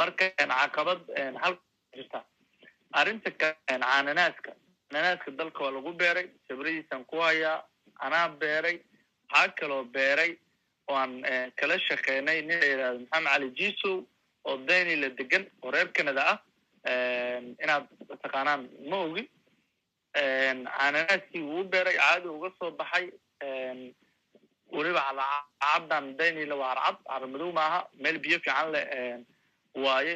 marka 0.00 0.24
caqabad 0.38 1.00
halka 1.42 1.62
jirta 1.96 2.18
arrinta 3.00 3.30
cananaaska 3.40 4.50
cananaaska 4.90 5.30
dalka 5.38 5.60
waa 5.64 5.74
lagu 5.76 5.92
beeray 6.00 6.26
sabradiisan 6.48 7.02
ku 7.10 7.16
hayaa 7.26 7.56
anaa 8.06 8.26
beeray 8.42 8.76
waxaa 9.32 9.54
kaloo 9.58 9.82
beeray 9.96 10.32
oo 10.88 10.96
kala 11.58 11.76
shaqeynay 11.88 12.38
nin 12.48 12.58
la 12.60 12.66
yidhahdo 12.70 12.98
maxamed 13.00 13.28
cali 13.32 13.48
jisow 13.60 13.94
oo 14.48 14.56
daynila 14.68 15.08
degan 15.18 15.44
oo 15.62 15.70
reer 15.74 15.88
canada 15.96 16.22
ah 16.32 16.38
inaad 17.64 17.84
taqaanaan. 18.22 18.62
Ma 18.90 18.96
ogi? 19.06 19.24
Cananaaskii 20.16 21.42
wuu 21.50 21.64
beeray 21.72 21.96
caadi 22.02 22.28
uga 22.36 22.48
soo 22.58 22.70
baxay. 22.80 23.06
Weliba 24.76 25.02
cadcaddan 25.08 26.04
daynila 26.18 26.54
waa 26.62 26.74
carcad 26.74 26.96
carmadow 27.08 27.50
maaha 27.58 27.78
meel 28.02 28.18
biyo 28.24 28.38
fiican 28.44 28.68
leh 28.74 28.84
waaye 29.84 30.14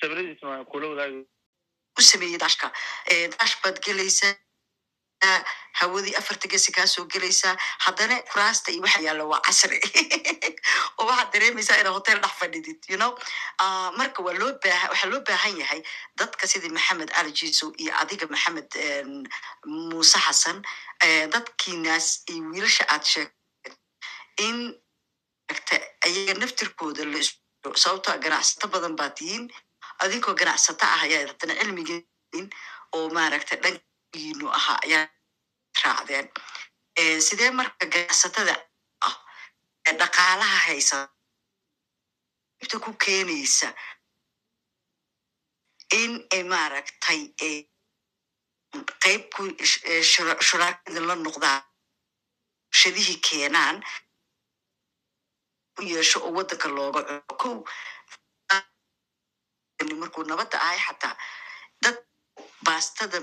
sabradiisna 0.00 0.48
waa 0.52 0.64
kula 0.72 0.86
wadaagi. 0.92 1.22
U 1.98 2.02
sameeyey 2.10 2.38
dashka 2.44 2.66
dash 3.38 3.54
baad 3.62 3.76
gelaysaa 3.86 4.32
hawadii 5.80 6.14
afarta 6.14 6.48
gesi 6.48 6.72
kaasoo 6.72 7.04
gelaysaa 7.04 7.56
haddana 7.78 8.22
kuraasta 8.32 8.72
iyo 8.72 8.82
waxa 8.82 9.00
yaalla 9.00 9.24
waa 9.24 9.40
casri. 9.40 9.80
Oo 10.98 11.06
waxaad 11.06 11.32
dareemaysaa 11.32 11.80
inaad 11.80 11.94
hotel 11.94 12.20
dhex 12.20 12.32
fadhidid 12.40 12.80
you 12.88 12.96
know? 12.96 13.12
Marka 13.96 14.22
waa 14.22 14.34
loo 14.38 14.52
baaha 14.64 14.88
waxaa 14.92 15.10
loo 15.10 15.20
baahan 15.30 15.58
yahay 15.62 15.82
dadka 16.16 16.46
sidii 16.46 16.72
maxamed 16.76 17.10
cali 17.16 17.32
jiso 17.32 17.72
iyo 17.76 17.92
adiga 18.02 18.26
maxamed 18.26 18.70
muuse 19.66 20.18
xasan 20.26 20.62
dadkiinaas 21.34 22.22
iyo 22.28 22.50
wiilasha 22.52 22.84
aad 22.88 23.04
sheegtay 23.04 23.76
in 24.46 24.58
ayaga 26.06 26.34
naftirkooda 26.40 27.04
la 27.04 27.20
sababtoo 27.76 28.18
ganacsato 28.24 28.68
badan 28.68 28.96
baa 28.96 29.10
tihiin. 29.10 29.50
Adinkoo 30.00 30.34
ganacsato 30.34 30.86
ah 30.86 31.02
ayaa 31.04 31.28
haddana 31.28 31.54
cilmigiin 31.60 32.46
oo 32.96 33.08
maaragtay 33.16 33.80
dhankiinu 34.12 34.48
ahaa 34.50 34.78
ayaa 34.84 35.08
raacdeen 35.84 36.28
sidee 37.28 37.50
marka 37.50 37.84
ganacsatada 37.92 38.54
ah 39.06 39.16
ee 39.88 39.92
dhaqaalaha 40.00 40.58
haysa. 40.66 40.98
Dhibta 42.60 42.78
ku 42.84 42.92
keenaysa. 43.04 43.68
In 46.00 46.12
ay 46.34 46.42
maaragtay 46.44 47.20
eh, 47.46 47.64
qayb 49.02 49.22
ku 49.34 49.42
sh- 49.70 49.82
eh, 49.84 50.02
shura- 50.12 50.40
shuraakada 50.48 51.00
la 51.08 51.14
noqdaan 51.14 51.62
shadihii 52.80 53.20
keenaan 53.26 53.76
u 55.78 55.82
yeesho 55.82 56.18
oo 56.26 56.32
waddanka 56.36 56.68
looga 56.68 57.00
cuno. 57.02 57.36
Kow 57.40 57.56
markuu 60.00 60.24
nabadda 60.28 60.58
ahay 60.60 60.78
xataa 60.86 61.14
dad 61.82 61.96
baastada 62.64 63.18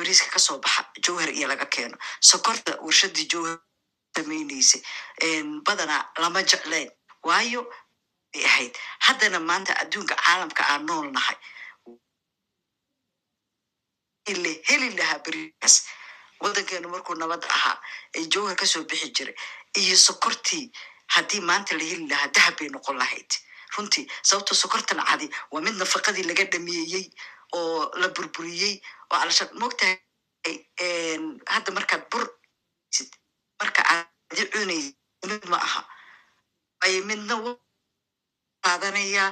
bariiska 0.00 0.28
ka 0.34 0.38
soo 0.46 0.58
baxa 0.64 0.82
jowhar 1.04 1.30
iyo 1.38 1.46
laga 1.48 1.66
keeno. 1.74 1.96
Sokorta 2.30 2.72
warshadii 2.86 3.26
jowhar 3.32 3.58
samayneysay 4.16 4.82
badanaa 5.66 6.02
lama 6.22 6.40
jecleen 6.50 6.90
waayo 7.28 7.62
ay 8.34 8.44
ahayd. 8.50 8.72
Haddana 9.06 9.38
maanta 9.48 9.72
adduunka 9.82 10.14
caalamka 10.24 10.62
aan 10.72 10.82
nool 10.86 11.08
nahay. 11.16 11.36
Ile 14.32 14.52
heli 14.68 14.90
lahaa 14.98 15.18
beriikaas 15.24 15.76
waddankeenu 16.42 16.88
markuu 16.94 17.14
nabadda 17.20 17.48
ahaa 17.56 17.78
ay 18.16 18.24
jowhar 18.32 18.56
ka 18.60 18.66
soo 18.72 18.84
bixi 18.90 19.08
jiray. 19.16 19.34
Iyo 19.80 19.96
sokortii 19.96 20.64
haddii 21.14 21.40
maanta 21.48 21.72
la 21.78 21.84
heli 21.90 22.06
lahaa 22.12 22.28
dahab 22.34 22.54
bay 22.58 22.68
noqon 22.74 22.96
lahayd. 22.98 23.30
Runtii 23.76 24.04
sababto 24.28 24.54
sokortan 24.54 25.00
cadi 25.08 25.26
waa 25.52 25.60
mid 25.64 25.74
nafaqadii 25.80 26.24
laga 26.28 26.44
dhameeyey 26.52 27.06
oo 27.52 27.90
la 28.00 28.08
burburiyey 28.14 28.74
oo 29.10 29.18
alasha 29.22 29.44
mogtahay 29.60 29.96
hadda 31.54 31.70
markaad 31.76 32.02
bur 32.10 32.24
marka 33.60 33.82
aad 33.94 34.38
cunaysid 34.52 34.94
mid 35.28 35.44
ma 35.52 35.56
aha. 35.66 35.80
Ay 36.84 37.00
midna 37.08 37.34
wuu 37.42 37.56
qaadanayaa. 38.64 39.30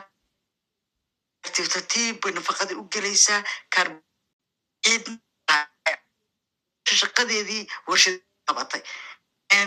Tartiib 1.72 2.16
bay 2.22 2.32
nafaqadii 2.32 2.76
u 2.82 2.84
gelaysaa 2.92 3.40
shaqadeedii 7.00 7.62
warshad 7.88 8.16
qabatay. 8.46 8.82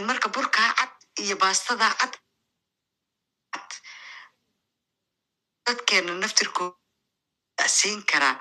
Marka 0.07 0.27
burkaa 0.35 0.69
cad 0.77 0.91
iyo 1.23 1.35
baastadaa 1.41 1.93
cad. 1.99 2.13
Dadkeena 5.65 6.13
naftirkooda 6.21 6.77
siin 7.78 8.03
karaa 8.12 8.36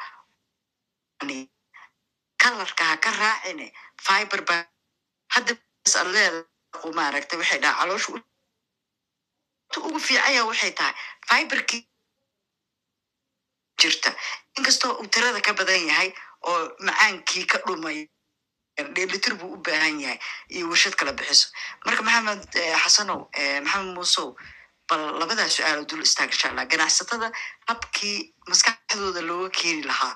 kalarka 2.43 2.85
ha 2.85 2.97
ka 3.05 3.11
raacine 3.11 3.73
fiber 4.07 4.41
ba. 4.49 4.57
Hadda 5.35 5.53
ad 6.01 6.07
leedahay 6.15 6.93
maaragtay 6.99 7.39
waxay 7.41 7.59
dhaha 7.63 7.79
caloosha 7.81 8.13
ugu 9.87 9.99
fiicanya 10.07 10.43
waxay 10.51 10.73
tahay 10.79 10.95
fiberkii 11.29 11.83
jirta. 13.81 14.11
Inkastoo 14.59 14.93
uu 15.01 15.07
tirada 15.13 15.41
ka 15.47 15.53
badan 15.59 15.87
yahay 15.91 16.11
oo 16.49 16.63
macaankii 16.87 17.45
ka 17.51 17.59
dhumay 17.67 17.99
dheelitir 18.95 19.35
buu 19.41 19.53
u 19.55 19.57
baahan 19.65 20.01
yahay 20.01 20.19
iyo 20.55 20.69
warshad 20.71 20.95
kala 20.99 21.13
bixiso. 21.13 21.49
Marka 21.85 22.03
maxamed 22.03 22.43
xasanow 22.83 23.21
maxamed 23.65 23.95
muusow 23.97 24.29
bal 24.89 25.03
labadaa 25.21 25.49
su'aalo 25.57 25.83
dul 25.91 26.03
istaag 26.09 26.31
insha 26.35 26.49
ganacsatada 26.73 27.29
habkii 27.69 28.17
maskaxdooda 28.51 29.21
looga 29.29 29.49
keeni 29.59 29.83
lahaa 29.91 30.15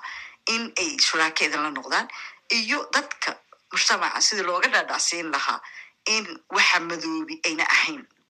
in 0.53 0.63
ay 0.81 0.89
shuraaka 1.07 1.41
idinla 1.47 1.69
noqdaan 1.77 2.07
iyo 2.59 2.79
dadka 2.95 3.29
mujtamaca 3.71 4.19
sidii 4.27 4.45
looga 4.49 4.67
dhaadhacsiin 4.75 5.31
lahaa 5.35 5.59
in 6.15 6.25
waxa 6.55 6.79
madoobi 6.89 7.35
ayna 7.47 7.63
ahayn 7.75 8.01